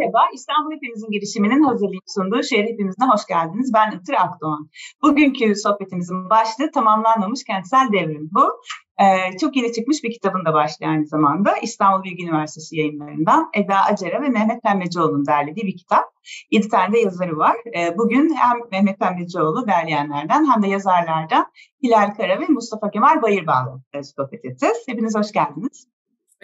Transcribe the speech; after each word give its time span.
Merhaba, 0.00 0.28
İstanbul 0.34 0.72
Hepimizin 0.72 1.10
girişiminin 1.10 1.62
hazırlayıp 1.62 2.04
sunduğu 2.06 2.42
Şehir 2.42 2.64
Hepimiz'e 2.64 3.04
hoş 3.12 3.26
geldiniz. 3.26 3.72
Ben 3.74 3.90
Itır 3.90 4.14
Akdoğan. 4.14 4.70
Bugünkü 5.02 5.54
sohbetimizin 5.56 6.30
başlığı 6.30 6.70
tamamlanmamış 6.70 7.44
kentsel 7.44 7.88
devrim 7.92 8.30
bu. 8.32 8.60
Ee, 9.02 9.36
çok 9.40 9.56
yeni 9.56 9.72
çıkmış 9.72 10.04
bir 10.04 10.12
kitabın 10.12 10.44
da 10.44 10.54
başlığı 10.54 10.86
aynı 10.86 11.06
zamanda. 11.06 11.56
İstanbul 11.62 12.04
Bilgi 12.04 12.24
Üniversitesi 12.24 12.76
yayınlarından 12.76 13.50
Eda 13.54 13.76
Acara 13.84 14.22
ve 14.22 14.28
Mehmet 14.28 14.62
Pembecioğlu'nun 14.62 15.26
derlediği 15.26 15.66
bir 15.66 15.76
kitap. 15.76 16.04
Yedi 16.50 16.68
tane 16.68 16.92
de 16.92 16.98
yazarı 16.98 17.36
var. 17.36 17.56
Ee, 17.76 17.98
bugün 17.98 18.34
hem 18.34 18.58
Mehmet 18.72 18.98
Pembecioğlu 18.98 19.66
derleyenlerden 19.66 20.52
hem 20.52 20.62
de 20.62 20.66
yazarlardan 20.66 21.46
Hilal 21.82 22.14
Kara 22.16 22.40
ve 22.40 22.46
Mustafa 22.48 22.90
Kemal 22.90 23.22
Bayırbağ'la 23.22 24.02
sohbet 24.16 24.44
edeceğiz. 24.44 24.76
Hepiniz 24.86 25.14
hoş 25.14 25.32
geldiniz. 25.32 25.88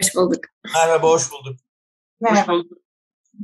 Hoş 0.01 0.15
bulduk. 0.15 0.39
Merhaba, 0.75 1.07
hoş 1.07 1.31
bulduk. 1.31 1.55
Merhaba. 2.21 2.41
Hoş 2.41 2.47
bulduk. 2.47 2.86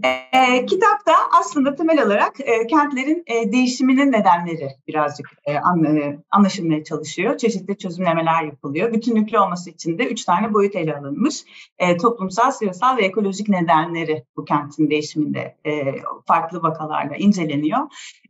E, 0.03 0.65
kitapta 0.65 1.13
aslında 1.39 1.75
temel 1.75 2.05
olarak 2.05 2.39
e, 2.39 2.67
kentlerin 2.67 3.23
e, 3.27 3.51
değişiminin 3.51 4.11
nedenleri 4.11 4.69
birazcık 4.87 5.29
e, 5.45 5.57
an, 5.57 5.83
e, 5.83 6.19
anlaşılmaya 6.31 6.83
çalışıyor. 6.83 7.37
Çeşitli 7.37 7.77
çözümlemeler 7.77 8.43
yapılıyor. 8.43 8.93
Bütünlüklü 8.93 9.39
olması 9.39 9.69
için 9.69 9.97
de 9.97 10.07
üç 10.07 10.25
tane 10.25 10.53
boyut 10.53 10.75
ele 10.75 10.97
alınmış. 10.97 11.43
E, 11.79 11.97
toplumsal, 11.97 12.51
siyasal 12.51 12.97
ve 12.97 13.05
ekolojik 13.05 13.49
nedenleri 13.49 14.23
bu 14.37 14.45
kentin 14.45 14.89
değişiminde 14.89 15.55
e, 15.65 15.95
farklı 16.27 16.63
vakalarla 16.63 17.15
inceleniyor. 17.15 17.79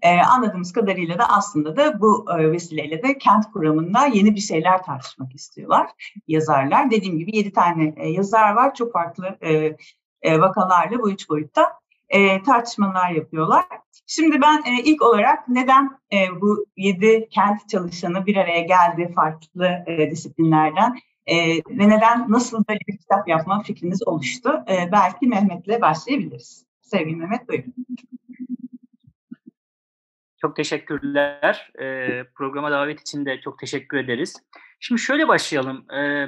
E, 0.02 0.18
anladığımız 0.22 0.74
kadarıyla 0.74 1.20
da 1.20 1.30
aslında 1.30 1.76
da 1.76 2.02
bu 2.02 2.26
e, 2.40 2.52
vesileyle 2.52 3.04
de 3.04 3.18
kent 3.18 3.52
kuramında 3.54 4.06
yeni 4.06 4.36
bir 4.36 4.42
şeyler 4.42 4.84
tartışmak 4.84 5.36
istiyorlar 5.36 5.90
yazarlar. 6.28 6.92
Dediğim 6.92 7.18
gibi 7.18 7.38
yedi 7.38 7.52
tane 7.54 7.94
e, 7.98 8.10
yazar 8.10 8.54
var. 8.54 8.76
Çok 8.76 8.94
farklı 8.94 9.38
e, 9.44 9.76
e, 10.24 10.40
vakalarla 10.40 11.00
bu 11.00 11.12
üç 11.12 11.30
boyutta 11.30 11.74
e, 12.10 12.44
tartışmalar 12.44 13.10
yapıyorlar. 13.10 13.66
Şimdi 14.08 14.42
ben 14.42 14.58
e, 14.58 14.84
ilk 14.84 15.02
olarak 15.02 15.48
neden 15.48 16.00
e, 16.14 16.42
bu 16.42 16.66
yedi 16.78 17.28
kent 17.30 17.70
çalışanı 17.70 18.26
bir 18.26 18.36
araya 18.36 18.62
geldi 18.62 19.12
farklı 19.16 19.84
e, 19.88 20.12
disiplinlerden 20.12 21.00
e, 21.26 21.56
ve 21.58 21.90
neden 21.90 22.32
nasıl 22.32 22.64
böyle 22.70 22.80
bir 22.88 22.98
kitap 22.98 23.28
yapma 23.28 23.64
fikriniz 23.64 24.08
oluştu? 24.08 24.64
E, 24.70 24.92
belki 24.92 25.28
Mehmet'le 25.28 25.82
başlayabiliriz. 25.82 26.66
Sevgili 26.82 27.16
Mehmet 27.16 27.50
buyurun. 27.50 27.74
Çok 30.42 30.56
teşekkürler. 30.56 31.72
E, 31.80 32.10
programa 32.36 32.72
davet 32.72 33.02
için 33.02 33.26
de 33.26 33.42
çok 33.42 33.60
teşekkür 33.60 33.98
ederiz. 33.98 34.44
Şimdi 34.80 35.02
şöyle 35.02 35.28
başlayalım. 35.28 35.92
E, 35.92 36.28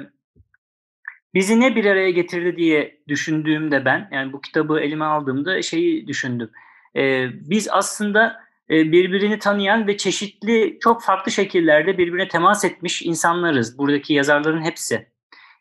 bizi 1.36 1.60
ne 1.60 1.76
bir 1.76 1.84
araya 1.84 2.10
getirdi 2.10 2.56
diye 2.56 2.98
düşündüğümde 3.08 3.84
ben, 3.84 4.08
yani 4.12 4.32
bu 4.32 4.40
kitabı 4.40 4.80
elime 4.80 5.04
aldığımda 5.04 5.62
şeyi 5.62 6.06
düşündüm. 6.06 6.50
Ee, 6.96 7.26
biz 7.32 7.68
aslında 7.70 8.40
e, 8.70 8.92
birbirini 8.92 9.38
tanıyan 9.38 9.86
ve 9.86 9.96
çeşitli 9.96 10.78
çok 10.80 11.02
farklı 11.02 11.32
şekillerde 11.32 11.98
birbirine 11.98 12.28
temas 12.28 12.64
etmiş 12.64 13.02
insanlarız. 13.02 13.78
Buradaki 13.78 14.14
yazarların 14.14 14.62
hepsi. 14.62 15.06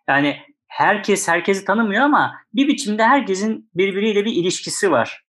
Yani 0.10 0.38
herkes 0.68 1.28
herkesi 1.28 1.66
tanımıyor 1.66 2.02
ama 2.02 2.36
bir 2.54 2.68
biçimde 2.68 3.04
herkesin 3.04 3.70
birbiriyle 3.76 4.26
bir 4.26 4.32
ilişkisi 4.32 4.92
var. 4.92 5.26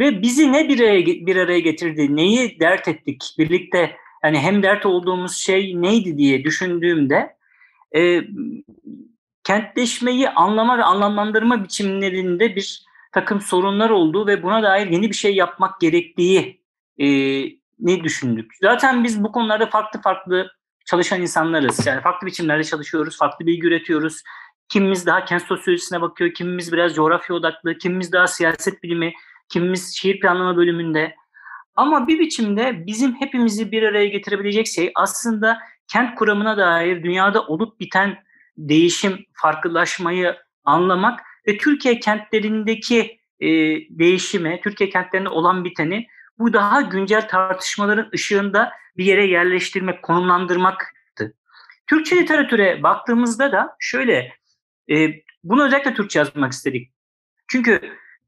Ve 0.00 0.22
bizi 0.22 0.52
ne 0.52 0.68
bir 0.68 0.80
araya, 0.80 1.06
bir 1.06 1.36
araya 1.36 1.60
getirdi, 1.60 2.16
neyi 2.16 2.60
dert 2.60 2.88
ettik 2.88 3.22
birlikte, 3.38 3.96
yani 4.24 4.38
hem 4.38 4.62
dert 4.62 4.86
olduğumuz 4.86 5.36
şey 5.36 5.82
neydi 5.82 6.18
diye 6.18 6.44
düşündüğümde 6.44 7.36
e, 7.96 8.22
kentleşmeyi 9.48 10.30
anlama 10.30 10.78
ve 10.78 10.84
anlamlandırma 10.84 11.64
biçimlerinde 11.64 12.56
bir 12.56 12.84
takım 13.12 13.40
sorunlar 13.40 13.90
olduğu 13.90 14.26
ve 14.26 14.42
buna 14.42 14.62
dair 14.62 14.86
yeni 14.86 15.10
bir 15.10 15.14
şey 15.14 15.34
yapmak 15.34 15.80
gerektiği 15.80 16.62
e, 16.98 17.06
ne 17.78 18.04
düşündük. 18.04 18.52
Zaten 18.60 19.04
biz 19.04 19.24
bu 19.24 19.32
konularda 19.32 19.66
farklı 19.66 20.00
farklı 20.00 20.50
çalışan 20.86 21.22
insanlarız. 21.22 21.86
Yani 21.86 22.00
farklı 22.00 22.26
biçimlerde 22.26 22.64
çalışıyoruz, 22.64 23.18
farklı 23.18 23.46
bilgi 23.46 23.66
üretiyoruz. 23.66 24.22
Kimimiz 24.68 25.06
daha 25.06 25.24
kent 25.24 25.42
sosyolojisine 25.42 26.00
bakıyor, 26.00 26.34
kimimiz 26.34 26.72
biraz 26.72 26.94
coğrafya 26.94 27.36
odaklı, 27.36 27.78
kimimiz 27.78 28.12
daha 28.12 28.26
siyaset 28.26 28.82
bilimi, 28.82 29.12
kimimiz 29.48 29.96
şehir 29.96 30.20
planlama 30.20 30.56
bölümünde. 30.56 31.14
Ama 31.76 32.08
bir 32.08 32.18
biçimde 32.18 32.86
bizim 32.86 33.14
hepimizi 33.14 33.72
bir 33.72 33.82
araya 33.82 34.06
getirebilecek 34.06 34.66
şey 34.66 34.92
aslında 34.94 35.58
kent 35.92 36.14
kuramına 36.14 36.56
dair 36.56 37.02
dünyada 37.02 37.46
olup 37.46 37.80
biten 37.80 38.27
değişim, 38.58 39.24
farklılaşmayı 39.32 40.36
anlamak 40.64 41.20
ve 41.46 41.58
Türkiye 41.58 42.00
kentlerindeki 42.00 43.18
e, 43.40 43.48
değişimi, 43.98 44.60
Türkiye 44.64 44.90
kentlerinde 44.90 45.28
olan 45.28 45.64
biteni 45.64 46.06
bu 46.38 46.52
daha 46.52 46.80
güncel 46.80 47.28
tartışmaların 47.28 48.10
ışığında 48.14 48.72
bir 48.96 49.04
yere 49.04 49.26
yerleştirmek, 49.26 50.02
konumlandırmaktı. 50.02 51.34
Türkçe 51.86 52.16
literatüre 52.16 52.82
baktığımızda 52.82 53.52
da 53.52 53.76
şöyle, 53.80 54.32
e, 54.90 55.10
bunu 55.44 55.66
özellikle 55.66 55.94
Türkçe 55.94 56.18
yazmak 56.18 56.52
istedik. 56.52 56.92
Çünkü 57.48 57.80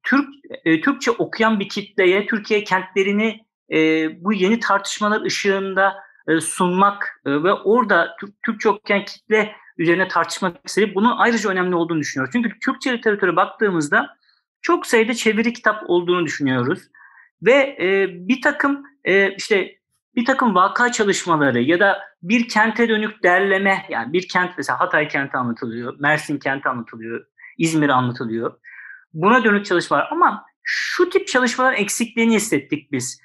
Türk 0.02 0.28
e, 0.64 0.80
Türkçe 0.80 1.10
okuyan 1.10 1.60
bir 1.60 1.68
kitleye 1.68 2.26
Türkiye 2.26 2.64
kentlerini 2.64 3.40
e, 3.72 4.08
bu 4.24 4.32
yeni 4.32 4.60
tartışmalar 4.60 5.22
ışığında 5.22 5.94
e, 6.28 6.40
sunmak 6.40 7.20
e, 7.26 7.30
ve 7.30 7.52
orada 7.52 8.16
Türkçe 8.46 8.68
okuyan 8.68 9.04
kitle 9.04 9.56
üzerine 9.80 10.08
tartışmak 10.08 10.56
istedik. 10.64 10.94
Bunun 10.94 11.16
ayrıca 11.16 11.50
önemli 11.50 11.74
olduğunu 11.74 12.00
düşünüyoruz. 12.00 12.32
Çünkü 12.32 12.58
Türkçe 12.58 12.92
literatüre 12.92 13.36
baktığımızda 13.36 14.16
çok 14.62 14.86
sayıda 14.86 15.14
çeviri 15.14 15.52
kitap 15.52 15.82
olduğunu 15.86 16.26
düşünüyoruz. 16.26 16.80
Ve 17.42 17.76
e, 17.80 18.08
bir 18.28 18.42
takım 18.42 18.82
e, 19.04 19.34
işte 19.34 19.76
bir 20.16 20.24
takım 20.24 20.54
vaka 20.54 20.92
çalışmaları 20.92 21.60
ya 21.60 21.80
da 21.80 22.00
bir 22.22 22.48
kente 22.48 22.88
dönük 22.88 23.22
derleme 23.22 23.86
yani 23.88 24.12
bir 24.12 24.28
kent 24.28 24.50
mesela 24.56 24.80
Hatay 24.80 25.08
kenti 25.08 25.36
anlatılıyor, 25.36 25.96
Mersin 26.00 26.38
kenti 26.38 26.68
anlatılıyor, 26.68 27.26
İzmir 27.58 27.88
anlatılıyor. 27.88 28.54
Buna 29.14 29.44
dönük 29.44 29.66
çalışmalar 29.66 30.08
ama 30.10 30.44
şu 30.62 31.10
tip 31.10 31.28
çalışmalar 31.28 31.72
eksikliğini 31.72 32.34
hissettik 32.34 32.92
biz. 32.92 33.20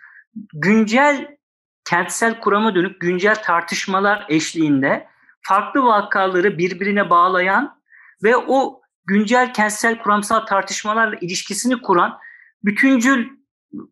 Güncel 0.54 1.38
kentsel 1.86 2.40
kurama 2.40 2.76
dönük 2.76 3.02
güncel 3.02 3.36
tartışmalar 3.44 4.26
eşliğinde 4.30 5.08
farklı 5.48 5.84
vakaları 5.84 6.58
birbirine 6.58 7.10
bağlayan 7.10 7.82
ve 8.24 8.38
o 8.38 8.82
güncel 9.06 9.54
kentsel 9.54 9.98
kuramsal 9.98 10.40
tartışmalarla 10.40 11.16
ilişkisini 11.22 11.82
kuran 11.82 12.18
bütüncül 12.64 13.28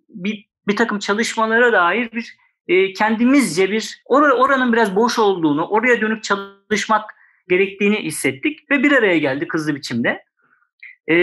bir, 0.09 0.49
bir 0.67 0.75
takım 0.75 0.99
çalışmalara 0.99 1.73
dair 1.73 2.11
bir 2.11 2.37
e, 2.67 2.93
kendimizce 2.93 3.71
bir 3.71 4.01
or 4.05 4.21
oranın 4.21 4.73
biraz 4.73 4.95
boş 4.95 5.19
olduğunu, 5.19 5.67
oraya 5.67 6.01
dönüp 6.01 6.23
çalışmak 6.23 7.09
gerektiğini 7.49 8.03
hissettik 8.03 8.71
ve 8.71 8.83
bir 8.83 8.91
araya 8.91 9.17
geldik 9.17 9.53
hızlı 9.53 9.75
biçimde. 9.75 10.23
E, 11.09 11.15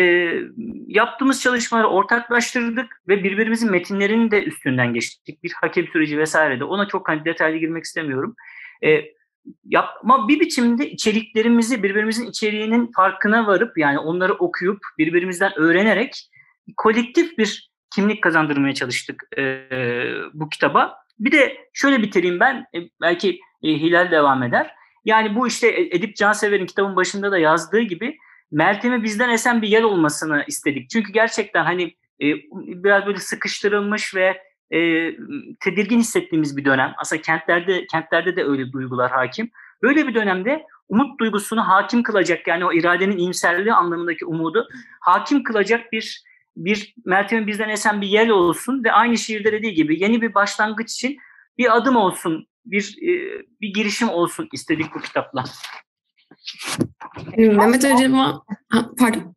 yaptığımız 0.87 1.43
çalışmaları 1.43 1.89
ortaklaştırdık 1.89 3.03
ve 3.09 3.25
birbirimizin 3.25 3.71
metinlerini 3.71 4.31
de 4.31 4.45
üstünden 4.45 4.95
geçtik. 4.95 5.43
Bir 5.43 5.53
hakem 5.61 5.87
süreci 5.87 6.19
vesaire 6.19 6.61
de 6.61 6.65
ona 6.65 6.89
çok 6.89 7.09
hani 7.09 7.25
detaylı 7.25 7.57
girmek 7.57 7.85
istemiyorum. 7.85 8.37
E, 8.85 9.20
yapma 9.65 10.29
bir 10.29 10.41
biçimde 10.41 10.91
içeriklerimizi 10.91 11.83
birbirimizin 11.83 12.27
içeriğinin 12.27 12.93
farkına 12.97 13.47
varıp 13.47 13.79
yani 13.79 13.99
onları 13.99 14.35
okuyup 14.35 14.79
birbirimizden 14.99 15.59
öğrenerek 15.59 16.31
kolektif 16.77 17.39
bir 17.39 17.71
kimlik 17.95 18.23
kazandırmaya 18.23 18.75
çalıştık 18.75 19.23
e, 19.39 19.67
bu 20.33 20.49
kitaba. 20.49 20.97
Bir 21.19 21.33
de 21.33 21.57
şöyle 21.73 22.03
bitireyim 22.03 22.41
ben 22.41 22.57
e, 22.57 22.79
belki 23.01 23.41
e, 23.63 23.69
Hilal 23.69 24.11
devam 24.11 24.43
eder. 24.43 24.75
Yani 25.05 25.35
bu 25.35 25.49
işte 25.49 25.89
Edip 25.91 26.17
Cansever'in 26.17 26.67
kitabın 26.67 26.97
başında 26.97 27.33
da 27.33 27.39
yazdığı 27.39 27.81
gibi 27.81 28.17
Meltem'e 28.51 29.03
bizden 29.03 29.29
esen 29.29 29.63
bir 29.63 29.69
yer 29.69 29.83
olmasını 29.83 30.45
istedik. 30.47 30.91
Çünkü 30.91 31.13
gerçekten 31.13 31.65
hani 31.65 31.83
e, 32.23 32.27
biraz 32.53 33.07
böyle 33.07 33.19
sıkıştırılmış 33.19 34.15
ve 34.15 34.43
e, 34.71 34.79
tedirgin 35.61 35.99
hissettiğimiz 35.99 36.57
bir 36.57 36.65
dönem. 36.65 36.95
Aslında 36.99 37.23
kentlerde 37.23 37.87
kentlerde 37.87 38.37
de 38.37 38.45
öyle 38.45 38.73
duygular 38.73 39.11
hakim. 39.11 39.51
Böyle 39.83 40.09
bir 40.09 40.15
dönemde 40.15 40.67
umut 40.89 41.21
duygusunu 41.21 41.69
hakim 41.69 42.03
kılacak 42.03 42.47
yani 42.47 42.65
o 42.65 42.73
iradenin 42.73 43.17
iyimserliği 43.17 43.75
anlamındaki 43.75 44.27
umudu 44.27 44.69
hakim 45.01 45.43
kılacak 45.43 45.93
bir 45.93 46.25
bir 46.57 46.95
Meltem'in 47.05 47.47
bizden 47.47 47.69
esen 47.69 48.01
bir 48.01 48.07
yer 48.07 48.29
olsun 48.29 48.85
ve 48.85 48.93
aynı 48.93 49.19
şiirde 49.19 49.53
dediği 49.53 49.75
gibi 49.75 50.03
yeni 50.03 50.23
bir 50.23 50.35
başlangıç 50.35 50.93
için 50.93 51.19
bir 51.59 51.77
adım 51.77 51.97
olsun, 51.97 52.47
bir 52.65 52.97
e, 53.03 53.43
bir 53.61 53.75
girişim 53.75 54.09
olsun 54.09 54.49
istedik 54.53 54.95
bu 54.95 55.01
kitapla. 55.01 55.45
Mehmet 57.37 57.93
Hocam'a, 57.93 58.45
pardon. 58.99 59.35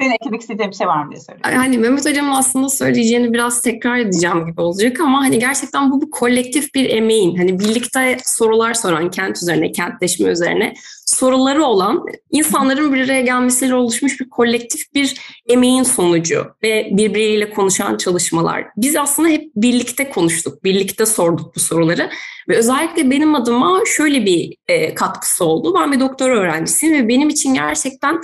Senin 0.00 0.12
eklemek 0.12 0.40
istediğin 0.40 0.70
bir 0.70 0.76
şey 0.76 0.86
var 0.86 1.04
mı 1.04 1.10
diye 1.10 1.20
soruyorum. 1.20 1.58
Hani 1.58 1.78
Mehmet 1.78 2.06
Hocam'ın 2.06 2.32
aslında 2.32 2.68
söyleyeceğini 2.68 3.32
biraz 3.32 3.62
tekrar 3.62 3.98
edeceğim 3.98 4.46
gibi 4.46 4.60
olacak 4.60 5.00
ama 5.00 5.20
hani 5.20 5.38
gerçekten 5.38 5.90
bu 5.90 6.02
bir 6.02 6.10
kolektif 6.10 6.74
bir 6.74 6.90
emeğin 6.90 7.36
hani 7.36 7.58
birlikte 7.58 8.16
sorular 8.24 8.74
soran 8.74 9.10
kent 9.10 9.36
üzerine, 9.36 9.72
kentleşme 9.72 10.28
üzerine 10.28 10.74
soruları 11.06 11.64
olan 11.64 12.04
insanların 12.30 12.94
bir 12.94 13.04
araya 13.04 13.20
gelmesiyle 13.20 13.74
oluşmuş 13.74 14.20
bir 14.20 14.28
kolektif 14.28 14.94
bir 14.94 15.20
emeğin 15.48 15.82
sonucu 15.82 16.46
ve 16.62 16.88
birbiriyle 16.92 17.50
konuşan 17.50 17.96
çalışmalar. 17.96 18.66
Biz 18.76 18.96
aslında 18.96 19.28
hep 19.28 19.50
birlikte 19.56 20.10
konuştuk, 20.10 20.64
birlikte 20.64 21.06
sorduk 21.06 21.56
bu 21.56 21.60
soruları 21.60 22.10
ve 22.48 22.56
özellikle 22.56 23.10
benim 23.10 23.34
adıma 23.34 23.80
şöyle 23.86 24.26
bir 24.26 24.56
e, 24.68 24.94
katkısı 24.94 25.44
oldu. 25.44 25.74
Ben 25.80 25.92
bir 25.92 26.00
doktor 26.00 26.30
öğrencisiyim 26.30 26.94
ve 26.94 27.08
benim 27.08 27.28
için 27.28 27.54
gerçekten 27.54 28.20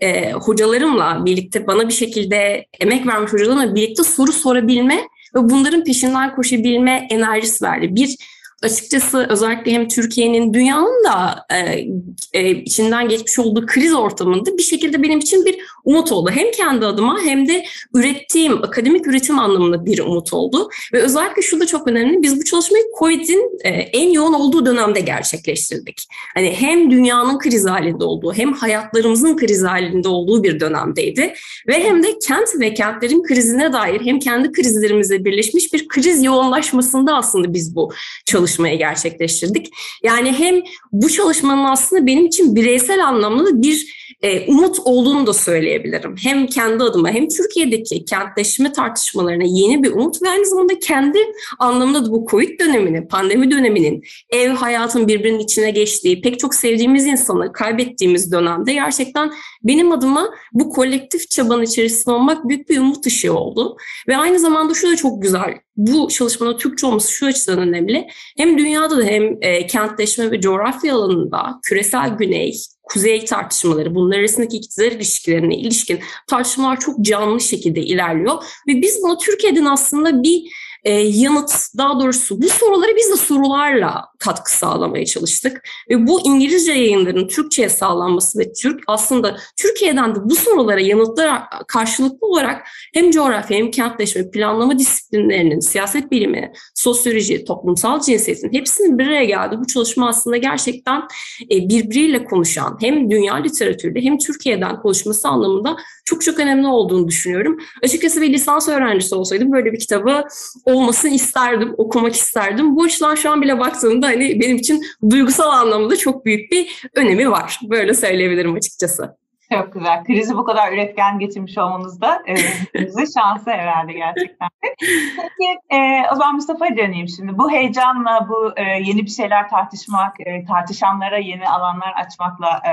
e, 0.00 0.32
hocalarımla 0.32 1.24
birlikte 1.24 1.66
bana 1.66 1.88
bir 1.88 1.94
şekilde 1.94 2.66
emek 2.80 3.06
vermiş 3.06 3.32
hocalarımla 3.32 3.74
birlikte 3.74 4.04
soru 4.04 4.32
sorabilme 4.32 4.96
ve 5.34 5.50
bunların 5.50 5.84
peşinden 5.84 6.34
koşabilme 6.34 7.06
enerjisi 7.10 7.64
verdi. 7.64 7.94
Bir 7.94 8.16
açıkçası 8.62 9.26
özellikle 9.30 9.72
hem 9.72 9.88
Türkiye'nin 9.88 10.54
dünyanın 10.54 11.04
da 11.04 11.46
e, 11.54 11.86
e, 12.32 12.50
içinden 12.50 13.08
geçmiş 13.08 13.38
olduğu 13.38 13.66
kriz 13.66 13.94
ortamında 13.94 14.58
bir 14.58 14.62
şekilde 14.62 15.02
benim 15.02 15.18
için 15.18 15.44
bir 15.44 15.58
umut 15.84 16.12
oldu. 16.12 16.30
Hem 16.34 16.50
kendi 16.50 16.86
adıma 16.86 17.18
hem 17.24 17.48
de 17.48 17.64
ürettiğim, 17.94 18.62
akademik 18.62 19.06
üretim 19.06 19.38
anlamında 19.38 19.86
bir 19.86 19.98
umut 19.98 20.32
oldu. 20.32 20.68
Ve 20.92 21.02
özellikle 21.02 21.42
şu 21.42 21.60
da 21.60 21.66
çok 21.66 21.88
önemli. 21.88 22.22
Biz 22.22 22.40
bu 22.40 22.44
çalışmayı 22.44 22.84
COVID'in 22.98 23.58
e, 23.64 23.68
en 23.70 24.10
yoğun 24.10 24.32
olduğu 24.32 24.66
dönemde 24.66 25.00
gerçekleştirdik. 25.00 26.06
Hani 26.34 26.50
hem 26.58 26.90
dünyanın 26.90 27.38
kriz 27.38 27.66
halinde 27.66 28.04
olduğu 28.04 28.32
hem 28.34 28.52
hayatlarımızın 28.52 29.36
kriz 29.36 29.64
halinde 29.64 30.08
olduğu 30.08 30.42
bir 30.42 30.60
dönemdeydi. 30.60 31.34
Ve 31.68 31.84
hem 31.84 32.02
de 32.02 32.18
kent 32.18 32.48
ve 32.60 32.74
kentlerin 32.74 33.22
krizine 33.22 33.72
dair 33.72 34.00
hem 34.00 34.18
kendi 34.18 34.52
krizlerimizle 34.52 35.24
birleşmiş 35.24 35.72
bir 35.72 35.88
kriz 35.88 36.24
yoğunlaşmasında 36.24 37.16
aslında 37.16 37.54
biz 37.54 37.76
bu 37.76 37.92
çalışmayı 38.26 38.49
gerçekleştirdik. 38.58 39.72
Yani 40.02 40.32
hem 40.32 40.62
bu 40.92 41.10
çalışmanın 41.10 41.64
aslında 41.64 42.06
benim 42.06 42.26
için 42.26 42.56
bireysel 42.56 43.06
anlamda 43.06 43.62
bir 43.62 44.00
e, 44.22 44.46
umut 44.46 44.78
olduğunu 44.84 45.26
da 45.26 45.32
söyleyebilirim. 45.32 46.14
Hem 46.22 46.46
kendi 46.46 46.84
adıma 46.84 47.10
hem 47.10 47.28
Türkiye'deki 47.28 48.04
kentleşme 48.04 48.72
tartışmalarına 48.72 49.44
yeni 49.46 49.82
bir 49.82 49.90
umut 49.90 50.22
ve 50.22 50.28
aynı 50.28 50.46
zamanda 50.46 50.78
kendi 50.78 51.18
anlamında 51.58 52.06
da 52.06 52.10
bu 52.10 52.26
Covid 52.30 52.60
dönemini, 52.60 53.08
pandemi 53.08 53.50
döneminin 53.50 54.02
ev 54.30 54.50
hayatın 54.50 55.08
birbirinin 55.08 55.38
içine 55.38 55.70
geçtiği, 55.70 56.20
pek 56.20 56.38
çok 56.38 56.54
sevdiğimiz 56.54 57.06
insanı 57.06 57.52
kaybettiğimiz 57.52 58.32
dönemde 58.32 58.72
gerçekten 58.72 59.32
benim 59.62 59.92
adıma 59.92 60.30
bu 60.52 60.70
kolektif 60.70 61.30
çabanın 61.30 61.62
içerisinde 61.62 62.14
olmak 62.14 62.48
büyük 62.48 62.68
bir 62.68 62.78
umut 62.78 63.06
ışığı 63.06 63.34
oldu. 63.34 63.76
Ve 64.08 64.16
aynı 64.16 64.38
zamanda 64.38 64.74
şu 64.74 64.90
da 64.90 64.96
çok 64.96 65.22
güzel 65.22 65.54
bu 65.76 66.08
çalışmanın 66.08 66.58
Türkçe 66.58 66.86
olması 66.86 67.12
şu 67.12 67.26
açıdan 67.26 67.58
önemli. 67.58 68.08
Hem 68.40 68.58
dünyada 68.58 68.98
da 68.98 69.04
hem 69.04 69.36
e, 69.40 69.66
kentleşme 69.66 70.30
ve 70.30 70.40
coğrafya 70.40 70.94
alanında 70.94 71.60
küresel 71.62 72.10
güney, 72.10 72.54
kuzey 72.82 73.24
tartışmaları, 73.24 73.94
bunlar 73.94 74.18
arasındaki 74.18 74.56
iktidar 74.56 74.92
ilişkilerine 74.92 75.56
ilişkin 75.56 76.00
tartışmalar 76.26 76.80
çok 76.80 77.00
canlı 77.00 77.40
şekilde 77.40 77.80
ilerliyor. 77.80 78.42
Ve 78.68 78.82
biz 78.82 79.02
buna 79.02 79.18
Türkiye'den 79.18 79.64
aslında 79.64 80.22
bir 80.22 80.42
e, 80.84 80.92
yanıt, 80.92 81.52
daha 81.78 82.00
doğrusu 82.00 82.42
bu 82.42 82.48
soruları 82.48 82.96
biz 82.96 83.10
de 83.12 83.16
sorularla 83.16 84.08
katkı 84.18 84.56
sağlamaya 84.56 85.06
çalıştık. 85.06 85.62
Ve 85.90 86.06
bu 86.06 86.20
İngilizce 86.20 86.72
yayınların 86.72 87.28
Türkçe'ye 87.28 87.68
sağlanması 87.68 88.38
ve 88.38 88.52
Türk 88.52 88.82
aslında 88.86 89.36
Türkiye'den 89.56 90.14
de 90.14 90.18
bu 90.24 90.36
sorulara 90.36 90.80
yanıtlar 90.80 91.42
karşılıklı 91.68 92.26
olarak 92.26 92.66
hem 92.94 93.10
coğrafya 93.10 93.58
hem 93.58 93.70
kentleşme, 93.70 94.30
planlama 94.30 94.78
disiplinlerinin, 94.78 95.60
siyaset 95.60 96.10
bilimi, 96.10 96.52
sosyoloji, 96.74 97.44
toplumsal 97.44 98.00
cinsiyetin 98.00 98.52
hepsinin 98.52 98.98
bir 98.98 99.06
araya 99.06 99.24
geldi. 99.24 99.56
Bu 99.60 99.66
çalışma 99.66 100.08
aslında 100.08 100.36
gerçekten 100.36 101.02
e, 101.50 101.68
birbiriyle 101.68 102.24
konuşan 102.24 102.78
hem 102.80 103.10
dünya 103.10 103.34
literatürde 103.34 104.00
hem 104.00 104.18
Türkiye'den 104.18 104.80
konuşması 104.82 105.28
anlamında 105.28 105.76
çok 106.10 106.22
çok 106.22 106.38
önemli 106.38 106.66
olduğunu 106.66 107.08
düşünüyorum. 107.08 107.58
Açıkçası 107.84 108.22
bir 108.22 108.32
lisans 108.32 108.68
öğrencisi 108.68 109.14
olsaydım 109.14 109.52
böyle 109.52 109.72
bir 109.72 109.78
kitabı 109.78 110.24
olmasını 110.64 111.10
isterdim, 111.10 111.74
okumak 111.78 112.14
isterdim. 112.14 112.76
Bu 112.76 112.82
açıdan 112.82 113.14
şu 113.14 113.30
an 113.30 113.42
bile 113.42 113.58
baktığımda 113.58 114.06
hani 114.06 114.40
benim 114.40 114.56
için 114.56 114.82
duygusal 115.10 115.50
anlamda 115.50 115.96
çok 115.96 116.24
büyük 116.24 116.52
bir 116.52 116.88
önemi 116.94 117.30
var. 117.30 117.60
Böyle 117.62 117.94
söyleyebilirim 117.94 118.54
açıkçası. 118.54 119.16
Çok 119.52 119.72
güzel. 119.72 120.04
Krizi 120.04 120.36
bu 120.36 120.44
kadar 120.44 120.72
üretken 120.72 121.18
geçirmiş 121.18 121.58
olmanız 121.58 122.00
da 122.00 122.22
e, 122.28 122.34
bize 122.74 123.06
şansı 123.20 123.50
herhalde 123.50 123.92
gerçekten. 123.92 124.48
Peki 124.60 125.58
e, 125.70 126.02
o 126.12 126.16
zaman 126.16 126.34
Mustafa'ya 126.34 126.76
döneyim 126.76 127.08
şimdi. 127.08 127.38
Bu 127.38 127.50
heyecanla, 127.50 128.26
bu 128.28 128.52
e, 128.56 128.62
yeni 128.62 129.02
bir 129.02 129.10
şeyler 129.10 129.48
tartışmak, 129.48 130.20
e, 130.20 130.44
tartışanlara 130.44 131.18
yeni 131.18 131.48
alanlar 131.48 131.92
açmakla, 132.04 132.62
e, 132.66 132.72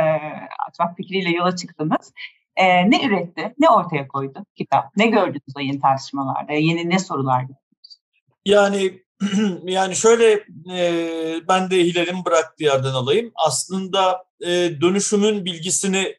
açmak 0.69 0.97
fikriyle 0.97 1.29
yola 1.29 1.55
çıktınız. 1.55 2.13
E, 2.57 2.91
ne 2.91 3.05
üretti, 3.05 3.53
ne 3.59 3.69
ortaya 3.69 4.07
koydu 4.07 4.45
kitap? 4.55 4.97
Ne 4.97 5.07
gördünüz 5.07 5.53
o 5.57 5.59
yeni 5.59 5.79
tartışmalarda, 5.79 6.53
yeni 6.53 6.89
ne 6.89 6.99
sorular 6.99 7.41
gördünüz? 7.41 7.99
Yani 8.45 8.99
yani 9.63 9.95
şöyle 9.95 10.31
e, 10.71 11.47
ben 11.47 11.71
de 11.71 11.75
Hilal'in 11.75 12.25
bıraktığı 12.25 12.63
yerden 12.63 12.93
alayım. 12.93 13.31
Aslında 13.45 14.25
e, 14.41 14.47
dönüşümün 14.81 15.45
bilgisini 15.45 16.15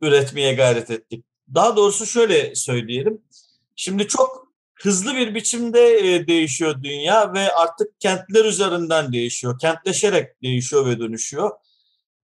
üretmeye 0.00 0.54
gayret 0.54 0.90
ettik. 0.90 1.24
Daha 1.54 1.76
doğrusu 1.76 2.06
şöyle 2.06 2.54
söyleyelim. 2.54 3.22
Şimdi 3.76 4.08
çok 4.08 4.48
hızlı 4.74 5.14
bir 5.14 5.34
biçimde 5.34 5.98
e, 5.98 6.26
değişiyor 6.26 6.82
dünya 6.82 7.32
ve 7.32 7.52
artık 7.52 8.00
kentler 8.00 8.44
üzerinden 8.44 9.12
değişiyor. 9.12 9.58
Kentleşerek 9.58 10.42
değişiyor 10.42 10.86
ve 10.86 10.98
dönüşüyor. 10.98 11.50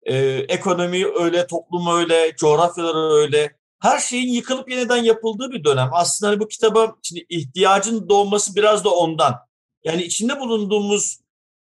E, 0.04 0.16
ekonomi 0.28 1.06
öyle, 1.08 1.48
toplum 1.48 1.88
öyle, 1.98 2.36
coğrafyalar 2.36 3.22
öyle. 3.22 3.56
Her 3.80 4.00
şeyin 4.00 4.34
yıkılıp 4.34 4.72
yeniden 4.72 5.04
yapıldığı 5.04 5.52
bir 5.52 5.64
dönem. 5.64 5.90
Aslında 5.94 6.32
hani 6.32 6.40
bu 6.40 6.48
kitaba 6.48 6.96
şimdi 7.04 7.26
ihtiyacın 7.30 8.10
doğması 8.10 8.56
biraz 8.56 8.84
da 8.84 8.90
ondan. 8.90 9.36
Yani 9.84 10.04
içinde 10.04 10.40
bulunduğumuz 10.40 11.20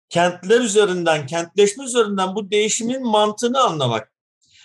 kentler 0.09 0.61
üzerinden, 0.61 1.27
kentleşme 1.27 1.85
üzerinden 1.85 2.35
bu 2.35 2.51
değişimin 2.51 3.07
mantığını 3.07 3.61
anlamak. 3.61 4.13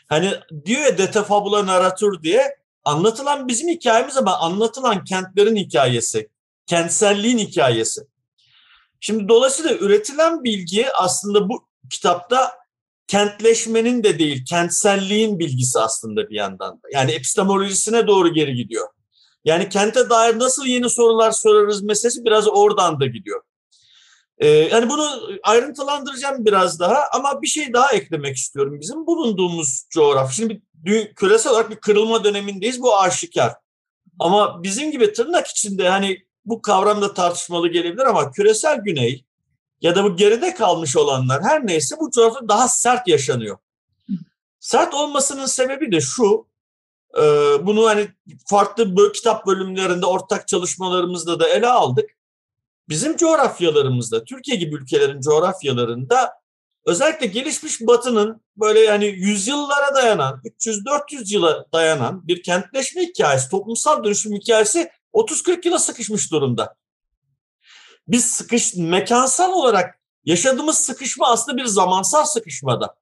Hani 0.08 0.34
diyor 0.66 0.82
ya 0.82 0.98
dete 0.98 1.24
fabula 1.24 1.66
narratür 1.66 2.24
diye 2.24 2.58
anlatılan 2.84 3.48
bizim 3.48 3.70
hikayemiz 3.70 4.18
ama 4.18 4.38
anlatılan 4.38 5.04
kentlerin 5.04 5.56
hikayesi, 5.56 6.30
kentselliğin 6.66 7.38
hikayesi. 7.38 8.02
Şimdi 9.00 9.30
dolayısıyla 9.30 9.76
üretilen 9.76 10.44
bilgi 10.44 10.94
aslında 10.94 11.50
bu 11.50 11.68
kitapta 11.90 12.61
kentleşmenin 13.12 14.04
de 14.04 14.20
değil, 14.20 14.46
kentselliğin 14.46 15.40
bilgisi 15.40 15.80
aslında 15.80 16.30
bir 16.30 16.36
yandan 16.36 16.74
da. 16.76 16.88
Yani 16.94 17.12
epistemolojisine 17.12 18.08
doğru 18.08 18.34
geri 18.34 18.56
gidiyor. 18.56 18.88
Yani 19.46 19.70
kente 19.70 20.10
dair 20.10 20.40
nasıl 20.40 20.66
yeni 20.66 20.90
sorular 20.90 21.32
sorarız 21.32 21.84
meselesi 21.84 22.26
biraz 22.26 22.48
oradan 22.48 23.00
da 23.00 23.06
gidiyor. 23.06 23.42
Ee, 24.38 24.48
yani 24.48 24.90
bunu 24.90 25.22
ayrıntılandıracağım 25.44 26.46
biraz 26.46 26.80
daha 26.80 27.04
ama 27.14 27.42
bir 27.42 27.48
şey 27.48 27.74
daha 27.74 27.92
eklemek 27.92 28.38
istiyorum. 28.38 28.80
Bizim 28.82 29.08
bulunduğumuz 29.08 29.86
coğrafya, 29.90 30.34
şimdi 30.34 30.62
bir, 30.74 31.14
küresel 31.14 31.52
olarak 31.52 31.72
bir 31.72 31.76
kırılma 31.76 32.24
dönemindeyiz 32.24 32.82
bu 32.82 33.00
aşikar. 33.00 33.54
Ama 34.20 34.64
bizim 34.64 34.92
gibi 34.92 35.14
tırnak 35.14 35.48
içinde 35.48 35.90
hani 35.90 36.18
bu 36.46 36.62
kavram 36.62 37.02
da 37.02 37.14
tartışmalı 37.14 37.68
gelebilir 37.68 38.06
ama 38.06 38.32
küresel 38.32 38.78
güney 38.78 39.26
ya 39.82 39.96
da 39.96 40.04
bu 40.04 40.16
geride 40.16 40.54
kalmış 40.54 40.98
olanlar 40.98 41.44
her 41.44 41.68
neyse 41.68 41.96
bu 42.00 42.12
coğrafya 42.12 42.50
daha 42.50 42.68
sert 42.68 43.08
yaşanıyor. 43.08 43.58
Sert 44.60 44.94
olmasının 44.94 45.46
sebebi 45.46 45.92
de 45.92 46.02
şu, 46.02 46.48
e, 47.18 47.22
bunu 47.66 47.86
hani 47.86 48.08
farklı 48.46 49.12
kitap 49.12 49.48
bölümlerinde 49.48 50.06
ortak 50.06 50.48
çalışmalarımızda 50.48 51.40
da 51.40 51.50
ele 51.50 51.68
aldık. 51.68 52.10
Bizim 52.90 53.18
coğrafyalarımızda, 53.18 54.24
Türkiye 54.24 54.58
gibi 54.58 54.76
ülkelerin 54.76 55.22
coğrafyalarında 55.22 56.34
özellikle 56.86 57.26
gelişmiş 57.26 57.82
batının 57.82 58.42
böyle 58.58 58.80
yani 58.80 59.06
yüzyıllara 59.06 59.96
dayanan, 59.96 60.42
300-400 60.60 61.34
yıla 61.34 61.66
dayanan 61.74 62.28
bir 62.28 62.44
kentleşme 62.44 63.02
hikayesi, 63.02 63.50
toplumsal 63.50 64.04
dönüşüm 64.04 64.34
hikayesi 64.34 64.90
30-40 65.14 65.68
yıla 65.68 65.80
sıkışmış 65.80 66.32
durumda. 66.32 66.76
Biz 68.12 68.26
sıkış, 68.26 68.76
mekansal 68.76 69.52
olarak 69.52 70.00
yaşadığımız 70.26 70.78
sıkışma 70.78 71.28
aslında 71.28 71.58
bir 71.58 71.66
zamansal 71.66 72.26
sıkışmada. 72.26 72.96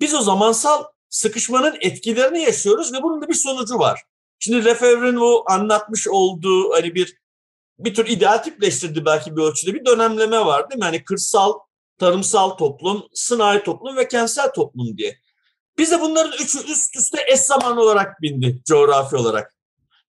Biz 0.00 0.14
o 0.14 0.20
zamansal 0.20 0.84
sıkışmanın 1.08 1.76
etkilerini 1.80 2.42
yaşıyoruz 2.42 2.92
ve 2.92 3.02
bunun 3.02 3.22
da 3.22 3.28
bir 3.28 3.34
sonucu 3.34 3.78
var. 3.78 4.02
Şimdi 4.38 4.64
Lefebvre'nin 4.64 5.16
o 5.16 5.44
anlatmış 5.46 6.08
olduğu 6.08 6.72
hani 6.72 6.94
bir 6.94 7.22
bir 7.78 7.94
tür 7.94 8.06
ideal 8.06 8.38
tipleştirdi 8.38 9.04
belki 9.04 9.36
bir 9.36 9.42
ölçüde 9.42 9.74
bir 9.74 9.84
dönemleme 9.84 10.46
var 10.46 10.70
değil 10.70 10.78
mi? 10.78 10.84
Yani 10.84 11.04
kırsal, 11.04 11.52
tarımsal 11.98 12.50
toplum, 12.50 13.08
sınai 13.14 13.64
toplum 13.64 13.96
ve 13.96 14.08
kentsel 14.08 14.52
toplum 14.52 14.98
diye. 14.98 15.18
Bize 15.78 16.00
bunların 16.00 16.32
üçü 16.32 16.58
üst 16.58 16.96
üste 16.96 17.24
eş 17.32 17.40
zamanlı 17.40 17.82
olarak 17.82 18.22
bindi 18.22 18.62
coğrafi 18.64 19.16
olarak. 19.16 19.54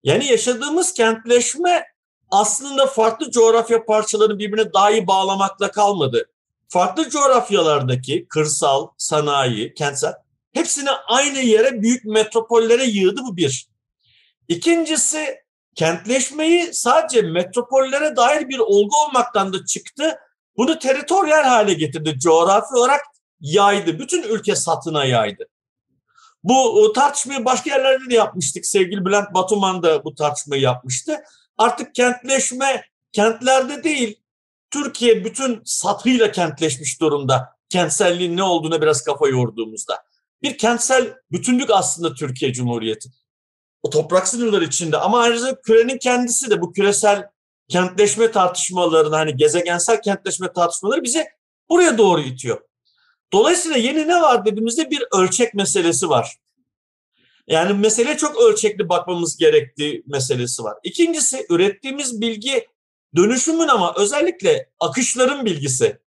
Yani 0.02 0.26
yaşadığımız 0.26 0.92
kentleşme 0.92 1.93
aslında 2.34 2.86
farklı 2.86 3.30
coğrafya 3.30 3.84
parçalarını 3.84 4.38
birbirine 4.38 4.72
daha 4.72 4.90
iyi 4.90 5.06
bağlamakla 5.06 5.70
kalmadı. 5.70 6.30
Farklı 6.68 7.10
coğrafyalardaki 7.10 8.26
kırsal, 8.28 8.88
sanayi, 8.98 9.74
kentsel 9.74 10.14
hepsini 10.52 10.90
aynı 10.90 11.38
yere 11.38 11.82
büyük 11.82 12.04
metropollere 12.04 12.84
yığdı 12.84 13.20
bu 13.22 13.36
bir. 13.36 13.68
İkincisi 14.48 15.38
kentleşmeyi 15.74 16.74
sadece 16.74 17.22
metropollere 17.22 18.16
dair 18.16 18.48
bir 18.48 18.58
olgu 18.58 18.96
olmaktan 18.96 19.52
da 19.52 19.66
çıktı. 19.66 20.18
Bunu 20.56 20.78
teritoryal 20.78 21.44
hale 21.44 21.74
getirdi. 21.74 22.18
Coğrafi 22.18 22.74
olarak 22.74 23.00
yaydı. 23.40 23.98
Bütün 23.98 24.22
ülke 24.22 24.56
satına 24.56 25.04
yaydı. 25.04 25.44
Bu 26.44 26.92
tartışmayı 26.92 27.44
başka 27.44 27.70
yerlerde 27.70 28.10
de 28.10 28.14
yapmıştık. 28.14 28.66
Sevgili 28.66 29.04
Bülent 29.04 29.34
Batuman 29.34 29.82
da 29.82 30.04
bu 30.04 30.14
tartışmayı 30.14 30.62
yapmıştı. 30.62 31.20
Artık 31.58 31.94
kentleşme 31.94 32.84
kentlerde 33.12 33.84
değil, 33.84 34.20
Türkiye 34.70 35.24
bütün 35.24 35.62
satıyla 35.64 36.32
kentleşmiş 36.32 37.00
durumda. 37.00 37.56
Kentselliğin 37.68 38.36
ne 38.36 38.42
olduğuna 38.42 38.82
biraz 38.82 39.04
kafa 39.04 39.28
yorduğumuzda. 39.28 40.02
Bir 40.42 40.58
kentsel 40.58 41.14
bütünlük 41.32 41.70
aslında 41.70 42.14
Türkiye 42.14 42.52
Cumhuriyeti. 42.52 43.08
O 43.82 43.90
toprak 43.90 44.28
sınırları 44.28 44.64
içinde 44.64 44.96
ama 44.96 45.20
ayrıca 45.20 45.60
kürenin 45.60 45.98
kendisi 45.98 46.50
de 46.50 46.60
bu 46.60 46.72
küresel 46.72 47.28
kentleşme 47.68 48.30
tartışmalarını 48.30 49.16
hani 49.16 49.36
gezegensel 49.36 50.02
kentleşme 50.02 50.52
tartışmaları 50.52 51.02
bize 51.02 51.28
buraya 51.68 51.98
doğru 51.98 52.20
itiyor. 52.20 52.60
Dolayısıyla 53.32 53.76
yeni 53.76 54.08
ne 54.08 54.22
var 54.22 54.44
dediğimizde 54.44 54.90
bir 54.90 55.04
ölçek 55.12 55.54
meselesi 55.54 56.08
var. 56.08 56.36
Yani 57.46 57.72
mesele 57.72 58.16
çok 58.16 58.40
ölçekli 58.40 58.88
bakmamız 58.88 59.36
gerektiği 59.36 60.02
meselesi 60.06 60.62
var. 60.62 60.74
İkincisi 60.82 61.46
ürettiğimiz 61.50 62.20
bilgi 62.20 62.68
dönüşümün 63.16 63.68
ama 63.68 63.94
özellikle 63.96 64.70
akışların 64.80 65.44
bilgisi. 65.44 65.98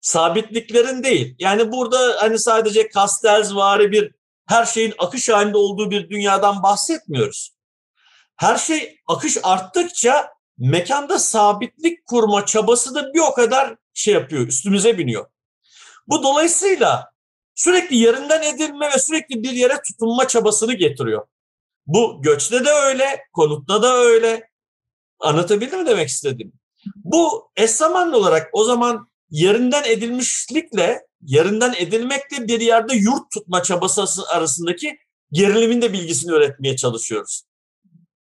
Sabitliklerin 0.00 1.02
değil. 1.02 1.36
Yani 1.38 1.72
burada 1.72 2.16
hani 2.18 2.38
sadece 2.38 2.90
Castells 2.94 3.54
vari 3.54 3.92
bir 3.92 4.14
her 4.46 4.64
şeyin 4.64 4.94
akış 4.98 5.28
halinde 5.28 5.56
olduğu 5.56 5.90
bir 5.90 6.10
dünyadan 6.10 6.62
bahsetmiyoruz. 6.62 7.54
Her 8.36 8.58
şey 8.58 8.98
akış 9.06 9.38
arttıkça 9.42 10.30
mekanda 10.58 11.18
sabitlik 11.18 12.06
kurma 12.06 12.46
çabası 12.46 12.94
da 12.94 13.14
bir 13.14 13.20
o 13.20 13.34
kadar 13.34 13.76
şey 13.94 14.14
yapıyor, 14.14 14.46
üstümüze 14.46 14.98
biniyor. 14.98 15.26
Bu 16.06 16.22
dolayısıyla 16.22 17.12
sürekli 17.58 17.96
yerinden 17.96 18.42
edilme 18.42 18.86
ve 18.94 18.98
sürekli 18.98 19.42
bir 19.42 19.52
yere 19.52 19.82
tutunma 19.86 20.28
çabasını 20.28 20.74
getiriyor. 20.74 21.26
Bu 21.86 22.22
göçte 22.22 22.64
de 22.64 22.70
öyle, 22.70 23.24
konutta 23.32 23.82
da 23.82 23.94
öyle. 23.96 24.48
Anlatabildim 25.20 25.80
mi 25.80 25.86
demek 25.86 26.08
istedim? 26.08 26.52
Bu 26.96 27.50
eş 27.56 27.70
zamanlı 27.70 28.16
olarak 28.16 28.50
o 28.52 28.64
zaman 28.64 29.10
yerinden 29.30 29.84
edilmişlikle, 29.84 31.06
yerinden 31.22 31.74
edilmekle 31.78 32.48
bir 32.48 32.60
yerde 32.60 32.96
yurt 32.96 33.30
tutma 33.32 33.62
çabası 33.62 34.28
arasındaki 34.28 34.98
gerilimin 35.32 35.82
de 35.82 35.92
bilgisini 35.92 36.32
öğretmeye 36.32 36.76
çalışıyoruz. 36.76 37.42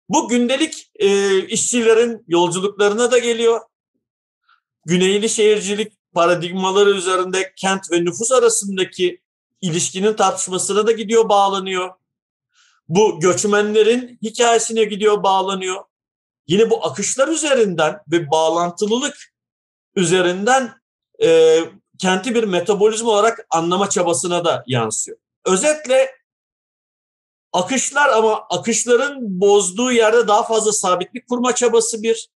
Bu 0.09 0.27
gündelik 0.27 0.91
e, 0.95 1.39
işçilerin 1.47 2.23
yolculuklarına 2.27 3.11
da 3.11 3.17
geliyor. 3.17 3.61
Güneyli 4.85 5.29
şehircilik 5.29 5.93
paradigmaları 6.13 6.89
üzerinde 6.89 7.53
kent 7.55 7.91
ve 7.91 8.05
nüfus 8.05 8.31
arasındaki 8.31 9.22
ilişkinin 9.63 10.13
tartışmasına 10.13 10.87
da 10.87 10.91
gidiyor, 10.91 11.29
bağlanıyor. 11.29 11.93
Bu 12.87 13.19
göçmenlerin 13.19 14.19
hikayesine 14.21 14.83
gidiyor, 14.83 15.23
bağlanıyor. 15.23 15.83
Yine 16.47 16.69
bu 16.69 16.85
akışlar 16.85 17.27
üzerinden 17.27 17.99
ve 18.07 18.31
bağlantılılık 18.31 19.33
üzerinden 19.95 20.73
e, 21.23 21.59
kenti 21.99 22.35
bir 22.35 22.43
metabolizma 22.43 23.11
olarak 23.11 23.45
anlama 23.49 23.89
çabasına 23.89 24.45
da 24.45 24.63
yansıyor. 24.67 25.17
Özetle 25.45 26.11
akışlar 27.53 28.09
ama 28.09 28.47
akışların 28.49 29.17
bozduğu 29.21 29.91
yerde 29.91 30.27
daha 30.27 30.43
fazla 30.43 30.71
sabitlik 30.71 31.29
kurma 31.29 31.55
çabası 31.55 32.03
bir. 32.03 32.29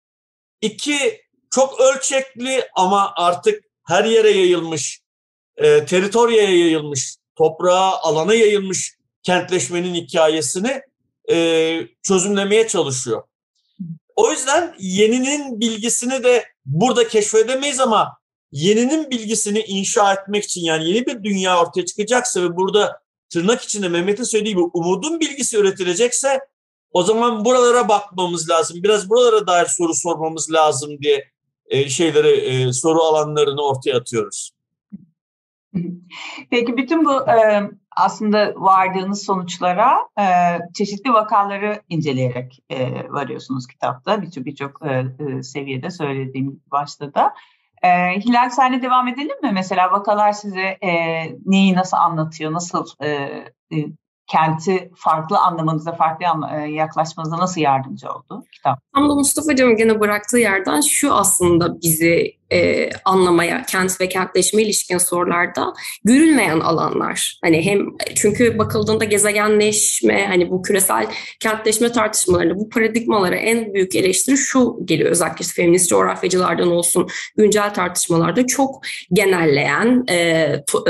İki, 0.61 1.23
çok 1.51 1.81
ölçekli 1.81 2.69
ama 2.75 3.13
artık 3.17 3.65
her 3.87 4.05
yere 4.05 4.31
yayılmış, 4.31 5.04
e, 5.57 5.85
teritoryaya 5.85 6.51
yayılmış, 6.51 7.17
toprağa, 7.37 7.99
alana 8.03 8.35
yayılmış 8.35 8.97
kentleşmenin 9.23 9.95
hikayesini 9.95 10.83
e, 11.31 11.79
çözümlemeye 12.03 12.69
çalışıyor. 12.69 13.23
O 14.17 14.31
yüzden 14.31 14.75
yeninin 14.79 15.61
bilgisini 15.61 16.25
de 16.25 16.45
burada 16.67 17.09
keşfedemeyiz 17.09 17.81
ama 17.81 18.19
yeninin 18.53 19.11
bilgisini 19.11 19.61
inşa 19.61 20.13
etmek 20.13 20.45
için 20.45 20.61
yani 20.61 20.89
yeni 20.89 21.07
bir 21.07 21.25
dünya 21.25 21.61
ortaya 21.61 21.87
çıkacaksa 21.87 22.43
ve 22.43 22.57
burada 22.57 23.01
tırnak 23.31 23.63
içinde 23.63 23.89
Mehmet'in 23.89 24.25
söylediği 24.25 24.55
gibi 24.55 24.65
umudun 24.75 25.21
bilgisi 25.21 25.57
üretilecekse 25.57 26.41
o 26.91 27.03
zaman 27.03 27.45
buralara 27.45 27.89
bakmamız 27.89 28.51
lazım. 28.51 28.83
Biraz 28.83 29.11
buralara 29.11 29.47
dair 29.47 29.67
soru 29.67 29.95
sormamız 29.95 30.53
lazım 30.53 30.99
diye 31.03 31.25
e, 31.67 31.89
şeyleri 31.89 32.29
e, 32.29 32.73
soru 32.73 33.03
alanlarını 33.03 33.63
ortaya 33.63 33.97
atıyoruz. 33.97 34.51
Peki 36.51 36.77
bütün 36.77 37.05
bu 37.05 37.25
aslında 37.97 38.53
vardığınız 38.57 39.25
sonuçlara 39.25 39.99
çeşitli 40.75 41.13
vakaları 41.13 41.83
inceleyerek 41.89 42.63
varıyorsunuz 43.09 43.67
kitapta. 43.67 44.23
Birçok 44.23 44.45
birçok 44.45 44.81
seviyede 45.43 45.91
söylediğim 45.91 46.63
başta 46.71 47.15
da. 47.15 47.35
Hilal 48.17 48.51
senle 48.51 48.83
devam 48.83 49.09
edelim 49.09 49.43
mi? 49.43 49.51
Mesela 49.55 49.93
vakalar 49.93 50.33
size 50.33 50.79
neyi 51.47 51.75
nasıl 51.75 51.97
anlatıyor, 51.97 52.53
nasıl 52.53 52.87
kenti 54.27 54.91
farklı 54.97 55.39
anlamanıza, 55.39 55.93
farklı 55.93 56.25
yaklaşmanıza 56.69 57.39
nasıl 57.39 57.61
yardımcı 57.61 58.09
oldu 58.11 58.45
kitap? 58.53 58.79
Tam 58.95 59.09
da 59.09 59.15
Mustafa 59.15 59.53
Hocam'ın 59.53 59.77
gene 59.77 60.01
bıraktığı 60.01 60.39
yerden 60.39 60.81
şu 60.81 61.15
aslında 61.15 61.81
bizi 61.81 62.37
e, 62.55 62.91
anlamaya, 63.05 63.63
kent 63.63 64.01
ve 64.01 64.09
kentleşme 64.09 64.63
ilişkin 64.63 64.99
sorularda 64.99 65.75
görülmeyen 66.05 66.61
alanlar. 66.61 67.39
Hani 67.43 67.67
hem 67.67 67.87
çünkü 68.15 68.59
bakıldığında 68.59 69.05
gezegenleşme, 69.05 70.27
hani 70.27 70.51
bu 70.51 70.63
küresel 70.63 71.07
kentleşme 71.41 71.93
tartışmalarında 71.93 72.57
bu 72.57 72.69
paradigmalara 72.69 73.37
en 73.37 73.75
büyük 73.75 73.97
eleştiri 73.97 74.37
şu 74.37 74.79
geliyor 74.85 75.11
özellikle 75.11 75.45
feminist 75.45 75.91
coğrafyacılardan 75.91 76.71
olsun 76.71 77.09
güncel 77.37 77.75
tartışmalarda 77.75 78.47
çok 78.47 78.81
genelleyen 79.13 80.05
e, 80.11 80.47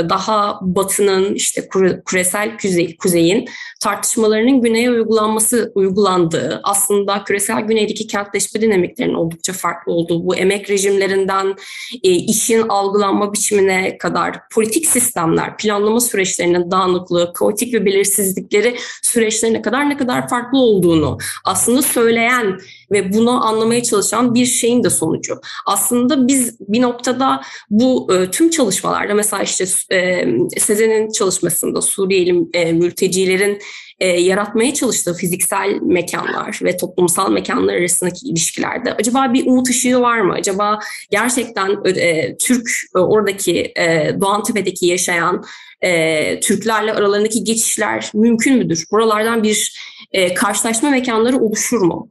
daha 0.09 0.59
batının 0.61 1.33
işte 1.33 1.69
küresel 2.05 2.57
kuzey, 2.57 2.97
kuzeyin 2.97 3.49
tartışmalarının 3.81 4.61
güneye 4.61 4.91
uygulanması 4.91 5.71
uygulandığı 5.75 6.59
aslında 6.63 7.23
küresel 7.23 7.61
güneydeki 7.61 8.07
kentleşme 8.07 8.61
dinamiklerinin 8.61 9.13
oldukça 9.13 9.53
farklı 9.53 9.91
olduğu 9.91 10.25
bu 10.25 10.35
emek 10.35 10.69
rejimlerinden 10.69 11.54
e, 12.03 12.11
işin 12.11 12.61
algılanma 12.69 13.33
biçimine 13.33 13.97
kadar 13.97 14.49
politik 14.49 14.85
sistemler, 14.85 15.57
planlama 15.57 15.99
süreçlerinin 15.99 16.71
dağınıklığı, 16.71 17.33
kaotik 17.33 17.73
ve 17.73 17.85
belirsizlikleri 17.85 18.77
süreçlerine 19.01 19.61
kadar 19.61 19.89
ne 19.89 19.97
kadar 19.97 20.29
farklı 20.29 20.57
olduğunu 20.57 21.17
aslında 21.45 21.81
söyleyen 21.81 22.57
ve 22.91 23.13
bunu 23.13 23.45
anlamaya 23.45 23.83
çalışan 23.83 24.35
bir 24.35 24.45
şeyin 24.45 24.83
de 24.83 24.89
sonucu. 24.89 25.35
Aslında 25.65 26.27
biz 26.27 26.59
bir 26.59 26.81
noktada 26.81 27.41
bu 27.69 28.13
e, 28.13 28.31
tüm 28.31 28.49
çalışmalarda 28.49 29.13
mesela 29.13 29.43
işte 29.43 29.65
e, 29.91 30.25
Sezen'in 30.57 31.11
çalışmasında 31.11 31.81
Suriyeli 31.81 32.45
e, 32.53 32.71
mültecilerin 32.71 33.59
e, 33.99 34.07
yaratmaya 34.07 34.73
çalıştığı 34.73 35.13
fiziksel 35.13 35.79
mekanlar 35.81 36.59
ve 36.63 36.77
toplumsal 36.77 37.31
mekanlar 37.31 37.73
arasındaki 37.73 38.27
ilişkilerde 38.27 38.93
acaba 38.93 39.33
bir 39.33 39.45
umut 39.45 39.69
ışığı 39.69 40.01
var 40.01 40.21
mı? 40.21 40.33
Acaba 40.33 40.79
gerçekten 41.11 41.95
e, 41.95 42.37
Türk 42.37 42.69
e, 42.95 42.99
oradaki 42.99 43.73
e, 43.77 44.15
Doğantepe'deki 44.21 44.85
yaşayan 44.85 45.43
e, 45.81 46.39
Türklerle 46.39 46.93
aralarındaki 46.93 47.43
geçişler 47.43 48.11
mümkün 48.13 48.57
müdür? 48.57 48.85
Buralardan 48.91 49.43
bir 49.43 49.79
e, 50.15 50.33
karşılaşma 50.33 50.89
mekanları 50.89 51.37
oluşur 51.37 51.81
mu? 51.81 52.09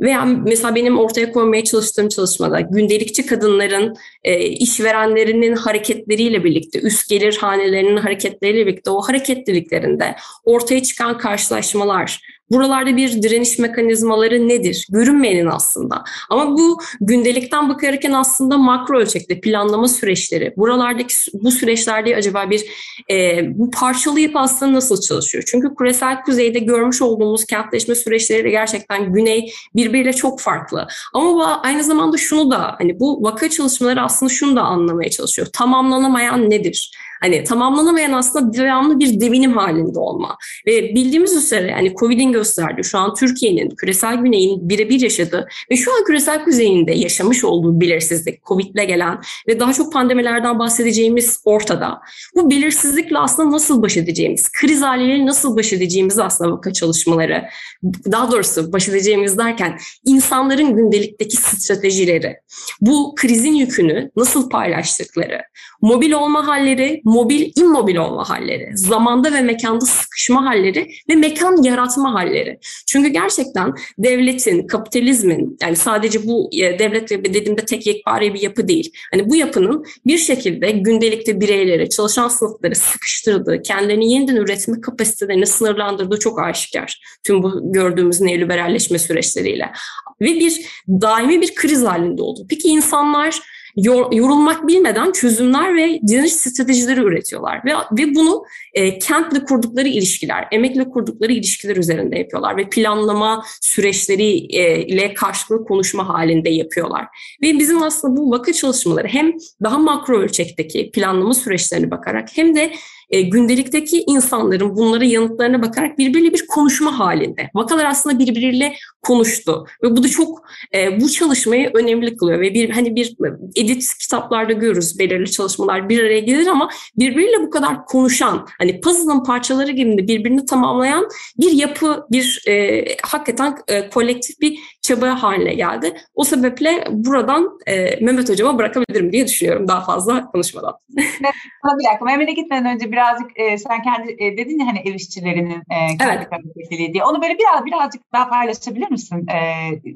Veya 0.00 0.24
mesela 0.24 0.74
benim 0.74 0.98
ortaya 0.98 1.32
koymaya 1.32 1.64
çalıştığım 1.64 2.08
çalışmada 2.08 2.60
gündelikçi 2.60 3.26
kadınların 3.26 3.94
e, 4.24 4.40
işverenlerinin 4.40 5.56
hareketleriyle 5.56 6.44
birlikte, 6.44 6.80
üst 6.80 7.08
gelir 7.08 7.38
hanelerinin 7.40 7.96
hareketleriyle 7.96 8.66
birlikte 8.66 8.90
o 8.90 9.00
hareketliliklerinde 9.00 10.16
ortaya 10.44 10.82
çıkan 10.82 11.18
karşılaşmalar, 11.18 12.20
Buralarda 12.50 12.96
bir 12.96 13.22
direniş 13.22 13.58
mekanizmaları 13.58 14.48
nedir? 14.48 14.86
Görünmeyenin 14.90 15.46
aslında. 15.46 16.04
Ama 16.30 16.58
bu 16.58 16.78
gündelikten 17.00 17.68
bakarken 17.68 18.12
aslında 18.12 18.58
makro 18.58 18.98
ölçekte 18.98 19.40
planlama 19.40 19.88
süreçleri, 19.88 20.54
buralardaki 20.56 21.14
bu 21.32 21.50
süreçlerde 21.50 22.16
acaba 22.16 22.50
bir 22.50 22.64
e, 23.10 23.42
bu 23.58 23.70
parçalı 23.70 24.20
yapı 24.20 24.38
aslında 24.38 24.72
nasıl 24.72 25.00
çalışıyor? 25.00 25.44
Çünkü 25.46 25.74
küresel 25.74 26.22
kuzeyde 26.22 26.58
görmüş 26.58 27.02
olduğumuz 27.02 27.44
kentleşme 27.44 27.94
süreçleri 27.94 28.44
de 28.44 28.50
gerçekten 28.50 29.12
güney 29.12 29.52
birbiriyle 29.76 30.12
çok 30.12 30.40
farklı. 30.40 30.88
Ama 31.14 31.60
aynı 31.62 31.84
zamanda 31.84 32.16
şunu 32.16 32.50
da 32.50 32.74
hani 32.78 33.00
bu 33.00 33.22
vaka 33.22 33.50
çalışmaları 33.50 34.02
aslında 34.02 34.32
şunu 34.32 34.56
da 34.56 34.62
anlamaya 34.62 35.10
çalışıyor. 35.10 35.48
Tamamlanamayan 35.52 36.50
nedir? 36.50 36.90
Hani 37.20 37.44
tamamlanamayan 37.44 38.12
aslında 38.12 38.52
devamlı 38.52 38.98
bir 38.98 39.20
devinim 39.20 39.52
halinde 39.56 39.98
olma. 39.98 40.36
Ve 40.66 40.94
bildiğimiz 40.94 41.36
üzere 41.36 41.70
yani 41.70 41.94
Covid'in 41.94 42.32
gösterdiği 42.32 42.84
şu 42.84 42.98
an 42.98 43.14
Türkiye'nin 43.14 43.70
küresel 43.70 44.16
güneyin 44.16 44.68
birebir 44.68 45.00
yaşadığı 45.00 45.48
ve 45.70 45.76
şu 45.76 45.92
an 45.92 46.04
küresel 46.04 46.44
kuzeyinde 46.44 46.92
yaşamış 46.92 47.44
olduğu 47.44 47.80
belirsizlik, 47.80 48.44
Covid'le 48.44 48.86
gelen 48.88 49.20
ve 49.48 49.60
daha 49.60 49.72
çok 49.72 49.92
pandemilerden 49.92 50.58
bahsedeceğimiz 50.58 51.40
ortada. 51.44 52.00
Bu 52.36 52.50
belirsizlikle 52.50 53.18
aslında 53.18 53.50
nasıl 53.50 53.82
baş 53.82 53.96
edeceğimiz, 53.96 54.52
kriz 54.52 54.82
haliyle 54.82 55.26
nasıl 55.26 55.56
baş 55.56 55.72
edeceğimiz 55.72 56.18
aslında 56.18 56.52
vaka 56.52 56.72
çalışmaları, 56.72 57.44
daha 57.84 58.32
doğrusu 58.32 58.72
baş 58.72 58.88
edeceğimiz 58.88 59.38
derken 59.38 59.78
insanların 60.04 60.76
gündelikteki 60.76 61.36
stratejileri, 61.36 62.36
bu 62.80 63.14
krizin 63.16 63.54
yükünü 63.54 64.10
nasıl 64.16 64.50
paylaştıkları, 64.50 65.40
mobil 65.82 66.12
olma 66.12 66.46
halleri, 66.46 67.00
mobil, 67.10 67.52
immobil 67.56 67.96
olma 67.96 68.30
halleri, 68.30 68.70
zamanda 68.74 69.32
ve 69.32 69.40
mekanda 69.40 69.84
sıkışma 69.84 70.44
halleri 70.44 70.90
ve 71.08 71.14
mekan 71.14 71.62
yaratma 71.62 72.14
halleri. 72.14 72.58
Çünkü 72.86 73.08
gerçekten 73.08 73.74
devletin, 73.98 74.66
kapitalizmin 74.66 75.56
yani 75.62 75.76
sadece 75.76 76.26
bu 76.26 76.50
e, 76.52 76.78
devlet 76.78 77.10
dediğimde 77.10 77.64
tek 77.64 77.86
yekpare 77.86 78.34
bir 78.34 78.40
yapı 78.40 78.68
değil. 78.68 78.92
Hani 79.12 79.30
bu 79.30 79.36
yapının 79.36 79.84
bir 80.06 80.18
şekilde 80.18 80.70
gündelikte 80.70 81.40
bireyleri, 81.40 81.90
çalışan 81.90 82.28
sınıfları 82.28 82.76
sıkıştırdığı, 82.76 83.62
kendilerini 83.62 84.12
yeniden 84.12 84.36
üretme 84.36 84.80
kapasitelerini 84.80 85.46
sınırlandırdığı 85.46 86.18
çok 86.18 86.40
aşikar. 86.40 87.00
Tüm 87.24 87.42
bu 87.42 87.72
gördüğümüz 87.72 88.20
neoliberalleşme 88.20 88.98
süreçleriyle. 88.98 89.72
Ve 90.20 90.26
bir 90.26 90.66
daimi 90.88 91.40
bir 91.40 91.54
kriz 91.54 91.84
halinde 91.84 92.22
oldu. 92.22 92.46
Peki 92.48 92.68
insanlar 92.68 93.40
yorulmak 93.76 94.68
bilmeden 94.68 95.12
çözümler 95.12 95.76
ve 95.76 96.00
direniş 96.08 96.32
stratejileri 96.32 97.00
üretiyorlar. 97.00 97.64
Ve, 97.64 97.72
ve 97.92 98.14
bunu 98.14 98.44
e, 98.74 98.98
kentle 98.98 99.44
kurdukları 99.44 99.88
ilişkiler, 99.88 100.48
emekle 100.52 100.90
kurdukları 100.90 101.32
ilişkiler 101.32 101.76
üzerinde 101.76 102.18
yapıyorlar 102.18 102.56
ve 102.56 102.70
planlama 102.70 103.44
süreçleri 103.60 104.56
e, 104.56 104.86
ile 104.86 105.14
karşılıklı 105.14 105.64
konuşma 105.64 106.08
halinde 106.08 106.50
yapıyorlar. 106.50 107.06
Ve 107.42 107.58
bizim 107.58 107.82
aslında 107.82 108.16
bu 108.16 108.30
vaka 108.30 108.52
çalışmaları 108.52 109.08
hem 109.08 109.32
daha 109.62 109.78
makro 109.78 110.18
ölçekteki 110.18 110.90
planlama 110.90 111.34
süreçlerine 111.34 111.90
bakarak 111.90 112.28
hem 112.34 112.56
de 112.56 112.72
e, 113.10 113.22
gündelikteki 113.22 114.04
insanların 114.06 114.76
bunlara 114.76 115.04
yanıtlarına 115.04 115.62
bakarak 115.62 115.98
birbiriyle 115.98 116.32
bir 116.32 116.46
konuşma 116.46 116.98
halinde. 116.98 117.50
Vakalar 117.54 117.84
aslında 117.84 118.18
birbiriyle 118.18 118.74
konuştu 119.02 119.66
ve 119.82 119.96
bu 119.96 120.02
da 120.02 120.08
çok 120.08 120.42
e, 120.74 121.00
bu 121.00 121.10
çalışmayı 121.10 121.70
önemli 121.74 122.16
kılıyor 122.16 122.40
ve 122.40 122.54
bir 122.54 122.70
hani 122.70 122.96
bir 122.96 123.16
edit 123.56 123.94
kitaplarda 124.00 124.52
görürüz 124.52 124.98
belirli 124.98 125.30
çalışmalar 125.30 125.88
bir 125.88 126.04
araya 126.04 126.20
gelir 126.20 126.46
ama 126.46 126.70
birbiriyle 126.96 127.42
bu 127.42 127.50
kadar 127.50 127.86
konuşan 127.86 128.46
hani 128.58 128.80
puzzle'ın 128.80 129.24
parçaları 129.24 129.72
gibi 129.72 130.08
birbirini 130.08 130.44
tamamlayan 130.44 131.08
bir 131.38 131.52
yapı 131.52 132.06
bir 132.10 132.44
e, 132.48 132.84
hakikaten 133.02 133.56
e, 133.68 133.90
kolektif 133.90 134.40
bir 134.40 134.58
çaba 134.82 135.22
haline 135.22 135.54
geldi. 135.54 135.96
O 136.14 136.24
sebeple 136.24 136.84
buradan 136.90 137.58
e, 137.66 138.04
Mehmet 138.04 138.28
Hocama 138.28 138.58
bırakabilirim 138.58 139.12
diye 139.12 139.26
düşünüyorum 139.26 139.68
daha 139.68 139.84
fazla 139.84 140.30
konuşmadan. 140.30 140.74
bir 140.96 141.88
dakika 141.88 142.04
Mehmet'e 142.04 142.32
gitmeden 142.32 142.74
önce 142.74 142.92
birazcık 143.00 143.30
e, 143.34 143.58
sen 143.58 143.82
kendi 143.82 144.16
e, 144.18 144.36
dedin 144.36 144.58
ya 144.58 144.66
hani 144.66 144.78
ev 144.78 144.94
işçilerinin 144.94 145.62
e, 145.70 145.96
kendi 145.98 146.14
evet. 146.16 146.32
hareketliliği 146.32 146.94
diye. 146.94 147.04
Onu 147.04 147.22
böyle 147.22 147.38
biraz 147.38 147.66
birazcık 147.66 148.12
daha 148.12 148.28
paylaşabilir 148.28 148.90
misin? 148.90 149.26
E, 149.26 149.38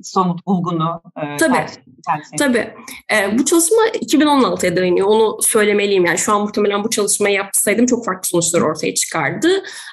somut 0.02 0.46
bulgunu. 0.46 1.02
E, 1.16 1.36
Tabii. 1.36 1.66
Tabii. 2.38 2.74
E, 3.12 3.38
bu 3.38 3.44
çalışma 3.44 3.86
2016'ya 3.86 4.76
dayanıyor. 4.76 5.06
Onu 5.06 5.42
söylemeliyim. 5.42 6.04
Yani 6.04 6.18
şu 6.18 6.32
an 6.32 6.40
muhtemelen 6.40 6.84
bu 6.84 6.90
çalışmayı 6.90 7.34
yapsaydım 7.34 7.86
çok 7.86 8.04
farklı 8.04 8.28
sonuçlar 8.28 8.60
ortaya 8.60 8.94
çıkardı. 8.94 9.48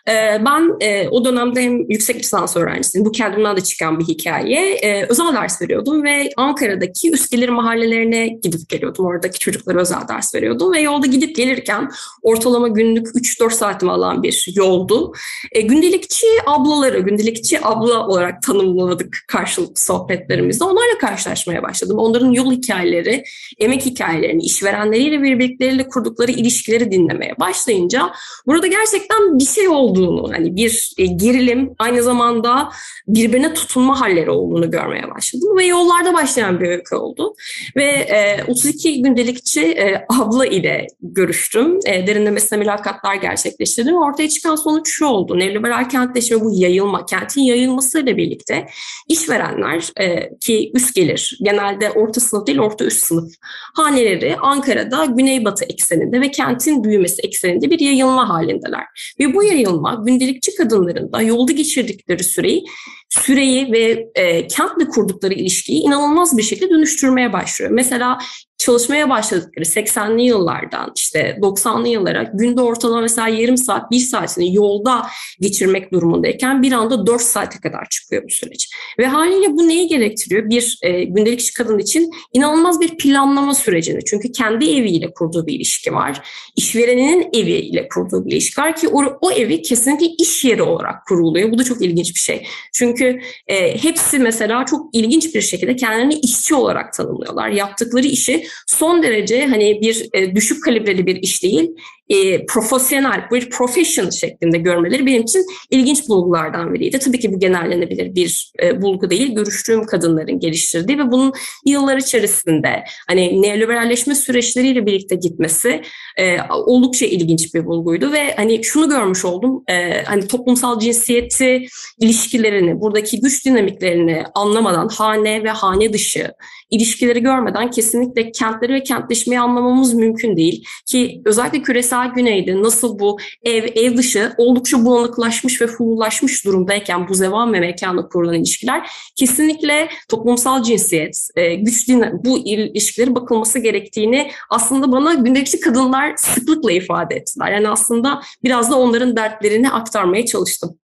E, 0.07 0.45
ben 0.45 0.75
e, 0.79 1.07
o 1.09 1.25
dönemde 1.25 1.63
hem 1.63 1.91
yüksek 1.91 2.15
lisans 2.15 2.57
öğrencisiyim. 2.57 3.05
Bu 3.05 3.11
kendimden 3.11 3.57
de 3.57 3.61
çıkan 3.61 3.99
bir 3.99 4.05
hikaye. 4.05 4.73
E, 4.73 5.05
özel 5.09 5.35
ders 5.35 5.61
veriyordum 5.61 6.03
ve 6.03 6.29
Ankara'daki 6.37 7.11
gelir 7.31 7.49
mahallelerine 7.49 8.27
gidip 8.27 8.69
geliyordum. 8.69 9.05
Oradaki 9.05 9.39
çocuklara 9.39 9.81
özel 9.81 10.07
ders 10.07 10.35
veriyordum 10.35 10.73
ve 10.73 10.79
yolda 10.79 11.07
gidip 11.07 11.35
gelirken 11.35 11.89
ortalama 12.21 12.67
günlük 12.67 13.00
3-4 13.07 13.51
saatimi 13.51 13.91
alan 13.91 14.23
bir 14.23 14.47
yoldu. 14.55 15.13
E, 15.51 15.61
gündelikçi 15.61 16.27
ablaları, 16.45 16.99
gündelikçi 16.99 17.65
abla 17.65 18.07
olarak 18.07 18.43
tanımladık 18.43 19.17
karşılıklı 19.27 19.81
sohbetlerimizde. 19.81 20.63
Onlarla 20.63 20.97
karşılaşmaya 20.99 21.63
başladım. 21.63 21.97
Onların 21.97 22.31
yol 22.31 22.51
hikayeleri, 22.51 23.23
emek 23.59 23.85
hikayelerini, 23.85 24.43
işverenleriyle 24.43 25.21
birbirleriyle 25.21 25.87
kurdukları 25.87 26.31
ilişkileri 26.31 26.91
dinlemeye 26.91 27.35
başlayınca 27.39 28.11
burada 28.47 28.67
gerçekten 28.67 29.39
bir 29.39 29.45
şey 29.45 29.67
olduğunu, 29.67 30.33
hani 30.33 30.55
bir 30.55 30.93
e, 30.97 31.05
gerilim, 31.05 31.75
aynı 31.79 32.03
zamanda 32.03 32.71
birbirine 33.07 33.53
tutunma 33.53 34.01
halleri 34.01 34.29
olduğunu 34.29 34.71
görmeye 34.71 35.11
başladım 35.15 35.57
ve 35.57 35.65
yollarda 35.65 36.13
başlayan 36.13 36.59
bir 36.59 36.67
öykü 36.67 36.95
oldu. 36.95 37.35
Ve 37.75 37.85
e, 37.85 38.43
32 38.47 39.01
gündelikçi 39.01 39.61
e, 39.61 40.05
abla 40.09 40.45
ile 40.45 40.87
görüştüm. 41.01 41.79
E, 41.85 42.07
derinlemesine 42.07 42.61
mülakatlar 42.91 43.15
gerçekleştirdim. 43.15 43.97
Ortaya 43.97 44.29
çıkan 44.29 44.55
sonuç 44.55 44.89
şu 44.89 45.05
oldu. 45.05 45.39
Neoliberal 45.39 45.89
kentleşme 45.89 46.41
bu 46.41 46.51
yayılma, 46.53 47.05
kentin 47.05 47.41
yayılmasıyla 47.41 48.17
birlikte 48.17 48.67
işverenler 49.07 49.91
e, 49.99 50.29
ki 50.39 50.71
üst 50.73 50.95
gelir, 50.95 51.39
genelde 51.41 51.91
orta 51.91 52.21
sınıf 52.21 52.47
değil 52.47 52.59
orta 52.59 52.85
üst 52.85 53.05
sınıf 53.05 53.33
haneleri 53.73 54.35
Ankara'da 54.37 55.05
güneybatı 55.05 55.65
ekseninde 55.65 56.21
ve 56.21 56.31
kentin 56.31 56.83
büyümesi 56.83 57.21
ekseninde 57.21 57.71
bir 57.71 57.79
yayılma 57.79 58.29
halindeler. 58.29 58.83
Ve 59.19 59.33
bu 59.33 59.43
yayılma 59.43 60.03
gündelikçi 60.05 60.55
kadınların 60.55 61.11
da 61.11 61.21
yolda 61.21 61.51
geçirdikleri 61.51 62.23
süreyi 62.23 62.65
süreyi 63.09 63.71
ve 63.71 64.09
e, 64.15 64.47
kentle 64.47 64.87
kurdukları 64.87 65.33
ilişkiyi 65.33 65.81
inanılmaz 65.81 66.37
bir 66.37 66.43
şekilde 66.43 66.69
dönüştürmeye 66.69 67.33
başlıyor. 67.33 67.71
Mesela 67.71 68.17
çalışmaya 68.61 69.09
başladıkları 69.09 69.65
80'li 69.65 70.21
yıllardan 70.21 70.91
işte 70.95 71.37
90'lı 71.41 71.87
yıllara 71.87 72.23
günde 72.33 72.61
ortalama 72.61 73.01
mesela 73.01 73.27
yarım 73.27 73.57
saat, 73.57 73.91
bir 73.91 73.99
saatini 73.99 74.55
yolda 74.55 75.07
geçirmek 75.39 75.93
durumundayken 75.93 76.61
bir 76.61 76.71
anda 76.71 77.07
4 77.07 77.21
saate 77.21 77.59
kadar 77.59 77.89
çıkıyor 77.89 78.23
bu 78.23 78.29
süreç. 78.29 78.69
Ve 78.99 79.07
haliyle 79.07 79.47
bu 79.51 79.67
neyi 79.67 79.87
gerektiriyor? 79.87 80.49
Bir 80.49 80.79
e, 80.81 81.03
gündelik 81.03 81.39
iş 81.39 81.53
kadın 81.53 81.79
için 81.79 82.11
inanılmaz 82.33 82.81
bir 82.81 82.97
planlama 82.97 83.55
sürecini. 83.55 83.99
Çünkü 84.05 84.31
kendi 84.31 84.65
eviyle 84.65 85.13
kurduğu 85.13 85.47
bir 85.47 85.53
ilişki 85.53 85.93
var. 85.93 86.21
İşvereninin 86.55 87.29
eviyle 87.33 87.87
kurduğu 87.87 88.25
bir 88.25 88.31
ilişki 88.31 88.61
var 88.61 88.75
ki 88.75 88.87
o, 88.87 89.17
o 89.21 89.31
evi 89.31 89.61
kesinlikle 89.61 90.05
iş 90.05 90.43
yeri 90.43 90.63
olarak 90.63 91.05
kuruluyor. 91.07 91.51
Bu 91.51 91.57
da 91.57 91.63
çok 91.63 91.81
ilginç 91.81 92.15
bir 92.15 92.19
şey. 92.19 92.47
Çünkü 92.73 93.19
e, 93.47 93.83
hepsi 93.83 94.19
mesela 94.19 94.65
çok 94.65 94.95
ilginç 94.95 95.35
bir 95.35 95.41
şekilde 95.41 95.75
kendilerini 95.75 96.19
işçi 96.19 96.55
olarak 96.55 96.93
tanımlıyorlar. 96.93 97.49
Yaptıkları 97.49 98.07
işi 98.07 98.50
son 98.67 99.03
derece 99.03 99.45
hani 99.45 99.81
bir 99.81 100.09
e, 100.13 100.35
düşük 100.35 100.63
kalibreli 100.63 101.05
bir 101.05 101.15
iş 101.15 101.43
değil, 101.43 101.71
e, 102.11 102.45
profesyonel, 102.45 103.23
bir 103.31 103.49
profession 103.49 104.09
şeklinde 104.09 104.57
görmeleri 104.57 105.05
benim 105.05 105.21
için 105.21 105.45
ilginç 105.69 106.09
bulgulardan 106.09 106.73
biriydi. 106.73 106.99
Tabii 106.99 107.19
ki 107.19 107.33
bu 107.33 107.39
genellenebilir 107.39 108.15
bir 108.15 108.51
e, 108.63 108.81
bulgu 108.81 109.09
değil. 109.09 109.35
Görüştüğüm 109.35 109.85
kadınların 109.85 110.39
geliştirdiği 110.39 110.97
ve 110.97 111.11
bunun 111.11 111.33
yıllar 111.65 111.97
içerisinde 111.97 112.83
hani 113.07 113.41
neoliberalleşme 113.41 114.15
süreçleriyle 114.15 114.85
birlikte 114.85 115.15
gitmesi 115.15 115.81
e, 116.17 116.41
oldukça 116.49 117.05
ilginç 117.05 117.53
bir 117.55 117.65
bulguydu 117.65 118.11
ve 118.11 118.35
hani 118.35 118.63
şunu 118.63 118.89
görmüş 118.89 119.25
oldum. 119.25 119.63
E, 119.67 120.03
hani 120.03 120.27
toplumsal 120.27 120.79
cinsiyeti 120.79 121.65
ilişkilerini, 121.99 122.81
buradaki 122.81 123.21
güç 123.21 123.45
dinamiklerini 123.45 124.23
anlamadan 124.35 124.87
hane 124.87 125.43
ve 125.43 125.49
hane 125.49 125.93
dışı 125.93 126.31
ilişkileri 126.71 127.21
görmeden 127.21 127.71
kesinlikle 127.71 128.31
kentleri 128.31 128.73
ve 128.73 128.83
kentleşmeyi 128.83 129.39
anlamamız 129.39 129.93
mümkün 129.93 130.37
değil. 130.37 130.65
Ki 130.85 131.21
özellikle 131.25 131.61
küresel 131.61 132.00
güneyde 132.05 132.61
nasıl 132.61 132.99
bu 132.99 133.17
ev, 133.43 133.63
ev 133.75 133.97
dışı 133.97 134.33
oldukça 134.37 134.85
bulanıklaşmış 134.85 135.61
ve 135.61 135.67
fullaşmış 135.67 136.45
durumdayken 136.45 137.07
bu 137.07 137.13
zevan 137.13 137.53
ve 137.53 137.59
mekanla 137.59 138.07
kurulan 138.07 138.35
ilişkiler 138.35 138.89
kesinlikle 139.15 139.89
toplumsal 140.09 140.63
cinsiyet, 140.63 141.27
e, 141.35 141.55
güç 141.55 141.87
din, 141.87 142.03
bu 142.25 142.37
ilişkileri 142.37 143.15
bakılması 143.15 143.59
gerektiğini 143.59 144.31
aslında 144.49 144.91
bana 144.91 145.13
gündelikçi 145.13 145.59
kadınlar 145.59 146.13
sıklıkla 146.17 146.71
ifade 146.71 147.15
ettiler. 147.15 147.51
Yani 147.51 147.69
aslında 147.69 148.21
biraz 148.43 148.71
da 148.71 148.79
onların 148.79 149.15
dertlerini 149.15 149.71
aktarmaya 149.71 150.25
çalıştım. 150.25 150.77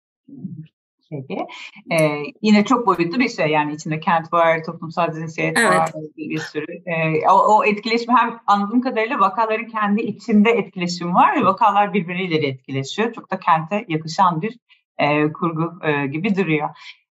Peki. 1.11 1.47
Ee, 1.93 2.23
yine 2.43 2.65
çok 2.65 2.87
boyutlu 2.87 3.19
bir 3.19 3.29
şey 3.29 3.47
yani 3.47 3.75
içinde 3.75 4.01
kent 4.01 4.33
var, 4.33 4.65
toplumsal 4.65 5.15
cinsiyet 5.15 5.59
evet. 5.59 5.79
var, 5.79 5.91
bir, 6.17 6.31
bir 6.31 6.39
sürü. 6.39 6.83
Ee, 6.87 7.29
o, 7.29 7.57
o 7.57 7.65
etkileşim 7.65 8.17
hem 8.17 8.41
anladığım 8.47 8.81
kadarıyla 8.81 9.21
vakaların 9.21 9.67
kendi 9.67 10.03
içinde 10.03 10.51
etkileşim 10.51 11.15
var 11.15 11.37
ve 11.37 11.45
vakalar 11.45 11.95
birbirleriyle 11.95 12.47
etkileşiyor. 12.47 13.13
Çok 13.13 13.31
da 13.31 13.41
kente 13.41 13.85
yakışan 13.89 14.43
bir 14.43 14.59
e, 14.99 15.33
kurgu 15.33 15.87
e, 15.87 16.07
gibi 16.07 16.37
duruyor. 16.37 16.69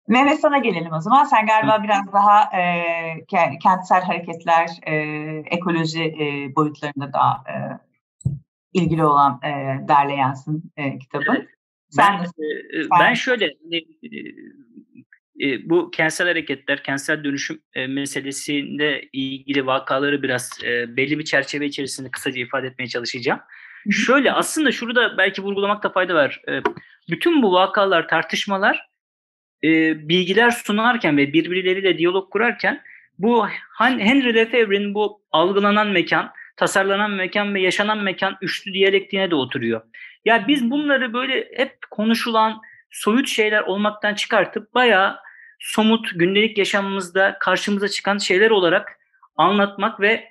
Mehmet 0.09 0.41
sana 0.41 0.59
gelelim 0.59 0.93
o 0.93 1.01
zaman. 1.01 1.25
Sen 1.25 1.47
galiba 1.47 1.83
biraz 1.83 2.13
daha 2.13 2.59
e, 2.59 3.59
kentsel 3.63 4.03
hareketler, 4.03 4.69
e, 4.87 4.95
ekoloji 5.51 6.03
e, 6.03 6.57
boyutlarında 6.57 7.13
daha 7.13 7.45
e, 7.49 7.55
ilgili 8.73 9.05
olan 9.05 9.41
e, 9.45 9.49
derleyensin 9.89 10.73
e, 10.77 10.99
kitabın. 10.99 11.37
Evet. 11.37 11.60
Sen 11.91 12.19
ben, 12.19 12.81
e, 12.81 12.87
ben 13.01 13.15
şöyle 13.15 13.57
hani, 13.63 13.87
e, 15.41 15.71
bu 15.71 15.91
kentsel 15.91 16.27
hareketler, 16.27 16.83
kentsel 16.83 17.25
dönüşüm 17.25 17.61
e, 17.75 17.87
meselesinde 17.87 19.09
ilgili 19.13 19.67
vakaları 19.67 20.23
biraz 20.23 20.51
e, 20.65 20.97
belli 20.97 21.19
bir 21.19 21.25
çerçeve 21.25 21.67
içerisinde 21.67 22.11
kısaca 22.11 22.41
ifade 22.41 22.67
etmeye 22.67 22.89
çalışacağım. 22.89 23.41
Şöyle 23.91 24.33
aslında 24.33 24.73
şurada 24.73 25.19
belki 25.19 25.43
vurgulamakta 25.43 25.93
fayda 25.93 26.15
var. 26.15 26.41
E, 26.49 26.63
bütün 27.11 27.43
bu 27.43 27.53
vakalar, 27.53 28.09
tartışmalar 28.09 28.87
e, 29.65 29.69
bilgiler 30.09 30.51
sunarken 30.51 31.17
ve 31.17 31.33
birbirleriyle 31.33 31.99
diyalog 31.99 32.33
kurarken 32.33 32.83
bu 33.19 33.47
Henry 33.79 34.35
Lefebvre'nin 34.35 34.95
bu 34.95 35.23
algılanan 35.33 35.89
mekan, 35.89 36.31
tasarlanan 36.57 37.11
mekan 37.11 37.55
ve 37.55 37.61
yaşanan 37.61 37.99
mekan 37.99 38.37
üçlü 38.43 38.73
diyalektiğine 38.73 39.31
de 39.31 39.35
oturuyor. 39.35 39.81
Ya 40.25 40.49
biz 40.49 40.71
bunları 40.71 41.13
böyle 41.13 41.49
hep 41.57 41.79
konuşulan 41.91 42.61
soyut 42.91 43.29
şeyler 43.29 43.63
olmaktan 43.63 44.15
çıkartıp 44.15 44.75
bayağı 44.75 45.17
somut 45.59 46.11
gündelik 46.15 46.59
yaşamımızda 46.59 47.37
karşımıza 47.41 47.89
çıkan 47.89 48.19
şeyler 48.19 48.51
olarak 48.51 48.99
anlatmak 49.37 50.01
ve 50.01 50.31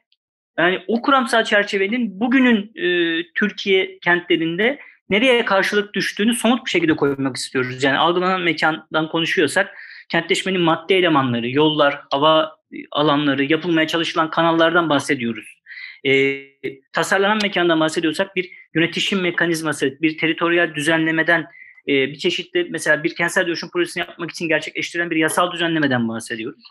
yani 0.58 0.84
o 0.88 1.02
kuramsal 1.02 1.44
çerçevenin 1.44 2.20
bugünün 2.20 2.72
e, 2.76 3.24
Türkiye 3.36 4.00
kentlerinde 4.00 4.80
nereye 5.10 5.46
karşılık 5.46 5.94
düştüğünü 5.94 6.34
somut 6.34 6.66
bir 6.66 6.70
şekilde 6.70 6.96
koymak 6.96 7.36
istiyoruz. 7.36 7.84
Yani 7.84 7.98
algılanan 7.98 8.42
mekandan 8.42 9.10
konuşuyorsak 9.10 9.78
kentleşmenin 10.10 10.62
madde 10.62 10.98
elemanları, 10.98 11.50
yollar, 11.50 12.02
hava 12.12 12.60
alanları, 12.92 13.44
yapılmaya 13.44 13.88
çalışılan 13.88 14.30
kanallardan 14.30 14.90
bahsediyoruz. 14.90 15.59
E, 16.06 16.46
tasarlanan 16.94 17.40
mekandan 17.42 17.80
bahsediyorsak 17.80 18.36
bir 18.36 18.52
yönetişim 18.74 19.22
mekanizması, 19.22 20.02
bir 20.02 20.18
teritoryal 20.18 20.76
düzenlemeden 20.76 21.42
e, 21.88 21.92
bir 21.92 22.16
çeşitli 22.16 22.68
mesela 22.70 23.04
bir 23.04 23.16
kentsel 23.16 23.48
dönüşüm 23.48 23.70
projesini 23.70 24.02
yapmak 24.02 24.32
için 24.32 24.48
gerçekleştirilen 24.48 25.10
bir 25.12 25.16
yasal 25.16 25.52
düzenlemeden 25.52 26.08
bahsediyoruz. 26.08 26.64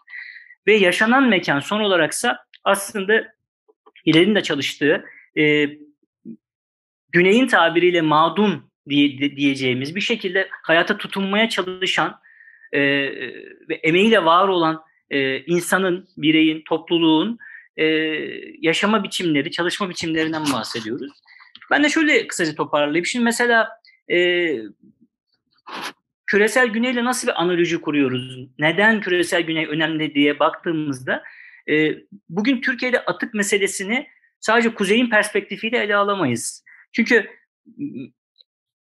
Ve 0.66 0.74
yaşanan 0.74 1.28
mekan 1.28 1.60
son 1.60 1.80
olaraksa 1.80 2.38
aslında 2.64 3.34
İler'in 4.04 4.34
de 4.34 4.42
çalıştığı 4.42 5.04
e, 5.38 5.68
Güney'in 7.12 7.46
tabiriyle 7.46 8.00
mağdun 8.00 8.70
diye, 8.88 9.36
diyeceğimiz 9.36 9.96
bir 9.96 10.00
şekilde 10.00 10.48
hayata 10.62 10.98
tutunmaya 10.98 11.48
çalışan 11.48 12.20
e, 12.72 12.80
ve 13.68 13.74
emeğiyle 13.82 14.24
var 14.24 14.48
olan 14.48 14.82
e, 15.10 15.40
insanın, 15.40 16.08
bireyin, 16.16 16.62
topluluğun 16.68 17.38
e, 17.78 17.84
yaşama 18.60 19.04
biçimleri, 19.04 19.50
çalışma 19.50 19.90
biçimlerinden 19.90 20.44
bahsediyoruz. 20.52 21.12
Ben 21.70 21.84
de 21.84 21.88
şöyle 21.88 22.26
kısaca 22.26 22.54
toparlayayım. 22.54 23.06
Şimdi 23.06 23.24
mesela 23.24 23.68
e, 24.10 24.48
küresel 26.26 26.66
güneyle 26.68 27.04
nasıl 27.04 27.28
bir 27.28 27.42
analoji 27.42 27.80
kuruyoruz? 27.80 28.48
Neden 28.58 29.00
küresel 29.00 29.42
güney 29.42 29.66
önemli 29.66 30.14
diye 30.14 30.38
baktığımızda 30.38 31.22
e, 31.70 31.94
bugün 32.28 32.60
Türkiye'de 32.60 33.04
atık 33.04 33.34
meselesini 33.34 34.08
sadece 34.40 34.74
kuzeyin 34.74 35.10
perspektifiyle 35.10 35.78
ele 35.78 35.96
alamayız. 35.96 36.64
Çünkü 36.92 37.30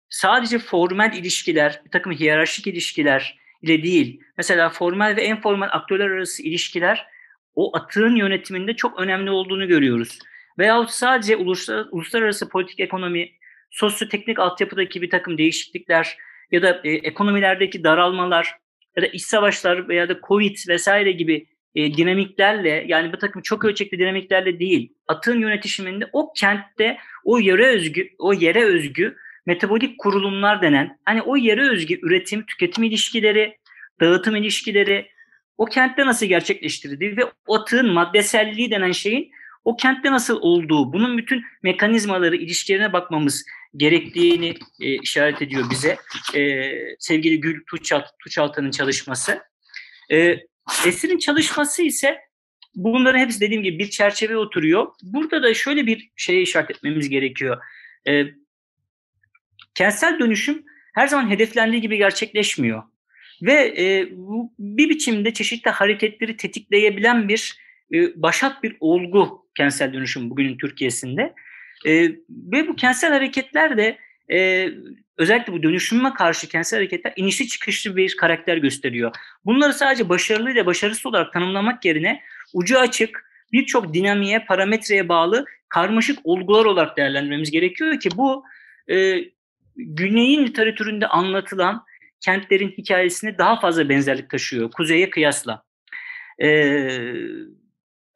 sadece 0.09 0.59
formel 0.59 1.13
ilişkiler, 1.13 1.81
bir 1.85 1.91
takım 1.91 2.11
hiyerarşik 2.11 2.67
ilişkiler 2.67 3.39
ile 3.61 3.83
değil, 3.83 4.21
mesela 4.37 4.69
formel 4.69 5.15
ve 5.15 5.21
en 5.21 5.41
formal 5.41 5.69
aktörler 5.71 6.09
arası 6.09 6.43
ilişkiler 6.43 7.07
o 7.59 7.77
atığın 7.77 8.15
yönetiminde 8.15 8.75
çok 8.75 8.99
önemli 8.99 9.31
olduğunu 9.31 9.67
görüyoruz. 9.67 10.19
Veyahut 10.59 10.89
sadece 10.89 11.35
uluslararası, 11.91 12.49
politik 12.49 12.79
ekonomi, 12.79 13.29
sosyoteknik 13.71 14.39
altyapıdaki 14.39 15.01
bir 15.01 15.09
takım 15.09 15.37
değişiklikler 15.37 16.17
ya 16.51 16.61
da 16.61 16.81
e, 16.83 16.91
ekonomilerdeki 16.91 17.83
daralmalar 17.83 18.55
ya 18.97 19.03
da 19.03 19.07
iç 19.07 19.21
savaşlar 19.21 19.89
veya 19.89 20.09
da 20.09 20.19
Covid 20.27 20.57
vesaire 20.67 21.11
gibi 21.11 21.47
e, 21.75 21.93
dinamiklerle 21.93 22.85
yani 22.87 23.13
bir 23.13 23.17
takım 23.17 23.41
çok 23.41 23.65
ölçekli 23.65 23.99
dinamiklerle 23.99 24.59
değil 24.59 24.93
atığın 25.07 25.39
yönetişiminde 25.39 26.09
o 26.13 26.33
kentte 26.33 26.97
o 27.23 27.39
yere 27.39 27.67
özgü 27.67 28.09
o 28.19 28.33
yere 28.33 28.63
özgü 28.63 29.15
metabolik 29.45 29.99
kurulumlar 29.99 30.61
denen 30.61 30.99
hani 31.05 31.21
o 31.21 31.35
yere 31.37 31.69
özgü 31.69 31.99
üretim 32.01 32.45
tüketim 32.45 32.83
ilişkileri 32.83 33.57
dağıtım 34.01 34.35
ilişkileri 34.35 35.09
o 35.59 35.65
kentte 35.65 36.05
nasıl 36.05 36.25
gerçekleştirildiği 36.25 37.17
ve 37.17 37.21
o 37.47 37.55
atığın 37.55 37.93
maddeselliği 37.93 38.71
denen 38.71 38.91
şeyin 38.91 39.31
o 39.65 39.75
kentte 39.75 40.11
nasıl 40.11 40.41
olduğu, 40.41 40.93
bunun 40.93 41.17
bütün 41.17 41.43
mekanizmaları, 41.63 42.35
ilişkilerine 42.35 42.93
bakmamız 42.93 43.45
gerektiğini 43.77 44.55
e, 44.81 44.95
işaret 45.01 45.41
ediyor 45.41 45.65
bize. 45.71 45.97
E, 46.35 46.71
sevgili 46.99 47.39
Gül 47.39 47.63
Tuçalt, 47.69 48.05
Tuçaltan'ın 48.23 48.71
çalışması. 48.71 49.39
E, 50.11 50.35
Esir'in 50.85 51.17
çalışması 51.17 51.83
ise 51.83 52.19
bunların 52.75 53.19
hepsi 53.19 53.41
dediğim 53.41 53.63
gibi 53.63 53.79
bir 53.79 53.89
çerçeve 53.89 54.37
oturuyor. 54.37 54.87
Burada 55.03 55.43
da 55.43 55.53
şöyle 55.53 55.85
bir 55.85 56.09
şeye 56.15 56.41
işaret 56.41 56.71
etmemiz 56.71 57.09
gerekiyor. 57.09 57.57
E, 58.07 58.23
kentsel 59.75 60.19
dönüşüm 60.19 60.63
her 60.95 61.07
zaman 61.07 61.29
hedeflendiği 61.29 61.81
gibi 61.81 61.97
gerçekleşmiyor. 61.97 62.83
Ve 63.41 63.73
e, 63.77 64.07
bu 64.11 64.53
bir 64.59 64.89
biçimde 64.89 65.33
çeşitli 65.33 65.71
hareketleri 65.71 66.37
tetikleyebilen 66.37 67.29
bir 67.29 67.57
e, 67.93 68.21
başat 68.21 68.63
bir 68.63 68.77
olgu 68.79 69.45
kentsel 69.55 69.93
dönüşüm 69.93 70.29
bugünün 70.29 70.57
Türkiye'sinde. 70.57 71.33
E, 71.85 72.03
ve 72.29 72.67
bu 72.67 72.75
kentsel 72.75 73.13
hareketler 73.13 73.77
de 73.77 73.97
e, 74.31 74.69
özellikle 75.17 75.53
bu 75.53 75.63
dönüşüme 75.63 76.13
karşı 76.13 76.47
kentsel 76.47 76.77
hareketler 76.77 77.13
inişli 77.15 77.47
çıkışlı 77.47 77.95
bir 77.95 78.17
karakter 78.17 78.57
gösteriyor. 78.57 79.15
Bunları 79.45 79.73
sadece 79.73 80.09
başarılı 80.09 80.51
ile 80.51 80.65
başarısız 80.65 81.05
olarak 81.05 81.33
tanımlamak 81.33 81.85
yerine 81.85 82.21
ucu 82.53 82.79
açık, 82.79 83.29
birçok 83.51 83.93
dinamiğe, 83.93 84.45
parametreye 84.45 85.09
bağlı 85.09 85.45
karmaşık 85.69 86.19
olgular 86.23 86.65
olarak 86.65 86.97
değerlendirmemiz 86.97 87.51
gerekiyor 87.51 87.99
ki 87.99 88.09
bu 88.15 88.43
e, 88.91 89.23
Güney'in 89.75 90.45
literatüründe 90.45 91.07
anlatılan 91.07 91.83
kentlerin 92.21 92.69
hikayesine 92.77 93.37
daha 93.37 93.59
fazla 93.59 93.89
benzerlik 93.89 94.29
taşıyor 94.29 94.71
kuzeye 94.71 95.09
kıyasla. 95.09 95.63
E, 96.41 96.49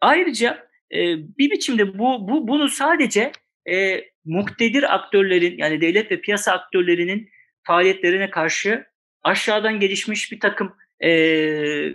ayrıca 0.02 0.68
e, 0.92 0.98
bir 1.38 1.52
biçimde 1.52 2.00
bu, 2.00 2.28
bu 2.28 2.48
bunu 2.48 2.70
sadece 2.70 3.32
e, 3.70 4.04
muktedir 4.26 4.96
aktörlerin 4.96 5.58
yani 5.58 5.82
devlet 5.82 6.12
ve 6.12 6.22
piyasa 6.22 6.52
aktörlerinin 6.52 7.30
faaliyetlerine 7.64 8.30
karşı 8.30 8.86
aşağıdan 9.24 9.80
gelişmiş 9.80 10.32
bir 10.32 10.40
takım 10.40 10.76
e, 11.04 11.10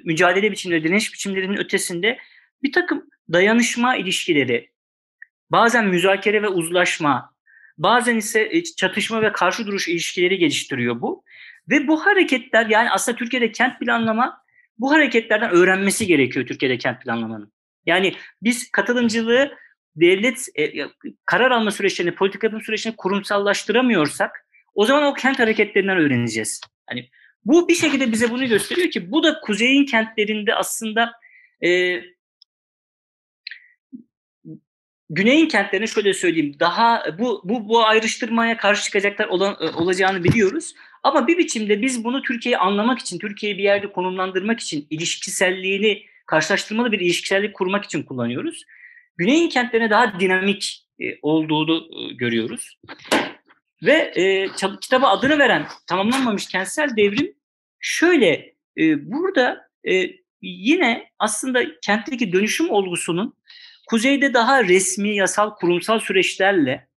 mücadele 0.05 0.53
biçimleri, 0.53 0.85
direniş 0.85 1.12
biçimlerinin 1.14 1.57
ötesinde 1.57 2.18
bir 2.62 2.73
takım 2.73 3.11
dayanışma 3.33 3.97
ilişkileri, 3.97 4.71
bazen 5.51 5.87
müzakere 5.87 6.42
ve 6.42 6.49
uzlaşma, 6.49 7.35
bazen 7.79 8.16
ise 8.16 8.62
çatışma 8.77 9.23
ve 9.23 9.33
karşı 9.33 9.66
duruş 9.66 9.88
ilişkileri 9.88 10.38
geliştiriyor 10.38 11.01
bu. 11.01 11.25
Ve 11.71 11.89
bu 11.89 12.07
hareketler 12.07 12.67
yani 12.67 12.91
aslında 12.91 13.19
Türkiye'de 13.19 13.53
kent 13.53 13.81
planlama 13.81 14.43
bu 14.79 14.93
hareketlerden 14.93 15.51
öğrenmesi 15.51 16.07
gerekiyor 16.07 16.47
Türkiye'de 16.47 16.79
kent 16.79 17.03
planlamanın. 17.03 17.53
Yani 17.87 18.15
biz 18.43 18.71
katılımcılığı 18.71 19.53
devlet 19.97 20.47
e, 20.59 20.87
karar 21.27 21.51
alma 21.51 21.71
süreçlerini, 21.71 22.15
politika 22.15 22.47
yapım 22.47 22.63
süreçlerini 22.63 22.97
kurumsallaştıramıyorsak 22.97 24.47
o 24.75 24.87
zaman 24.87 25.03
o 25.03 25.15
kent 25.15 25.39
hareketlerinden 25.39 25.99
öğreneceğiz. 25.99 26.61
Hani 26.87 27.09
bu 27.45 27.69
bir 27.69 27.75
şekilde 27.75 28.13
bize 28.13 28.31
bunu 28.31 28.49
gösteriyor 28.49 28.91
ki 28.91 29.11
bu 29.11 29.23
da 29.23 29.41
kuzeyin 29.41 29.87
kentlerinde 29.87 30.55
aslında 30.55 31.13
e, 31.65 32.01
Güneyin 35.11 35.49
kentlerine 35.49 35.87
şöyle 35.87 36.15
söyleyeyim 36.15 36.57
daha 36.61 37.05
bu 37.19 37.43
bu 37.45 37.69
bu 37.69 37.87
ayrıştırmaya 37.87 38.57
karşı 38.57 38.83
çıkacaklar 38.83 39.27
olan, 39.27 39.57
e, 39.61 39.71
olacağını 39.71 40.25
biliyoruz. 40.25 40.75
Ama 41.03 41.27
bir 41.27 41.39
biçimde 41.39 41.83
biz 41.83 42.05
bunu 42.05 42.23
Türkiye'yi 42.23 42.59
anlamak 42.59 42.99
için, 42.99 43.19
Türkiye'yi 43.19 43.59
bir 43.59 43.63
yerde 43.63 43.93
konumlandırmak 43.93 44.61
için 44.61 44.87
ilişkiselliğini 44.91 46.03
karşılaştırmalı 46.27 46.93
bir 46.93 47.01
ilişkisellik 47.01 47.55
kurmak 47.55 47.85
için 47.85 48.03
kullanıyoruz. 48.03 48.65
Güney'in 49.17 49.49
kentlerine 49.49 49.91
daha 49.91 50.21
dinamik 50.21 50.87
e, 51.01 51.05
olduğunu 51.23 51.77
e, 51.77 52.15
görüyoruz. 52.15 52.79
Ve 53.83 53.93
e, 53.93 54.49
kitaba 54.81 55.09
adını 55.09 55.39
veren 55.39 55.67
tamamlanmamış 55.87 56.47
kentsel 56.47 56.97
devrim 56.97 57.39
Şöyle 57.81 58.55
e, 58.79 59.11
burada 59.11 59.69
e, 59.89 60.11
yine 60.43 61.11
aslında 61.19 61.81
kentteki 61.81 62.33
dönüşüm 62.33 62.71
olgusunun 62.71 63.35
kuzeyde 63.89 64.35
daha 64.35 64.65
resmi, 64.65 65.17
yasal, 65.17 65.55
kurumsal 65.55 65.99
süreçlerle 66.01 66.89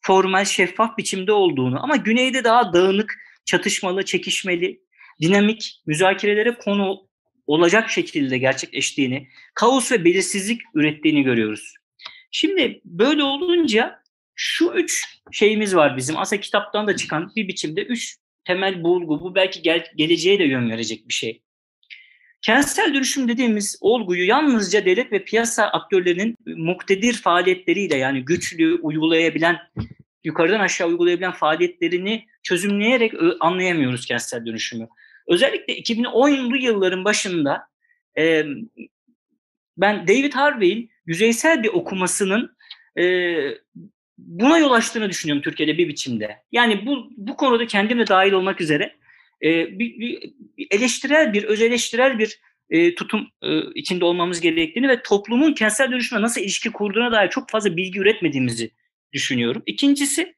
formal, 0.00 0.44
şeffaf 0.44 0.98
biçimde 0.98 1.32
olduğunu 1.32 1.82
ama 1.82 1.96
güneyde 1.96 2.44
daha 2.44 2.72
dağınık, 2.72 3.18
çatışmalı, 3.46 4.04
çekişmeli, 4.04 4.80
dinamik, 5.20 5.82
müzakerelere 5.86 6.54
konu 6.54 7.08
olacak 7.46 7.90
şekilde 7.90 8.38
gerçekleştiğini, 8.38 9.28
kaos 9.54 9.92
ve 9.92 10.04
belirsizlik 10.04 10.60
ürettiğini 10.74 11.22
görüyoruz. 11.22 11.74
Şimdi 12.30 12.80
böyle 12.84 13.22
olunca 13.22 14.02
şu 14.34 14.72
üç 14.74 15.04
şeyimiz 15.32 15.76
var 15.76 15.96
bizim. 15.96 16.18
Aslında 16.18 16.40
kitaptan 16.40 16.86
da 16.86 16.96
çıkan 16.96 17.32
bir 17.36 17.48
biçimde 17.48 17.82
üç 17.82 18.16
temel 18.44 18.82
bulgu. 18.82 19.20
Bu 19.20 19.34
belki 19.34 19.62
gel- 19.62 19.92
geleceğe 19.96 20.38
de 20.38 20.44
yön 20.44 20.70
verecek 20.70 21.08
bir 21.08 21.14
şey. 21.14 21.42
Kentsel 22.42 22.94
dönüşüm 22.94 23.28
dediğimiz 23.28 23.78
olguyu 23.80 24.26
yalnızca 24.26 24.84
devlet 24.84 25.12
ve 25.12 25.24
piyasa 25.24 25.66
aktörlerinin 25.66 26.36
muktedir 26.46 27.14
faaliyetleriyle 27.14 27.96
yani 27.96 28.24
güçlü, 28.24 28.74
uygulayabilen, 28.74 29.58
yukarıdan 30.26 30.60
aşağı 30.60 30.88
uygulayabilen 30.88 31.32
faaliyetlerini 31.32 32.26
çözümleyerek 32.42 33.12
anlayamıyoruz 33.40 34.06
kentsel 34.06 34.46
dönüşümü. 34.46 34.88
Özellikle 35.28 35.78
2010'lu 35.78 36.56
yılların 36.56 37.04
başında 37.04 37.68
e, 38.18 38.44
ben 39.76 40.08
David 40.08 40.32
Harvey'in 40.32 40.90
yüzeysel 41.06 41.62
bir 41.62 41.68
okumasının 41.68 42.56
e, 42.98 43.04
buna 44.18 44.58
yol 44.58 44.72
açtığını 44.72 45.08
düşünüyorum 45.08 45.42
Türkiye'de 45.42 45.78
bir 45.78 45.88
biçimde. 45.88 46.36
Yani 46.52 46.86
bu 46.86 47.10
bu 47.16 47.36
konuda 47.36 47.66
kendim 47.66 47.98
de 47.98 48.06
dahil 48.06 48.32
olmak 48.32 48.60
üzere 48.60 48.96
e, 49.42 49.78
bir, 49.78 50.00
bir 50.00 50.32
eleştirel 50.70 51.32
bir, 51.32 51.44
öz 51.44 51.62
eleştirel 51.62 52.18
bir 52.18 52.40
e, 52.70 52.94
tutum 52.94 53.28
e, 53.42 53.60
içinde 53.74 54.04
olmamız 54.04 54.40
gerektiğini 54.40 54.88
ve 54.88 55.02
toplumun 55.02 55.52
kentsel 55.52 55.92
dönüşüme 55.92 56.22
nasıl 56.22 56.40
ilişki 56.40 56.72
kurduğuna 56.72 57.12
dair 57.12 57.30
çok 57.30 57.50
fazla 57.50 57.76
bilgi 57.76 58.00
üretmediğimizi 58.00 58.70
düşünüyorum. 59.12 59.62
İkincisi 59.66 60.34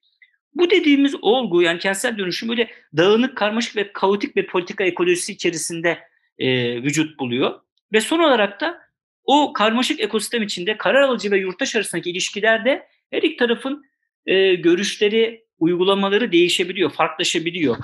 bu 0.54 0.70
dediğimiz 0.70 1.14
olgu 1.22 1.62
yani 1.62 1.78
kentsel 1.78 2.18
dönüşüm 2.18 2.48
böyle 2.48 2.70
dağınık, 2.96 3.36
karmaşık 3.36 3.76
ve 3.76 3.92
kaotik 3.92 4.36
bir 4.36 4.46
politika 4.46 4.84
ekolojisi 4.84 5.32
içerisinde 5.32 5.98
e, 6.38 6.76
vücut 6.82 7.18
buluyor. 7.18 7.60
Ve 7.92 8.00
son 8.00 8.18
olarak 8.18 8.60
da 8.60 8.78
o 9.24 9.52
karmaşık 9.52 10.00
ekosistem 10.00 10.42
içinde 10.42 10.76
karar 10.76 11.02
alıcı 11.02 11.30
ve 11.30 11.38
yurttaş 11.38 11.76
arasındaki 11.76 12.10
ilişkilerde 12.10 12.86
her 13.10 13.22
iki 13.22 13.36
tarafın 13.36 13.84
e, 14.26 14.54
görüşleri, 14.54 15.44
uygulamaları 15.58 16.32
değişebiliyor, 16.32 16.90
farklılaşabiliyor. 16.90 17.76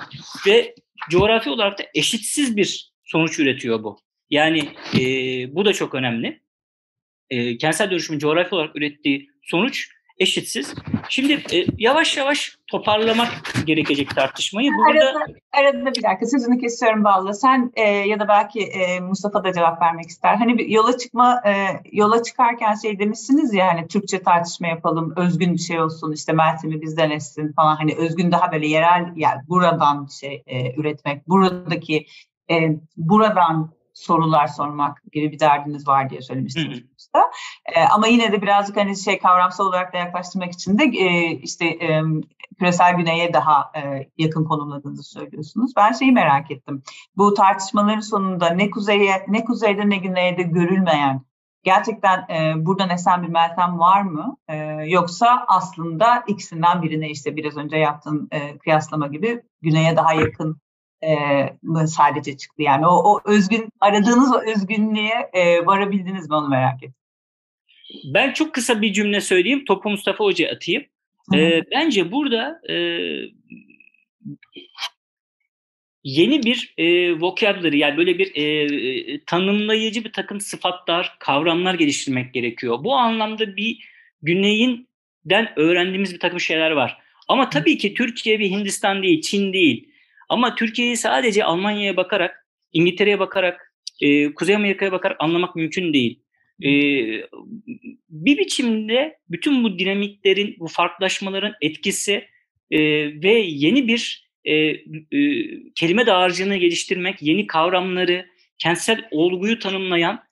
Ve 0.47 0.75
coğrafi 1.09 1.49
olarak 1.49 1.79
da 1.79 1.83
eşitsiz 1.93 2.57
bir 2.57 2.91
sonuç 3.03 3.39
üretiyor 3.39 3.83
bu. 3.83 3.99
Yani 4.29 4.69
e, 4.99 5.01
bu 5.55 5.65
da 5.65 5.73
çok 5.73 5.95
önemli. 5.95 6.41
E, 7.29 7.57
kentsel 7.57 7.91
dönüşümün 7.91 8.19
coğrafi 8.19 8.55
olarak 8.55 8.75
ürettiği 8.75 9.29
sonuç 9.41 9.89
eşitsiz. 10.17 10.75
Şimdi 11.09 11.33
e, 11.33 11.65
yavaş 11.77 12.17
yavaş 12.17 12.57
toparlamak 12.67 13.29
gerekecek 13.65 14.15
tartışmayı. 14.15 14.71
Burada 14.71 15.05
arada, 15.05 15.25
arada 15.53 15.85
bir 15.85 16.03
dakika 16.03 16.25
sözünü 16.25 16.59
kesiyorum 16.59 17.03
Ballı. 17.03 17.33
Sen 17.33 17.71
e, 17.75 17.81
ya 17.89 18.19
da 18.19 18.27
belki 18.27 18.61
e, 18.61 18.99
Mustafa 18.99 19.43
da 19.43 19.53
cevap 19.53 19.81
vermek 19.81 20.05
ister. 20.05 20.35
Hani 20.35 20.57
bir 20.57 20.67
yola 20.67 20.97
çıkma 20.97 21.41
e, 21.45 21.53
yola 21.91 22.23
çıkarken 22.23 22.75
şey 22.75 22.99
demişsiniz 22.99 23.53
ya 23.53 23.67
hani 23.67 23.87
Türkçe 23.87 24.23
tartışma 24.23 24.67
yapalım, 24.67 25.13
özgün 25.17 25.53
bir 25.53 25.59
şey 25.59 25.81
olsun, 25.81 26.11
işte 26.11 26.33
Meltem'i 26.33 26.81
bizden 26.81 27.09
etsin 27.09 27.53
falan. 27.53 27.75
Hani 27.75 27.95
özgün 27.95 28.31
daha 28.31 28.51
böyle 28.51 28.67
yerel 28.67 29.13
yani 29.15 29.41
buradan 29.47 30.07
bir 30.07 30.11
şey 30.11 30.43
e, 30.47 30.75
üretmek, 30.75 31.27
buradaki 31.27 32.05
e, 32.51 32.55
buradan 32.97 33.71
sorular 33.93 34.47
sormak 34.47 35.01
gibi 35.11 35.31
bir 35.31 35.39
derdiniz 35.39 35.87
var 35.87 36.09
diye 36.09 36.21
söylemiştiniz. 36.21 36.79
Hı 36.79 36.83
E, 37.75 37.83
ama 37.91 38.07
yine 38.07 38.31
de 38.31 38.41
birazcık 38.41 38.77
hani 38.77 38.97
şey 38.97 39.19
kavramsal 39.19 39.65
olarak 39.65 39.93
da 39.93 39.97
yaklaştırmak 39.97 40.51
için 40.51 40.77
de 40.77 40.83
e, 40.83 41.31
işte 41.31 41.65
e, 41.65 42.01
küresel 42.59 42.93
güneye 42.95 43.33
daha 43.33 43.71
e, 43.75 44.09
yakın 44.17 44.43
konumladığınızı 44.43 45.03
söylüyorsunuz. 45.03 45.71
Ben 45.77 45.91
şeyi 45.91 46.11
merak 46.11 46.51
ettim. 46.51 46.83
Bu 47.17 47.33
tartışmaların 47.33 47.99
sonunda 47.99 48.49
ne 48.49 48.69
kuzeye 48.69 49.25
ne 49.27 49.45
kuzeyde 49.45 49.89
ne 49.89 49.97
güneyde 49.97 50.43
görülmeyen 50.43 51.21
gerçekten 51.65 52.25
e, 52.29 52.65
buradan 52.65 52.89
esen 52.89 53.23
bir 53.23 53.29
Meltem 53.29 53.79
var 53.79 54.01
mı? 54.01 54.37
E, 54.47 54.55
yoksa 54.87 55.45
aslında 55.47 56.23
ikisinden 56.27 56.81
birine 56.81 57.09
işte 57.09 57.35
biraz 57.35 57.57
önce 57.57 57.77
yaptığın 57.77 58.27
e, 58.31 58.57
kıyaslama 58.57 59.07
gibi 59.07 59.41
güneye 59.61 59.95
daha 59.95 60.13
yakın 60.13 60.61
e, 61.03 61.87
sadece 61.87 62.37
çıktı. 62.37 62.61
Yani 62.61 62.87
o, 62.87 63.13
o 63.13 63.21
özgün 63.25 63.69
aradığınız 63.79 64.33
o 64.35 64.41
özgünlüğe 64.41 65.29
e, 65.33 65.65
varabildiniz 65.65 66.29
mi 66.29 66.35
onu 66.35 66.47
merak 66.47 66.83
ettim. 66.83 67.04
Ben 68.03 68.33
çok 68.33 68.53
kısa 68.53 68.81
bir 68.81 68.93
cümle 68.93 69.21
söyleyeyim. 69.21 69.65
Topu 69.65 69.89
Mustafa 69.89 70.23
Hoca 70.23 70.49
atayım. 70.49 70.83
E, 71.33 71.61
bence 71.71 72.11
burada 72.11 72.61
e, 72.69 72.75
yeni 76.03 76.43
bir 76.43 76.73
e, 76.77 77.13
vocabulary 77.21 77.77
yani 77.77 77.97
böyle 77.97 78.17
bir 78.17 78.35
e, 78.35 79.19
tanımlayıcı 79.25 80.03
bir 80.03 80.11
takım 80.11 80.41
sıfatlar, 80.41 81.15
kavramlar 81.19 81.73
geliştirmek 81.73 82.33
gerekiyor. 82.33 82.83
Bu 82.83 82.95
anlamda 82.95 83.55
bir 83.55 83.89
güneyinden 84.21 85.53
öğrendiğimiz 85.55 86.13
bir 86.13 86.19
takım 86.19 86.39
şeyler 86.39 86.71
var. 86.71 86.97
Ama 87.27 87.49
tabii 87.49 87.77
ki 87.77 87.93
Türkiye 87.93 88.39
bir 88.39 88.49
Hindistan 88.49 89.03
değil, 89.03 89.21
Çin 89.21 89.53
değil. 89.53 89.89
Ama 90.29 90.55
Türkiye'yi 90.55 90.97
sadece 90.97 91.43
Almanya'ya 91.43 91.97
bakarak, 91.97 92.47
İngiltere'ye 92.73 93.19
bakarak, 93.19 93.73
e, 94.01 94.33
Kuzey 94.33 94.55
Amerika'ya 94.55 94.91
bakarak 94.91 95.17
anlamak 95.19 95.55
mümkün 95.55 95.93
değil. 95.93 96.19
E, 96.63 96.69
bir 98.09 98.37
biçimde 98.37 99.17
bütün 99.29 99.63
bu 99.63 99.79
dinamiklerin, 99.79 100.55
bu 100.59 100.67
farklılaşmaların 100.67 101.53
etkisi 101.61 102.25
e, 102.71 102.79
ve 103.23 103.33
yeni 103.47 103.87
bir 103.87 104.25
e, 104.45 104.53
e, 104.53 104.79
kelime 105.75 106.05
dağarcığını 106.05 106.57
geliştirmek, 106.57 107.21
yeni 107.21 107.47
kavramları, 107.47 108.25
kentsel 108.57 109.07
olguyu 109.11 109.59
tanımlayan 109.59 110.23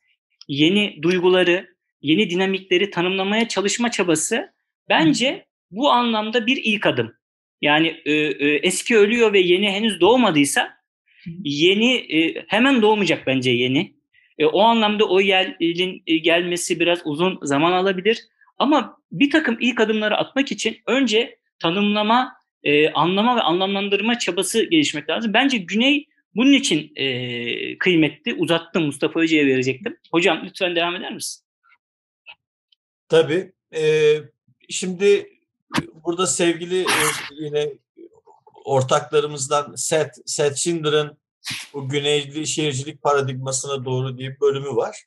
yeni 0.48 1.00
duyguları, 1.02 1.76
yeni 2.02 2.30
dinamikleri 2.30 2.90
tanımlamaya 2.90 3.48
çalışma 3.48 3.92
çabası 3.92 4.54
bence 4.90 5.46
bu 5.72 5.92
anlamda 5.92 6.48
bir 6.48 6.62
ilk 6.64 6.86
adım. 6.86 7.14
Yani 7.62 8.02
e, 8.06 8.12
e, 8.12 8.56
eski 8.56 8.98
ölüyor 8.98 9.34
ve 9.34 9.40
yeni 9.40 9.72
henüz 9.72 10.02
doğmadıysa 10.02 10.74
yeni 11.44 11.96
e, 11.96 12.46
hemen 12.48 12.82
doğmayacak 12.82 13.28
bence 13.28 13.52
yeni. 13.52 13.94
E, 14.44 14.46
o 14.46 14.62
anlamda 14.62 15.06
o 15.06 15.20
yerin 15.20 16.04
e, 16.08 16.18
gelmesi 16.18 16.80
biraz 16.80 17.00
uzun 17.06 17.40
zaman 17.44 17.72
alabilir. 17.72 18.28
Ama 18.58 18.98
bir 19.12 19.32
takım 19.32 19.58
ilk 19.60 19.80
adımları 19.80 20.18
atmak 20.18 20.52
için 20.52 20.78
önce 20.88 21.38
tanımlama, 21.60 22.34
e, 22.64 22.90
anlama 22.90 23.36
ve 23.36 23.42
anlamlandırma 23.42 24.20
çabası 24.20 24.64
gelişmek 24.64 25.10
lazım. 25.10 25.34
Bence 25.34 25.58
Güney 25.58 26.08
bunun 26.36 26.54
için 26.54 26.92
e, 26.96 27.78
kıymetli. 27.78 28.34
Uzattım 28.34 28.86
Mustafa 28.86 29.20
Hoca'ya 29.20 29.46
verecektim. 29.46 29.98
Hocam 30.12 30.42
lütfen 30.46 30.76
devam 30.76 30.96
eder 30.96 31.14
misin? 31.14 31.44
Tabii. 33.10 33.52
E, 33.76 34.16
şimdi 34.70 35.30
burada 36.06 36.28
sevgili 36.28 36.82
e, 36.82 37.06
yine 37.40 37.70
ortaklarımızdan 38.66 39.76
Seth, 39.76 40.18
Seth 40.26 40.56
Schindler'ın 40.56 41.18
bu 41.74 41.90
güneyli 41.90 42.48
şehircilik 42.48 43.02
paradigmasına 43.02 43.86
doğru 43.86 44.18
diye 44.18 44.30
bir 44.30 44.40
bölümü 44.40 44.76
var. 44.76 45.04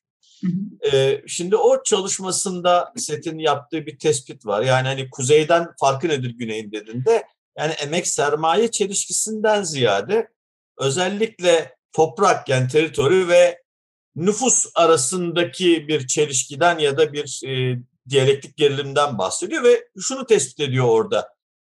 Ee, 0.93 1.23
şimdi 1.27 1.57
o 1.57 1.83
çalışmasında 1.83 2.93
Seth'in 2.97 3.39
yaptığı 3.39 3.87
bir 3.87 3.99
tespit 3.99 4.47
var. 4.47 4.63
Yani 4.63 4.89
hani 4.89 5.11
kuzeyden 5.11 5.69
farkı 5.81 6.09
nedir 6.09 6.31
güneyin 6.39 6.73
dediğinde 6.73 7.27
yani 7.59 7.73
emek 7.73 8.07
sermaye 8.07 8.71
çelişkisinden 8.71 9.63
ziyade 9.63 10.29
özellikle 10.79 11.77
toprak 11.93 12.49
yani 12.49 12.69
teritori 12.69 13.29
ve 13.29 13.63
nüfus 14.17 14.67
arasındaki 14.75 15.89
bir 15.89 16.07
çelişkiden 16.07 16.79
ya 16.79 16.99
da 16.99 17.13
bir 17.13 17.41
e, 17.47 17.79
diyalektik 18.09 18.57
gerilimden 18.57 19.19
bahsediyor 19.19 19.65
ve 19.65 19.89
şunu 20.01 20.27
tespit 20.27 20.61
ediyor 20.61 20.87
orada. 20.89 21.29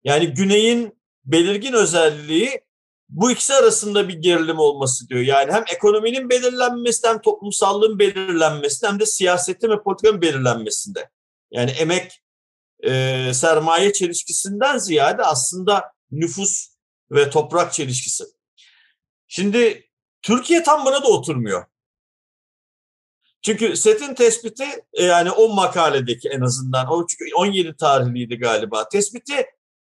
Yani 0.04 0.26
güneyin 0.26 1.00
belirgin 1.24 1.72
özelliği 1.72 2.60
bu 3.10 3.30
ikisi 3.30 3.54
arasında 3.54 4.08
bir 4.08 4.14
gerilim 4.14 4.58
olması 4.58 5.08
diyor. 5.08 5.20
Yani 5.20 5.52
hem 5.52 5.64
ekonominin 5.72 6.30
belirlenmesi 6.30 7.08
hem 7.08 7.20
toplumsallığın 7.20 7.98
belirlenmesi 7.98 8.86
hem 8.86 9.00
de 9.00 9.06
siyasetin 9.06 9.70
ve 9.70 9.82
politikanın 9.82 10.22
belirlenmesinde. 10.22 11.10
Yani 11.50 11.70
emek 11.70 12.22
e, 12.84 13.30
sermaye 13.34 13.92
çelişkisinden 13.92 14.78
ziyade 14.78 15.22
aslında 15.22 15.92
nüfus 16.10 16.68
ve 17.10 17.30
toprak 17.30 17.72
çelişkisi. 17.72 18.24
Şimdi 19.28 19.88
Türkiye 20.22 20.62
tam 20.62 20.86
buna 20.86 21.02
da 21.02 21.08
oturmuyor. 21.08 21.64
Çünkü 23.42 23.76
setin 23.76 24.14
tespiti 24.14 24.64
e, 24.92 25.04
yani 25.04 25.30
o 25.30 25.54
makaledeki 25.54 26.28
en 26.28 26.40
azından 26.40 26.92
o 26.92 27.06
çünkü 27.06 27.34
17 27.34 27.76
tarihliydi 27.76 28.38
galiba. 28.38 28.88
Tespiti 28.88 29.46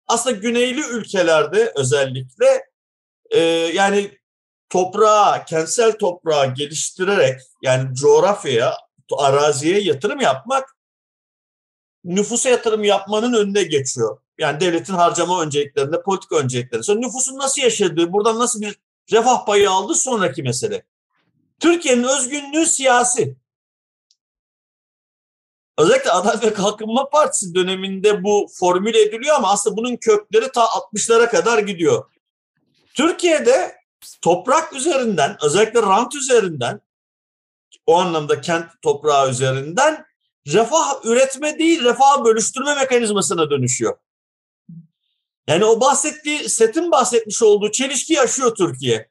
aslında 0.08 0.38
güneyli 0.38 0.82
ülkelerde 0.82 1.74
özellikle 1.76 2.71
e, 3.32 3.39
yani 3.74 4.17
toprağa, 4.70 5.46
kentsel 5.46 5.98
toprağa 5.98 6.46
geliştirerek 6.46 7.41
yani 7.62 7.96
coğrafyaya, 7.96 8.78
araziye 9.17 9.80
yatırım 9.82 10.20
yapmak 10.20 10.76
nüfusa 12.04 12.50
yatırım 12.50 12.84
yapmanın 12.84 13.34
önüne 13.34 13.63
geçiyor. 13.63 14.17
Yani 14.38 14.60
devletin 14.60 14.94
harcama 14.94 15.41
önceliklerinde, 15.41 16.02
politik 16.02 16.32
önceliklerinde. 16.32 16.84
Sonra 16.84 17.00
nüfusun 17.00 17.38
nasıl 17.38 17.62
yaşadığı, 17.62 18.13
buradan 18.13 18.39
nasıl 18.39 18.62
bir 18.62 18.80
refah 19.12 19.46
payı 19.46 19.72
aldı 19.72 19.96
sonraki 19.96 20.44
mesele. 20.44 20.84
Türkiye'nin 21.60 22.04
özgünlüğü 22.04 22.65
siyasi. 22.65 23.36
Özellikle 25.78 26.12
Adalet 26.12 26.44
ve 26.44 26.54
Kalkınma 26.54 27.10
Partisi 27.10 27.56
döneminde 27.56 28.24
bu 28.24 28.48
formüle 28.60 29.02
ediliyor 29.02 29.36
ama 29.36 29.52
aslında 29.52 29.78
bunun 29.78 29.96
kökleri 29.96 30.52
ta 30.52 30.63
60'lara 30.63 31.30
kadar 31.30 31.60
gidiyor. 31.60 32.06
Türkiye'de 32.96 33.76
toprak 34.22 34.74
üzerinden, 34.74 35.38
özellikle 35.44 35.82
rant 35.82 36.16
üzerinden, 36.16 36.82
o 37.86 38.00
anlamda 38.00 38.42
kent 38.42 38.66
toprağı 38.82 39.30
üzerinden 39.30 40.06
refah 40.48 41.06
üretme 41.06 41.60
değil, 41.60 41.84
refah 41.84 42.26
bölüştürme 42.26 42.76
mekanizmasına 42.76 43.50
dönüşüyor. 43.50 43.98
Yani 45.48 45.66
o 45.66 45.82
bahsettiği, 45.82 46.50
setin 46.50 46.92
bahsetmiş 46.92 47.44
olduğu 47.44 47.72
çelişki 47.72 48.14
yaşıyor 48.14 48.56
Türkiye. 48.56 49.10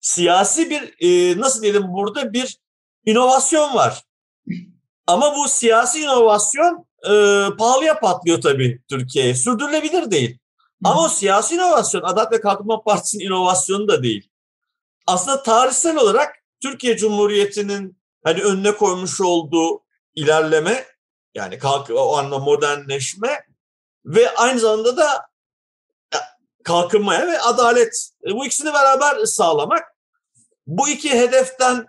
Siyasi 0.00 0.70
bir, 0.70 0.94
e, 1.00 1.40
nasıl 1.40 1.62
diyelim 1.62 1.82
burada 1.88 2.32
bir 2.32 2.58
inovasyon 3.06 3.74
var. 3.74 4.02
Ama 5.06 5.36
bu 5.36 5.48
siyasi 5.48 6.00
inovasyon 6.00 6.86
e, 7.04 7.12
pahalıya 7.58 8.00
patlıyor 8.00 8.40
tabii 8.40 8.82
Türkiye'ye. 8.88 9.34
Sürdürülebilir 9.34 10.10
değil. 10.10 10.39
Ama 10.84 11.04
o 11.04 11.08
siyasi 11.08 11.54
inovasyon 11.54 12.02
Adalet 12.02 12.32
ve 12.32 12.40
Kalkınma 12.40 12.82
Partisi'nin 12.82 13.24
inovasyonu 13.24 13.88
da 13.88 14.02
değil. 14.02 14.30
Aslında 15.06 15.42
tarihsel 15.42 15.96
olarak 15.96 16.36
Türkiye 16.62 16.96
Cumhuriyeti'nin 16.96 18.00
hani 18.24 18.42
önüne 18.42 18.72
koymuş 18.72 19.20
olduğu 19.20 19.84
ilerleme 20.14 20.86
yani 21.34 21.58
kalk 21.58 21.90
o 21.90 22.16
anlamda 22.16 22.38
modernleşme 22.38 23.44
ve 24.04 24.34
aynı 24.34 24.60
zamanda 24.60 24.96
da 24.96 25.30
kalkınmaya 26.64 27.26
ve 27.26 27.40
adalet 27.40 28.10
e, 28.26 28.30
bu 28.34 28.46
ikisini 28.46 28.74
beraber 28.74 29.24
sağlamak. 29.24 29.82
Bu 30.66 30.88
iki 30.88 31.10
hedeften 31.10 31.86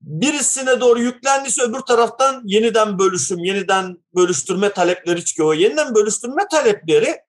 birisine 0.00 0.80
doğru 0.80 1.00
yüklendiyse 1.00 1.62
öbür 1.62 1.80
taraftan 1.80 2.42
yeniden 2.44 2.98
bölüşüm, 2.98 3.38
yeniden 3.38 3.96
bölüştürme 4.14 4.72
talepleri 4.72 5.24
çıkıyor. 5.24 5.54
Yeniden 5.54 5.94
bölüştürme 5.94 6.48
talepleri 6.50 7.20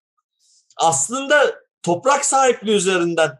aslında 0.82 1.62
toprak 1.84 2.26
sahipliği 2.26 2.76
üzerinden 2.76 3.40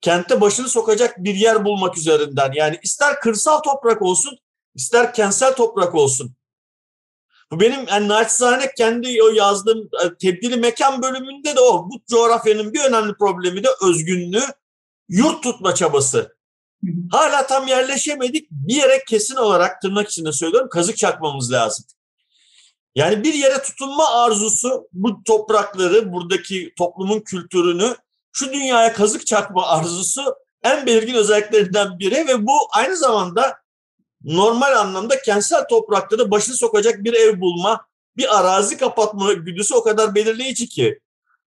kente 0.00 0.40
başını 0.40 0.68
sokacak 0.68 1.18
bir 1.18 1.34
yer 1.34 1.64
bulmak 1.64 1.98
üzerinden. 1.98 2.52
Yani 2.54 2.78
ister 2.82 3.20
kırsal 3.20 3.58
toprak 3.58 4.02
olsun, 4.02 4.38
ister 4.74 5.14
kentsel 5.14 5.54
toprak 5.54 5.94
olsun. 5.94 6.34
Bu 7.50 7.60
benim 7.60 7.86
yani 7.88 8.08
naçizane 8.08 8.72
kendi 8.76 9.22
o 9.22 9.28
yazdığım 9.28 9.78
e, 10.04 10.16
tebdili 10.20 10.56
mekan 10.56 11.02
bölümünde 11.02 11.56
de 11.56 11.60
o. 11.60 11.90
Bu 11.90 12.00
coğrafyanın 12.10 12.72
bir 12.72 12.84
önemli 12.84 13.14
problemi 13.14 13.64
de 13.64 13.68
özgünlüğü, 13.82 14.44
yurt 15.08 15.42
tutma 15.42 15.74
çabası. 15.74 16.36
Hala 17.10 17.46
tam 17.46 17.66
yerleşemedik. 17.66 18.50
Bir 18.50 18.74
yere 18.74 19.04
kesin 19.08 19.36
olarak 19.36 19.82
tırnak 19.82 20.08
içinde 20.08 20.32
söylüyorum 20.32 20.68
kazık 20.68 20.96
çakmamız 20.96 21.52
lazım. 21.52 21.84
Yani 22.98 23.24
bir 23.24 23.34
yere 23.34 23.62
tutunma 23.62 24.10
arzusu 24.10 24.88
bu 24.92 25.24
toprakları, 25.24 26.12
buradaki 26.12 26.72
toplumun 26.78 27.20
kültürünü 27.20 27.96
şu 28.32 28.52
dünyaya 28.52 28.92
kazık 28.92 29.26
çakma 29.26 29.66
arzusu 29.66 30.34
en 30.62 30.86
belirgin 30.86 31.14
özelliklerinden 31.14 31.98
biri 31.98 32.28
ve 32.28 32.46
bu 32.46 32.52
aynı 32.72 32.96
zamanda 32.96 33.56
normal 34.24 34.72
anlamda 34.76 35.22
kentsel 35.22 35.68
toprakları 35.68 36.30
başını 36.30 36.56
sokacak 36.56 37.04
bir 37.04 37.12
ev 37.12 37.40
bulma, 37.40 37.86
bir 38.16 38.38
arazi 38.38 38.76
kapatma 38.76 39.32
güdüsü 39.32 39.74
o 39.74 39.82
kadar 39.82 40.14
belirleyici 40.14 40.68
ki. 40.68 41.00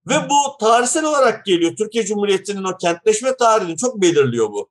Ve 0.08 0.16
bu 0.30 0.58
tarihsel 0.60 1.06
olarak 1.06 1.46
geliyor. 1.46 1.76
Türkiye 1.76 2.06
Cumhuriyeti'nin 2.06 2.64
o 2.64 2.78
kentleşme 2.78 3.36
tarihini 3.36 3.78
çok 3.78 4.02
belirliyor 4.02 4.50
bu. 4.50 4.70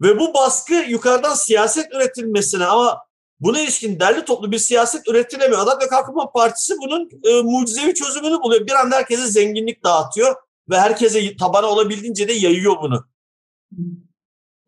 Ve 0.00 0.18
bu 0.18 0.34
baskı 0.34 0.74
yukarıdan 0.74 1.34
siyaset 1.34 1.92
üretilmesine 1.94 2.64
ama 2.64 2.98
buna 3.42 3.60
ilişkin 3.60 4.00
derli 4.00 4.24
toplu 4.24 4.52
bir 4.52 4.58
siyaset 4.58 5.08
üretilemiyor. 5.08 5.60
Adalet 5.60 5.82
ve 5.82 5.88
Kalkınma 5.88 6.32
Partisi 6.32 6.74
bunun 6.82 7.10
e, 7.24 7.42
mucizevi 7.42 7.94
çözümünü 7.94 8.42
buluyor. 8.42 8.66
Bir 8.66 8.72
anda 8.72 8.96
herkese 8.96 9.26
zenginlik 9.26 9.84
dağıtıyor 9.84 10.36
ve 10.70 10.80
herkese 10.80 11.36
tabana 11.36 11.66
olabildiğince 11.66 12.28
de 12.28 12.32
yayıyor 12.32 12.76
bunu. 12.82 13.06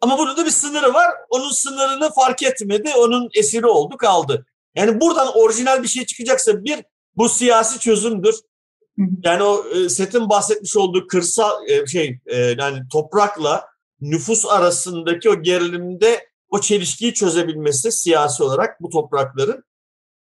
Ama 0.01 0.19
bunun 0.19 0.37
da 0.37 0.45
bir 0.45 0.51
sınırı 0.51 0.95
var. 0.95 1.11
Onun 1.31 1.51
sınırını 1.51 2.11
fark 2.13 2.43
etmedi. 2.43 2.93
Onun 2.99 3.29
esiri 3.35 3.67
oldu 3.67 3.97
kaldı. 3.97 4.47
Yani 4.75 5.01
buradan 5.01 5.29
orijinal 5.35 5.83
bir 5.83 5.89
şey 5.89 6.07
çıkacaksa 6.07 6.65
bir 6.65 6.85
bu 7.17 7.29
siyasi 7.29 7.81
çözümdür. 7.81 8.35
Yani 9.25 9.43
o 9.43 9.65
e, 9.69 9.89
setin 9.89 10.29
bahsetmiş 10.29 10.77
olduğu 10.77 11.07
kırsal 11.07 11.69
e, 11.69 11.87
şey 11.87 12.19
e, 12.27 12.37
yani 12.37 12.79
toprakla 12.93 13.67
nüfus 14.01 14.47
arasındaki 14.47 15.31
o 15.31 15.43
gerilimde 15.43 16.34
o 16.55 16.61
çelişkiyi 16.61 17.15
çözebilmesi 17.15 17.93
siyasi 17.93 18.43
olarak 18.43 18.83
bu 18.83 18.91
toprakların 18.91 19.65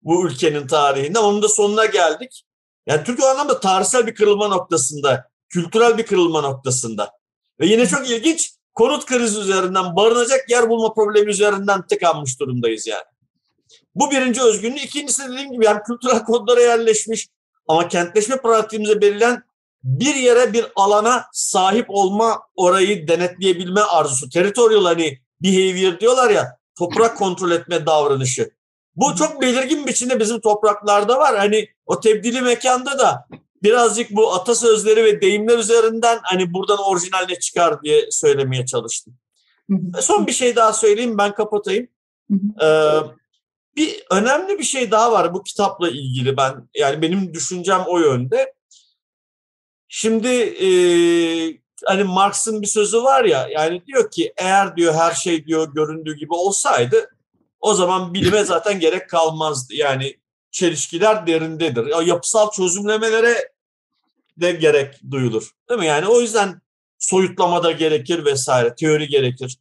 bu 0.01 0.27
ülkenin 0.27 0.67
tarihinde. 0.67 1.19
Onun 1.19 1.41
da 1.41 1.49
sonuna 1.49 1.85
geldik. 1.85 2.43
Yani 2.87 3.03
Türkiye 3.03 3.27
o 3.27 3.31
anlamda 3.31 3.59
tarihsel 3.59 4.07
bir 4.07 4.15
kırılma 4.15 4.47
noktasında, 4.47 5.29
kültürel 5.49 5.97
bir 5.97 6.05
kırılma 6.05 6.41
noktasında. 6.41 7.11
Ve 7.59 7.65
yine 7.65 7.87
çok 7.87 8.09
ilginç 8.09 8.51
konut 8.73 9.05
krizi 9.05 9.39
üzerinden, 9.39 9.95
barınacak 9.95 10.49
yer 10.49 10.69
bulma 10.69 10.93
problemi 10.93 11.29
üzerinden 11.29 11.87
tıkanmış 11.87 12.39
durumdayız 12.39 12.87
yani. 12.87 13.03
Bu 13.95 14.11
birinci 14.11 14.41
özgünlüğü. 14.41 14.79
İkincisi 14.79 15.31
dediğim 15.31 15.51
gibi 15.51 15.65
yani 15.65 15.81
kültürel 15.87 16.23
kodlara 16.23 16.61
yerleşmiş 16.61 17.27
ama 17.67 17.87
kentleşme 17.87 18.37
pratiğimize 18.41 19.01
belirlen 19.01 19.43
bir 19.83 20.15
yere 20.15 20.53
bir 20.53 20.65
alana 20.75 21.25
sahip 21.33 21.85
olma 21.89 22.41
orayı 22.55 23.07
denetleyebilme 23.07 23.81
arzusu. 23.81 24.29
Territorial 24.29 24.85
hani 24.85 25.19
behavior 25.41 25.99
diyorlar 25.99 26.29
ya 26.29 26.57
toprak 26.77 27.17
kontrol 27.17 27.51
etme 27.51 27.85
davranışı. 27.85 28.49
Bu 28.95 29.15
çok 29.15 29.41
belirgin 29.41 29.87
biçimde 29.87 30.19
bizim 30.19 30.39
topraklarda 30.39 31.17
var. 31.17 31.37
Hani 31.37 31.67
o 31.85 31.99
tebdili 31.99 32.41
mekanda 32.41 32.99
da 32.99 33.27
birazcık 33.63 34.11
bu 34.11 34.33
atasözleri 34.33 35.03
ve 35.03 35.21
deyimler 35.21 35.57
üzerinden 35.57 36.19
hani 36.23 36.53
buradan 36.53 36.77
orijinal 36.79 37.25
ne 37.29 37.39
çıkar 37.39 37.83
diye 37.83 38.11
söylemeye 38.11 38.65
çalıştım. 38.65 39.17
Son 39.99 40.27
bir 40.27 40.31
şey 40.31 40.55
daha 40.55 40.73
söyleyeyim 40.73 41.17
ben 41.17 41.33
kapatayım. 41.33 41.87
Ee, 42.63 42.99
bir 43.75 44.03
önemli 44.11 44.59
bir 44.59 44.63
şey 44.63 44.91
daha 44.91 45.11
var 45.11 45.33
bu 45.33 45.43
kitapla 45.43 45.89
ilgili 45.89 46.37
ben 46.37 46.69
yani 46.75 47.01
benim 47.01 47.33
düşüncem 47.33 47.83
o 47.87 47.99
yönde. 47.99 48.53
Şimdi 49.87 50.27
e, 50.37 50.67
hani 51.85 52.03
Marx'ın 52.03 52.61
bir 52.61 52.67
sözü 52.67 53.03
var 53.03 53.23
ya 53.23 53.47
yani 53.51 53.85
diyor 53.87 54.11
ki 54.11 54.33
eğer 54.37 54.77
diyor 54.77 54.93
her 54.93 55.13
şey 55.13 55.45
diyor 55.45 55.73
göründüğü 55.73 56.15
gibi 56.15 56.33
olsaydı 56.33 57.09
o 57.59 57.73
zaman 57.73 58.13
bilime 58.13 58.43
zaten 58.43 58.79
gerek 58.79 59.09
kalmazdı. 59.09 59.73
Yani 59.75 60.17
çelişkiler 60.51 61.27
derindedir. 61.27 61.91
O 61.91 62.01
yapısal 62.01 62.51
çözümlemelere 62.51 63.51
de 64.37 64.51
gerek 64.51 65.01
duyulur. 65.11 65.51
Değil 65.69 65.79
mi? 65.79 65.85
Yani 65.85 66.07
o 66.07 66.21
yüzden 66.21 66.61
soyutlama 66.99 67.63
da 67.63 67.71
gerekir 67.71 68.25
vesaire, 68.25 68.75
teori 68.75 69.07
gerekir. 69.07 69.57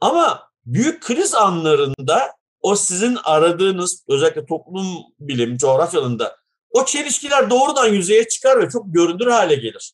Ama 0.00 0.50
büyük 0.66 1.02
kriz 1.02 1.34
anlarında 1.34 2.32
o 2.60 2.76
sizin 2.76 3.18
aradığınız 3.24 4.04
özellikle 4.08 4.46
toplum 4.46 4.86
bilim, 5.20 5.56
coğrafyalında 5.56 6.36
o 6.70 6.84
çelişkiler 6.84 7.50
doğrudan 7.50 7.88
yüzeye 7.88 8.28
çıkar 8.28 8.62
ve 8.62 8.68
çok 8.68 8.84
görünür 8.94 9.26
hale 9.26 9.54
gelir. 9.54 9.92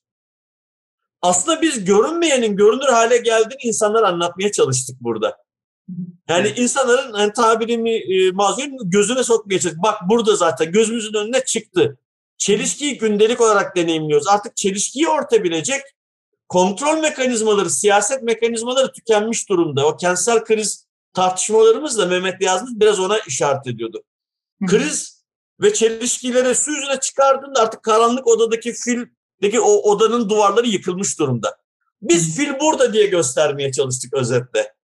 Aslında 1.23 1.63
biz 1.63 1.85
görünmeyenin 1.85 2.57
görünür 2.57 2.89
hale 2.89 3.17
geldiğini 3.17 3.63
insanlara 3.63 4.09
anlatmaya 4.09 4.53
çalıştık 4.53 4.97
burada. 5.01 5.37
Yani 6.29 6.53
insanların 6.57 7.19
yani 7.19 7.33
tabirimi 7.33 7.95
e, 7.95 8.31
mazlum 8.31 8.71
gözüne 8.85 9.25
sokmaya 9.25 9.61
çalıştık. 9.61 9.83
Bak 9.83 9.99
burada 10.09 10.37
zaten 10.37 10.73
gözümüzün 10.73 11.15
önüne 11.15 11.45
çıktı. 11.45 11.99
Çelişkiyi 12.39 12.99
gündelik 12.99 13.41
olarak 13.41 13.77
deneyimliyoruz. 13.77 14.27
Artık 14.29 14.57
çelişkiyi 14.57 15.09
ortabilecek 15.09 15.81
kontrol 16.49 17.01
mekanizmaları, 17.01 17.71
siyaset 17.71 18.23
mekanizmaları 18.23 18.93
tükenmiş 18.93 19.49
durumda. 19.49 19.87
O 19.87 19.97
kentsel 19.97 20.45
kriz 20.45 20.87
tartışmalarımız 21.13 21.99
da 21.99 22.07
Mehmet 22.07 22.43
Yazmış 22.43 22.73
biraz 22.75 23.01
ona 23.01 23.19
işaret 23.19 23.67
ediyordu. 23.67 24.03
Kriz 24.67 25.25
ve 25.61 25.75
çelişkileri 25.75 26.55
su 26.55 26.71
yüzüne 26.71 27.01
çıkardığında 27.01 27.61
artık 27.61 27.83
karanlık 27.83 28.27
odadaki 28.27 28.73
fildeki 29.41 29.61
o 29.61 29.73
odanın 29.73 30.29
duvarları 30.29 30.67
yıkılmış 30.67 31.19
durumda. 31.19 31.57
Biz 32.03 32.37
fil 32.37 32.61
burada 32.61 32.93
diye 32.93 33.07
göstermeye 33.07 33.73
çalıştık 33.73 34.15
özetle. 34.15 34.75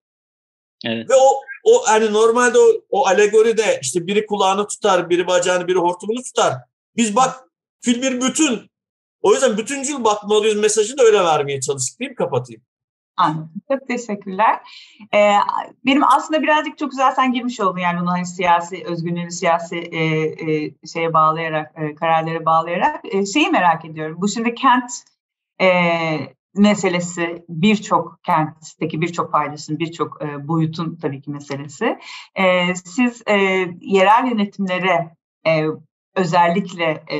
Evet. 0.84 1.10
Ve 1.10 1.14
o 1.14 1.40
o 1.64 1.82
hani 1.86 2.12
normalde 2.12 2.58
o, 2.58 2.66
o 2.90 3.06
alegoride 3.06 3.78
işte 3.82 4.06
biri 4.06 4.26
kulağını 4.26 4.66
tutar, 4.66 5.10
biri 5.10 5.26
bacağını, 5.26 5.68
biri 5.68 5.78
hortumunu 5.78 6.22
tutar. 6.22 6.54
Biz 6.96 7.16
bak 7.16 7.44
fil 7.80 8.02
bir 8.02 8.20
bütün. 8.20 8.70
O 9.20 9.32
yüzden 9.32 9.58
bütüncül 9.58 10.04
bakmalıyız 10.04 10.56
mesajını 10.56 11.02
öyle 11.02 11.24
vermeye 11.24 11.60
çalıştık 11.60 12.00
değil 12.00 12.10
mi? 12.10 12.14
Kapatayım. 12.14 12.62
Anladım. 13.16 13.50
Çok 13.72 13.88
teşekkürler. 13.88 14.60
Ee, 15.14 15.34
benim 15.86 16.04
aslında 16.04 16.42
birazcık 16.42 16.78
çok 16.78 16.90
güzel 16.90 17.12
sen 17.12 17.32
girmiş 17.32 17.60
oldun 17.60 17.78
yani 17.78 18.00
bunu 18.00 18.10
hani 18.10 18.26
siyasi 18.26 18.84
özgünlüğünü 18.86 19.30
siyasi 19.30 19.76
e, 19.76 20.04
e, 20.24 20.74
şeye 20.92 21.12
bağlayarak, 21.12 21.72
e, 21.76 21.94
kararlara 21.94 22.44
bağlayarak 22.44 23.00
e, 23.04 23.26
şeyi 23.26 23.50
merak 23.50 23.84
ediyorum. 23.84 24.16
Bu 24.20 24.28
şimdi 24.28 24.54
kent 24.54 24.90
e, 25.60 25.68
meselesi 26.54 27.44
birçok 27.48 28.24
kentteki 28.24 29.00
birçok 29.00 29.32
paydaşın, 29.32 29.78
birçok 29.78 30.22
e, 30.22 30.48
boyutun 30.48 30.98
tabii 31.02 31.22
ki 31.22 31.30
meselesi. 31.30 31.98
E, 32.34 32.74
siz 32.74 33.22
e, 33.26 33.34
yerel 33.80 34.26
yönetimlere 34.30 35.16
e, 35.46 35.64
özellikle 36.14 37.04
e, 37.10 37.18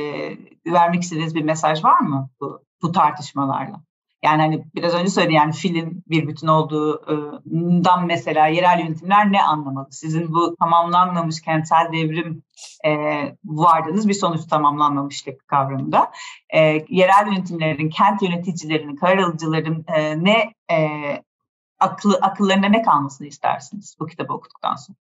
vermek 0.65 1.03
istediğiniz 1.03 1.35
bir 1.35 1.43
mesaj 1.43 1.83
var 1.83 1.99
mı 1.99 2.29
bu, 2.41 2.63
bu 2.81 2.91
tartışmalarla? 2.91 3.83
Yani 4.23 4.41
hani 4.41 4.65
biraz 4.75 4.93
önce 4.93 5.11
söyledim 5.11 5.35
yani 5.35 5.53
filin 5.53 6.03
bir 6.07 6.27
bütün 6.27 6.47
olduğundan 6.47 8.05
mesela 8.05 8.47
yerel 8.47 8.79
yönetimler 8.79 9.31
ne 9.31 9.43
anlamalı? 9.43 9.87
Sizin 9.91 10.33
bu 10.33 10.55
tamamlanmamış 10.59 11.41
kentsel 11.41 11.89
devrim 11.93 12.43
e, 12.85 12.91
vardığınız 13.45 14.07
bir 14.07 14.13
sonuç 14.13 14.45
tamamlanmamışlık 14.49 15.47
kavramında. 15.47 16.11
E, 16.53 16.59
yerel 16.89 17.27
yönetimlerin, 17.27 17.89
kent 17.89 18.21
yöneticilerinin, 18.21 18.95
karar 18.95 19.17
alıcıların 19.17 19.85
e, 19.95 20.23
ne 20.23 20.53
e, 20.71 20.87
aklı, 21.79 22.17
akıllarında 22.21 22.67
ne 22.67 22.81
kalmasını 22.81 23.27
istersiniz 23.27 23.95
bu 23.99 24.07
kitabı 24.07 24.33
okuduktan 24.33 24.75
sonra? 24.75 24.97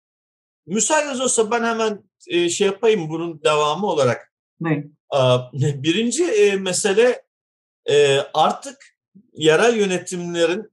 Müsaadeniz 0.67 1.21
olsa 1.21 1.51
ben 1.51 1.65
hemen 1.65 2.03
e, 2.27 2.49
şey 2.49 2.67
yapayım 2.67 3.09
bunun 3.09 3.43
devamı 3.45 3.87
olarak. 3.87 4.33
Buyurun. 4.61 4.99
Birinci 5.83 6.25
e, 6.25 6.57
mesele 6.57 7.23
e, 7.91 8.19
artık 8.35 8.98
yerel 9.33 9.77
yönetimlerin 9.77 10.73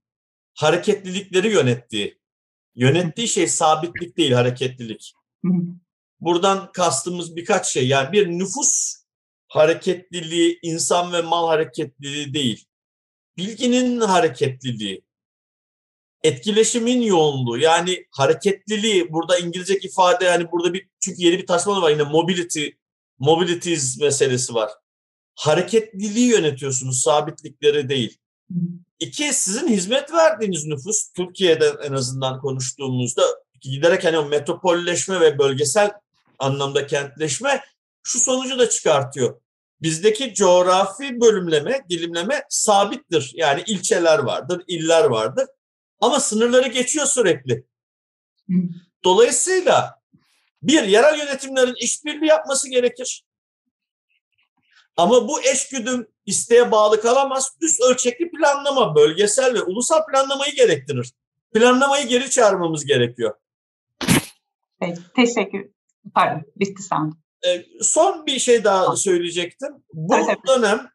hareketlilikleri 0.54 1.54
yönettiği. 1.54 2.20
Yönettiği 2.76 3.28
şey 3.28 3.48
sabitlik 3.48 4.18
değil, 4.18 4.32
hareketlilik. 4.32 5.14
Buradan 6.20 6.72
kastımız 6.72 7.36
birkaç 7.36 7.68
şey. 7.68 7.88
Yani 7.88 8.12
bir 8.12 8.28
nüfus 8.28 8.96
hareketliliği, 9.48 10.60
insan 10.62 11.14
ve 11.14 11.22
mal 11.22 11.48
hareketliliği 11.48 12.34
değil. 12.34 12.66
Bilginin 13.38 14.02
hareketliliği, 14.02 15.06
etkileşimin 16.24 17.02
yoğunluğu 17.02 17.58
yani 17.58 18.06
hareketliliği 18.12 19.14
burada 19.14 19.38
İngilizce 19.38 19.78
ifade 19.78 20.26
yani 20.26 20.52
burada 20.52 20.74
bir 20.74 20.90
çünkü 21.00 21.22
yeni 21.22 21.38
bir 21.38 21.48
tasmanı 21.48 21.82
var 21.82 21.92
yine 21.92 22.04
mobility 22.04 22.68
mobilities 23.20 24.00
meselesi 24.00 24.54
var. 24.54 24.72
Hareketliliği 25.36 26.28
yönetiyorsunuz 26.28 27.02
sabitlikleri 27.02 27.90
değil. 27.90 28.18
İki, 29.00 29.34
sizin 29.34 29.68
hizmet 29.68 30.14
verdiğiniz 30.14 30.66
nüfus, 30.66 31.12
Türkiye'de 31.12 31.74
en 31.84 31.94
azından 31.94 32.42
konuştuğumuzda 32.42 33.22
giderek 33.62 34.04
hani 34.06 34.18
o 34.18 34.26
metropolleşme 34.26 35.20
ve 35.20 35.40
bölgesel 35.40 35.92
anlamda 36.40 36.88
kentleşme 36.88 37.64
şu 38.04 38.20
sonucu 38.20 38.60
da 38.60 38.70
çıkartıyor. 38.70 39.42
Bizdeki 39.82 40.34
coğrafi 40.34 41.22
bölümleme, 41.22 41.86
dilimleme 41.90 42.44
sabittir. 42.50 43.32
Yani 43.36 43.64
ilçeler 43.68 44.20
vardır, 44.20 44.64
iller 44.68 45.04
vardır. 45.04 45.46
Ama 46.02 46.20
sınırları 46.20 46.68
geçiyor 46.68 47.06
sürekli. 47.06 47.66
Dolayısıyla 49.04 50.02
bir, 50.64 50.84
yerel 50.84 51.20
yönetimlerin 51.20 51.76
işbirliği 51.76 52.28
yapması 52.28 52.70
gerekir. 52.70 53.25
Ama 54.98 55.28
bu 55.28 55.42
eşgüdüm 55.42 56.08
isteğe 56.26 56.72
bağlı 56.72 57.02
kalamaz. 57.02 57.58
Üst 57.62 57.82
ölçekli 57.82 58.32
planlama, 58.32 58.96
bölgesel 58.96 59.54
ve 59.54 59.62
ulusal 59.62 60.06
planlamayı 60.06 60.56
gerektirir. 60.56 61.14
Planlamayı 61.54 62.08
geri 62.08 62.30
çağırmamız 62.30 62.86
gerekiyor. 62.86 63.36
Peki, 64.80 65.02
teşekkür. 65.16 65.70
Pardon, 66.14 66.44
bitti 66.56 66.84
sandım. 66.84 67.20
Ee, 67.48 67.66
son 67.82 68.26
bir 68.26 68.40
şey 68.40 68.64
daha 68.64 68.96
söyleyecektim. 68.96 69.70
Bu 69.94 70.16
dönem 70.48 70.92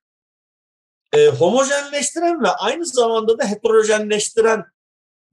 e, 1.12 1.26
homojenleştiren 1.26 2.42
ve 2.42 2.48
aynı 2.48 2.86
zamanda 2.86 3.38
da 3.38 3.44
heterojenleştiren, 3.44 4.64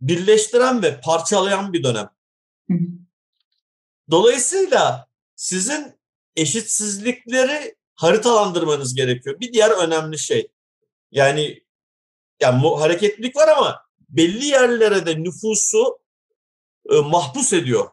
birleştiren 0.02 0.84
ve 0.84 1.02
parçalayan 1.02 1.74
bir 1.74 1.84
dönem. 1.84 2.10
Dolayısıyla 4.12 5.08
sizin 5.36 5.94
eşitsizlikleri 6.36 7.76
haritalandırmanız 7.98 8.96
gerekiyor. 8.96 9.40
Bir 9.40 9.54
diğer 9.54 9.70
önemli 9.70 10.20
şey. 10.20 10.48
Yani 11.12 11.64
yani 12.42 12.68
hareketlilik 12.68 13.36
var 13.36 13.48
ama 13.58 13.82
belli 14.10 14.46
yerlere 14.46 15.06
de 15.06 15.24
nüfusu 15.24 16.00
e, 16.90 16.96
mahpus 16.96 17.54
ediyor. 17.54 17.90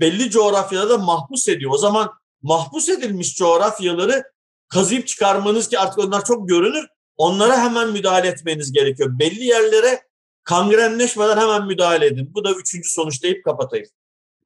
Belli 0.00 0.30
coğrafyada 0.30 0.90
da 0.90 0.98
mahpus 0.98 1.48
ediyor. 1.48 1.70
O 1.74 1.78
zaman 1.78 2.10
mahpus 2.42 2.88
edilmiş 2.88 3.36
coğrafyaları 3.36 4.24
kazıyıp 4.68 5.06
çıkarmanız 5.06 5.68
ki 5.68 5.78
artık 5.78 5.98
onlar 5.98 6.24
çok 6.24 6.48
görünür. 6.48 6.86
Onlara 7.16 7.64
hemen 7.64 7.92
müdahale 7.92 8.28
etmeniz 8.28 8.72
gerekiyor. 8.72 9.18
Belli 9.18 9.44
yerlere 9.44 10.02
kangrenleşmeden 10.44 11.36
hemen 11.36 11.66
müdahale 11.66 12.06
edin. 12.06 12.34
Bu 12.34 12.44
da 12.44 12.52
üçüncü 12.52 12.88
sonuç 12.90 13.22
deyip 13.22 13.44
kapatayım. 13.44 13.86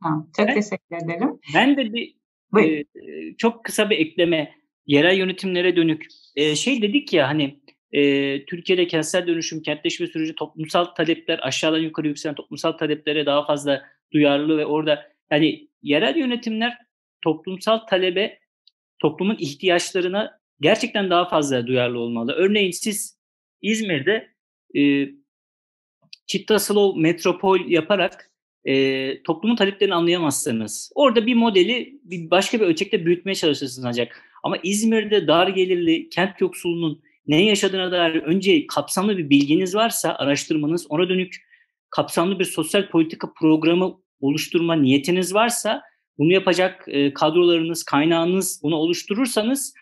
Ha, 0.00 0.08
çok 0.36 0.48
ben, 0.48 0.54
teşekkür 0.54 0.96
ederim. 1.04 1.40
Ben 1.54 1.76
de 1.76 1.92
bir 1.92 2.14
e, 2.58 2.84
çok 3.36 3.64
kısa 3.64 3.90
bir 3.90 3.98
ekleme 3.98 4.54
yerel 4.88 5.18
yönetimlere 5.18 5.76
dönük 5.76 6.06
e, 6.36 6.56
şey 6.56 6.82
dedik 6.82 7.12
ya 7.12 7.28
hani 7.28 7.60
e, 7.92 8.44
Türkiye'de 8.44 8.86
kentsel 8.86 9.26
dönüşüm, 9.26 9.62
kentleşme 9.62 10.06
süreci 10.06 10.34
toplumsal 10.34 10.84
talepler 10.84 11.40
aşağıdan 11.42 11.78
yukarı 11.78 12.08
yükselen 12.08 12.34
toplumsal 12.34 12.72
taleplere 12.72 13.26
daha 13.26 13.46
fazla 13.46 13.82
duyarlı 14.12 14.58
ve 14.58 14.66
orada 14.66 15.12
yani 15.30 15.68
yerel 15.82 16.16
yönetimler 16.16 16.78
toplumsal 17.22 17.78
talebe 17.78 18.38
toplumun 18.98 19.36
ihtiyaçlarına 19.38 20.40
gerçekten 20.60 21.10
daha 21.10 21.28
fazla 21.28 21.66
duyarlı 21.66 21.98
olmalı. 21.98 22.32
Örneğin 22.32 22.70
siz 22.70 23.18
İzmir'de 23.62 24.28
e, 24.76 25.08
Çittasılov 26.26 26.96
metropol 26.96 27.60
yaparak 27.68 28.30
e, 28.64 29.22
toplumun 29.22 29.56
taleplerini 29.56 29.94
anlayamazsınız. 29.94 30.92
Orada 30.94 31.26
bir 31.26 31.34
modeli 31.34 32.00
bir 32.04 32.30
başka 32.30 32.60
bir 32.60 32.66
ölçekte 32.66 33.06
büyütmeye 33.06 33.34
çalışırsınız 33.34 33.84
ancak. 33.84 34.27
Ama 34.48 34.58
İzmir'de 34.62 35.26
dar 35.26 35.48
gelirli 35.48 36.08
kent 36.08 36.40
yoksulunun 36.40 37.02
ne 37.26 37.44
yaşadığına 37.44 37.92
dair 37.92 38.14
önce 38.14 38.66
kapsamlı 38.66 39.18
bir 39.18 39.30
bilginiz 39.30 39.74
varsa 39.74 40.14
araştırmanız, 40.14 40.86
ona 40.88 41.08
dönük 41.08 41.34
kapsamlı 41.90 42.38
bir 42.38 42.44
sosyal 42.44 42.88
politika 42.88 43.32
programı 43.40 43.94
oluşturma 44.20 44.74
niyetiniz 44.74 45.34
varsa 45.34 45.82
bunu 46.18 46.32
yapacak 46.32 46.84
e, 46.86 47.12
kadrolarınız, 47.14 47.82
kaynağınız 47.82 48.60
bunu 48.62 48.76
oluşturursanız 48.76 49.74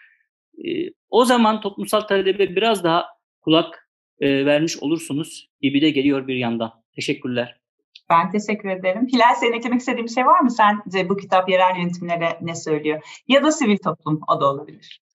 e, 0.64 0.68
o 1.08 1.24
zaman 1.24 1.60
toplumsal 1.60 2.00
talebe 2.00 2.56
biraz 2.56 2.84
daha 2.84 3.06
kulak 3.40 3.88
e, 4.20 4.46
vermiş 4.46 4.76
olursunuz 4.76 5.48
gibi 5.60 5.80
de 5.80 5.90
geliyor 5.90 6.28
bir 6.28 6.36
yandan. 6.36 6.72
Teşekkürler. 6.94 7.56
Ben 8.11 8.30
teşekkür 8.30 8.68
ederim. 8.68 9.07
Hilal 9.07 9.34
senin 9.34 9.52
eklemek 9.52 9.80
istediğin 9.80 10.07
bir 10.07 10.12
şey 10.12 10.26
var 10.26 10.40
mı? 10.40 10.50
Sence 10.50 11.09
bu 11.09 11.16
kitap 11.16 11.48
yerel 11.48 11.76
yönetimlere 11.76 12.38
ne 12.40 12.54
söylüyor? 12.54 13.22
Ya 13.28 13.42
da 13.44 13.52
sivil 13.52 13.78
toplum 13.78 14.20
o 14.28 14.40
da 14.40 14.50
olabilir. 14.50 15.05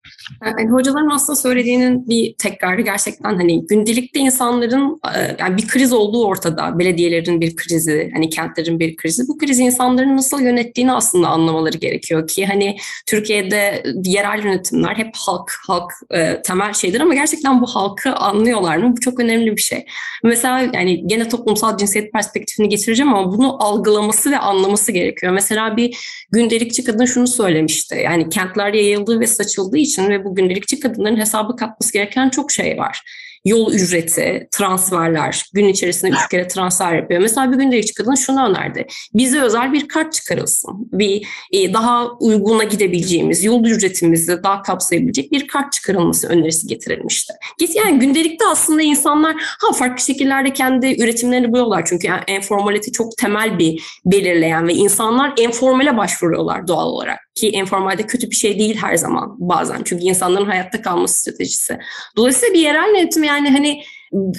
Yani 0.46 0.70
hocaların 0.70 1.10
aslında 1.10 1.36
söylediğinin 1.36 2.10
bir 2.10 2.36
tekrarı 2.38 2.82
gerçekten 2.82 3.36
hani 3.36 3.68
gündelikte 3.68 4.20
insanların 4.20 5.00
e, 5.16 5.36
yani 5.40 5.58
bir 5.58 5.68
kriz 5.68 5.94
olduğu 5.94 6.26
ortada. 6.26 6.80
Belediyelerin 6.80 7.42
bir 7.42 7.56
krizi, 7.56 8.12
hani 8.14 8.30
kentlerin 8.30 8.80
bir 8.80 8.96
krizi. 8.96 9.28
Bu 9.28 9.38
krizi 9.38 9.64
insanların 9.64 10.18
nasıl 10.18 10.42
yönettiğini 10.42 10.92
aslında 10.94 11.28
anlamaları 11.28 11.78
gerekiyor 11.78 12.28
ki 12.28 12.46
hani 12.46 12.78
Türkiye'de 13.06 13.84
yerel 14.06 14.44
yönetimler 14.44 14.96
hep 14.96 15.16
halk, 15.16 15.52
halk 15.68 15.92
e, 16.12 16.42
temel 16.42 16.74
şeydir 16.74 17.02
ama 17.02 17.14
gerçekten 17.14 17.62
bu 17.62 17.66
halkı 17.66 18.14
anlıyorlar 18.14 18.78
mı? 18.78 18.94
Bu 18.98 19.00
çok 19.00 19.20
önemli 19.20 19.58
bir 19.58 19.62
şey. 19.62 19.86
Mesela 20.24 20.70
yani 20.74 21.08
gene 21.08 21.30
toplumsal 21.30 21.78
cinsiyet 21.78 22.14
perspektifini 22.14 22.70
getireceğim 22.70 23.14
ama 23.14 23.32
bunu 23.38 23.64
algılaması 23.64 24.32
ve 24.32 24.38
anlaması 24.38 24.92
gerekiyor. 24.92 25.34
Mesela 25.34 25.78
bir 25.78 25.98
gündelikçi 26.32 26.84
kadın 26.84 27.06
şunu 27.06 27.28
söylemişti. 27.28 28.02
Yani 28.04 28.30
kentler 28.30 28.74
yayıldığı 28.74 29.20
ve 29.20 29.28
saçıldığı 29.28 29.78
için 29.78 29.91
ve 30.00 30.26
bu 30.26 30.36
gündelikçi 30.36 30.80
kadınların 30.80 31.18
hesabı 31.18 31.56
katması 31.56 31.94
gereken 31.94 32.30
çok 32.30 32.52
şey 32.52 32.78
var. 32.78 33.04
Yol 33.46 33.74
ücreti, 33.74 34.48
transferler, 34.52 35.44
gün 35.54 35.68
içerisinde 35.68 36.12
üç 36.12 36.30
kere 36.30 36.48
transfer 36.48 36.96
yapıyor. 36.96 37.22
Mesela 37.22 37.52
bir 37.52 37.58
gündelik 37.58 37.96
kadın 37.96 38.16
şunu 38.16 38.50
önerdi. 38.50 38.88
Bize 39.14 39.42
özel 39.42 39.74
bir 39.74 39.88
kart 39.88 40.14
çıkarılsın. 40.14 40.90
Bir 40.92 41.28
e, 41.52 41.74
daha 41.74 42.12
uyguna 42.12 42.64
gidebileceğimiz, 42.64 43.44
yol 43.44 43.66
ücretimizi 43.66 44.44
daha 44.44 44.62
kapsayabilecek 44.62 45.32
bir 45.32 45.48
kart 45.48 45.74
çıkarılması 45.74 46.28
önerisi 46.28 46.68
getirilmişti. 46.68 47.34
Yani 47.76 48.00
gündelikte 48.00 48.46
aslında 48.46 48.82
insanlar 48.82 49.36
ha 49.40 49.74
farklı 49.74 50.04
şekillerde 50.04 50.54
kendi 50.54 51.04
üretimlerini 51.04 51.52
buluyorlar. 51.52 51.86
Çünkü 51.86 52.08
yani 52.08 52.22
enformalite 52.28 52.92
çok 52.92 53.18
temel 53.18 53.60
bir 53.60 53.84
belirleyen 54.06 54.68
ve 54.68 54.74
insanlar 54.74 55.34
informale 55.38 55.98
başvuruyorlar 55.98 56.68
doğal 56.68 56.88
olarak. 56.88 57.20
Ki 57.36 57.50
informalde 57.50 58.04
kötü 58.04 58.30
bir 58.30 58.36
şey 58.36 58.60
değil 58.60 58.76
her 58.76 58.96
zaman 58.96 59.36
bazen. 59.40 59.82
Çünkü 59.86 60.04
insanların 60.04 60.46
hayatta 60.46 60.82
kalması 60.82 61.22
stratejisi. 61.22 61.78
Dolayısıyla 62.18 62.54
bir 62.54 62.60
yerel 62.60 62.96
yönetim 62.98 63.24
yani 63.32 63.50
hani 63.50 63.84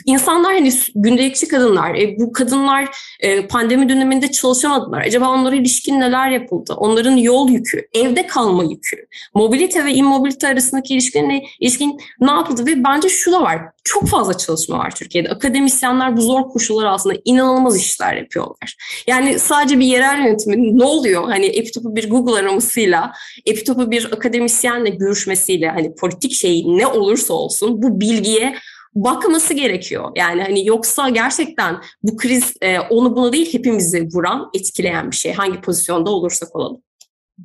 insanlar 0.06 0.52
hani 0.52 0.72
gündelikçi 0.94 1.48
kadınlar, 1.48 1.94
e, 1.94 2.18
bu 2.18 2.32
kadınlar 2.32 2.88
e, 3.20 3.46
pandemi 3.46 3.88
döneminde 3.88 4.30
çalışamadılar. 4.30 5.00
Acaba 5.00 5.28
onlara 5.30 5.56
ilişkin 5.56 6.00
neler 6.00 6.30
yapıldı? 6.30 6.74
Onların 6.76 7.16
yol 7.16 7.48
yükü, 7.48 7.88
evde 7.94 8.26
kalma 8.26 8.64
yükü, 8.64 8.96
mobilite 9.34 9.84
ve 9.84 9.94
immobilite 9.94 10.48
arasındaki 10.48 10.94
ilişkin 10.94 11.42
ilişkin 11.60 12.00
ne 12.20 12.30
yapıldı? 12.30 12.66
Ve 12.66 12.84
bence 12.84 13.08
şu 13.08 13.32
da 13.32 13.42
var, 13.42 13.62
çok 13.84 14.08
fazla 14.08 14.38
çalışma 14.38 14.78
var 14.78 14.94
Türkiye'de. 14.94 15.28
Akademisyenler 15.28 16.16
bu 16.16 16.20
zor 16.20 16.42
koşullar 16.42 16.84
altında 16.84 17.14
inanılmaz 17.24 17.78
işler 17.78 18.16
yapıyorlar. 18.16 18.76
Yani 19.06 19.38
sadece 19.38 19.78
bir 19.78 19.86
yerel 19.86 20.26
yönetimin 20.26 20.78
ne 20.78 20.84
oluyor? 20.84 21.24
Hani 21.24 21.46
Epitop'u 21.46 21.96
bir 21.96 22.10
Google 22.10 22.40
aramasıyla, 22.40 23.12
Epitop'u 23.46 23.90
bir 23.90 24.12
akademisyenle 24.12 24.90
görüşmesiyle 24.90 25.68
hani 25.68 25.94
politik 25.94 26.32
şey 26.32 26.64
ne 26.66 26.86
olursa 26.86 27.34
olsun 27.34 27.82
bu 27.82 28.00
bilgiye 28.00 28.54
bakması 28.94 29.54
gerekiyor. 29.54 30.12
Yani 30.16 30.42
hani 30.42 30.66
yoksa 30.66 31.08
gerçekten 31.08 31.82
bu 32.02 32.16
kriz 32.16 32.54
e, 32.60 32.80
onu 32.80 33.16
bunu 33.16 33.32
değil 33.32 33.54
hepimizi 33.54 34.08
vuran, 34.12 34.50
etkileyen 34.54 35.10
bir 35.10 35.16
şey. 35.16 35.32
Hangi 35.32 35.60
pozisyonda 35.60 36.10
olursak 36.10 36.56
olalım. 36.56 36.82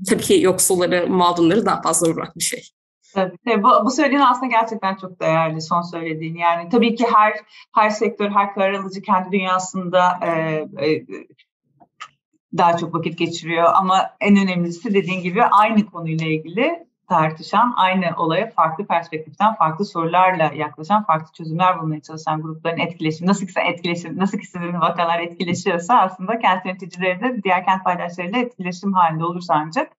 Tabii 0.10 0.22
ki 0.24 0.42
yoksulları, 0.42 1.08
mağdurları 1.08 1.66
daha 1.66 1.82
fazla 1.82 2.10
vuran 2.10 2.32
bir 2.36 2.44
şey. 2.44 2.64
Tabii, 3.14 3.38
tabii. 3.46 3.64
Bu, 3.64 3.70
bu 3.86 3.92
söylediğin 3.92 4.22
aslında 4.22 4.52
gerçekten 4.52 4.96
çok 4.96 5.22
değerli 5.22 5.62
son 5.62 5.82
söylediğin. 5.82 6.36
Yani 6.36 6.70
tabii 6.70 6.96
ki 6.96 7.06
her 7.14 7.34
her 7.76 7.90
sektör, 7.90 8.30
her 8.30 8.54
karar 8.54 8.74
alıcı 8.74 9.02
kendi 9.02 9.32
dünyasında 9.32 10.20
e, 10.24 10.30
e, 10.86 11.06
daha 12.58 12.78
çok 12.78 12.94
vakit 12.94 13.18
geçiriyor. 13.18 13.72
Ama 13.76 14.10
en 14.22 14.38
önemlisi 14.38 14.94
dediğin 14.94 15.22
gibi 15.22 15.44
aynı 15.44 15.86
konuyla 15.86 16.28
ilgili 16.28 16.87
tartışan, 17.10 17.74
aynı 17.76 18.06
olaya 18.18 18.52
farklı 18.52 18.86
perspektiften, 18.88 19.56
farklı 19.56 19.86
sorularla 19.86 20.52
yaklaşan, 20.56 21.04
farklı 21.04 21.34
çözümler 21.34 21.80
bulmaya 21.80 22.02
çalışan 22.02 22.42
grupların 22.42 22.78
etkileşimi, 22.78 23.30
nasıl 23.30 23.48
ki 23.48 23.54
etkileşim, 23.66 24.18
nasıl 24.18 24.38
ki 24.38 24.48
sizin 24.48 24.82
vakalar 24.82 25.20
etkileşiyorsa 25.20 26.00
aslında 26.00 26.40
kent 26.40 26.66
yöneticileri 26.66 27.22
de 27.22 27.44
diğer 27.44 27.66
kent 27.66 27.84
paydaşlarıyla 27.84 28.40
etkileşim 28.40 28.94
halinde 28.94 29.26
olursa 29.26 29.54
ancak 29.58 29.92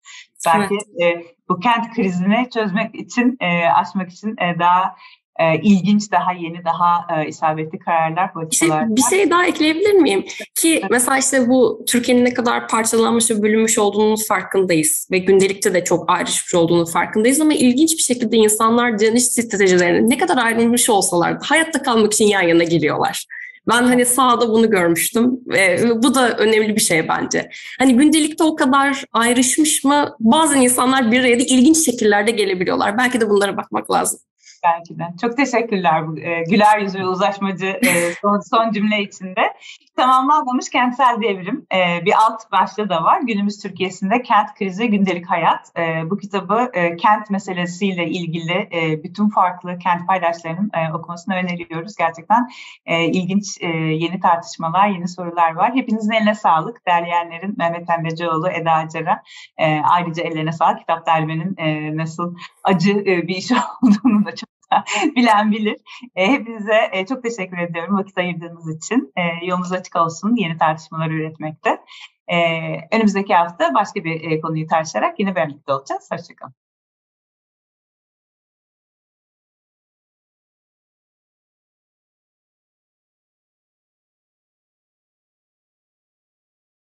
belki 0.46 0.78
evet. 1.00 1.18
e, 1.18 1.34
bu 1.48 1.60
kent 1.60 1.94
krizini 1.94 2.50
çözmek 2.50 2.94
için, 2.94 3.36
e, 3.40 3.66
aşmak 3.68 4.10
için 4.10 4.36
e, 4.38 4.58
daha 4.58 4.96
e, 5.38 5.60
ilginç, 5.62 6.12
daha 6.12 6.32
yeni, 6.32 6.64
daha 6.64 7.20
e, 7.20 7.28
isabetli 7.28 7.78
kararlar, 7.78 8.32
politikalar. 8.32 8.82
İşte 8.82 8.96
bir 8.96 9.16
şey 9.16 9.30
daha 9.30 9.46
ekleyebilir 9.46 9.92
miyim? 9.92 10.24
Ki 10.54 10.82
mesela 10.90 11.18
işte 11.18 11.48
bu 11.48 11.84
Türkiye'nin 11.86 12.24
ne 12.24 12.34
kadar 12.34 12.68
parçalanmış 12.68 13.30
ve 13.30 13.42
bölünmüş 13.42 13.78
olduğunun 13.78 14.16
farkındayız 14.16 15.08
ve 15.10 15.18
gündelikte 15.18 15.74
de 15.74 15.84
çok 15.84 16.10
ayrışmış 16.10 16.54
olduğunun 16.54 16.84
farkındayız 16.84 17.40
ama 17.40 17.54
ilginç 17.54 17.92
bir 17.98 18.02
şekilde 18.02 18.36
insanlar 18.36 18.98
direniş 18.98 19.24
stratejilerine 19.24 20.08
ne 20.08 20.18
kadar 20.18 20.36
ayrılmış 20.36 20.90
olsalar 20.90 21.36
hayatta 21.42 21.82
kalmak 21.82 22.12
için 22.12 22.26
yan 22.26 22.42
yana 22.42 22.64
geliyorlar. 22.64 23.26
Ben 23.68 23.82
hani 23.82 24.06
sahada 24.06 24.48
bunu 24.48 24.70
görmüştüm 24.70 25.40
ve 25.46 25.90
bu 26.02 26.14
da 26.14 26.36
önemli 26.36 26.76
bir 26.76 26.80
şey 26.80 27.08
bence. 27.08 27.50
Hani 27.78 27.96
gündelikte 27.96 28.44
o 28.44 28.56
kadar 28.56 29.04
ayrışmış 29.12 29.84
mı? 29.84 30.16
Bazen 30.20 30.60
insanlar 30.60 31.12
bir 31.12 31.20
araya 31.20 31.38
da 31.38 31.42
ilginç 31.42 31.84
şekillerde 31.84 32.30
gelebiliyorlar. 32.30 32.98
Belki 32.98 33.20
de 33.20 33.30
bunlara 33.30 33.56
bakmak 33.56 33.90
lazım. 33.90 34.20
Belki 34.64 34.98
de. 34.98 35.02
Çok 35.20 35.36
teşekkürler 35.36 36.08
bu 36.08 36.18
e, 36.18 36.42
güler 36.50 36.78
yüzlü 36.78 37.06
uzlaşmacı 37.06 37.66
e, 37.66 38.14
son, 38.22 38.40
son 38.40 38.72
cümle 38.72 39.02
içinde. 39.02 39.52
Tamamlanmamış 39.98 40.70
kentsel 40.70 41.20
devrim. 41.22 41.66
E, 41.74 42.04
bir 42.04 42.12
alt 42.12 42.52
başlığı 42.52 42.88
da 42.88 43.04
var. 43.04 43.20
Günümüz 43.20 43.58
Türkiye'sinde 43.62 44.22
kent 44.22 44.54
krizi, 44.54 44.88
gündelik 44.90 45.30
hayat. 45.30 45.72
E, 45.78 46.10
bu 46.10 46.18
kitabı 46.18 46.70
e, 46.72 46.96
kent 46.96 47.30
meselesiyle 47.30 48.08
ilgili 48.08 48.68
e, 48.72 49.02
bütün 49.02 49.28
farklı 49.28 49.78
kent 49.78 50.06
paydaşlarının 50.06 50.70
e, 50.74 50.92
okumasını 50.94 51.34
öneriyoruz. 51.34 51.96
Gerçekten 51.96 52.48
e, 52.86 53.04
ilginç 53.04 53.58
e, 53.60 53.66
yeni 53.76 54.20
tartışmalar, 54.20 54.88
yeni 54.88 55.08
sorular 55.08 55.54
var. 55.54 55.74
Hepinizin 55.74 56.12
eline 56.12 56.34
sağlık. 56.34 56.86
Derleyenlerin 56.86 57.54
Mehmet 57.58 57.86
Pembecioğlu, 57.86 58.48
Eda 58.50 58.72
Acar'a 58.72 59.22
e, 59.58 59.80
ayrıca 59.80 60.22
ellerine 60.22 60.52
sağlık. 60.52 60.78
Kitap 60.78 61.06
derlemenin 61.06 61.56
e, 61.56 61.96
nasıl 61.96 62.34
acı 62.64 62.92
e, 62.92 63.28
bir 63.28 63.36
iş 63.36 63.50
olduğunu 63.82 64.26
da 64.26 64.34
çok 64.34 64.57
bilen 65.16 65.52
bilir. 65.52 65.76
E, 66.16 66.26
hepinize 66.26 66.90
e, 66.92 67.06
çok 67.06 67.22
teşekkür 67.22 67.58
ediyorum 67.58 67.96
vakit 67.96 68.18
ayırdığınız 68.18 68.76
için. 68.76 69.12
E, 69.16 69.46
yolunuz 69.46 69.72
açık 69.72 69.96
olsun 69.96 70.36
yeni 70.36 70.58
tartışmalar 70.58 71.10
üretmekte. 71.10 71.78
E, 72.28 72.36
önümüzdeki 72.96 73.34
hafta 73.34 73.74
başka 73.74 74.04
bir 74.04 74.30
e, 74.30 74.40
konuyu 74.40 74.66
tartışarak 74.66 75.20
yine 75.20 75.36
birlikte 75.36 75.72
olacağız. 75.72 76.08
Hoşçakalın. 76.12 76.67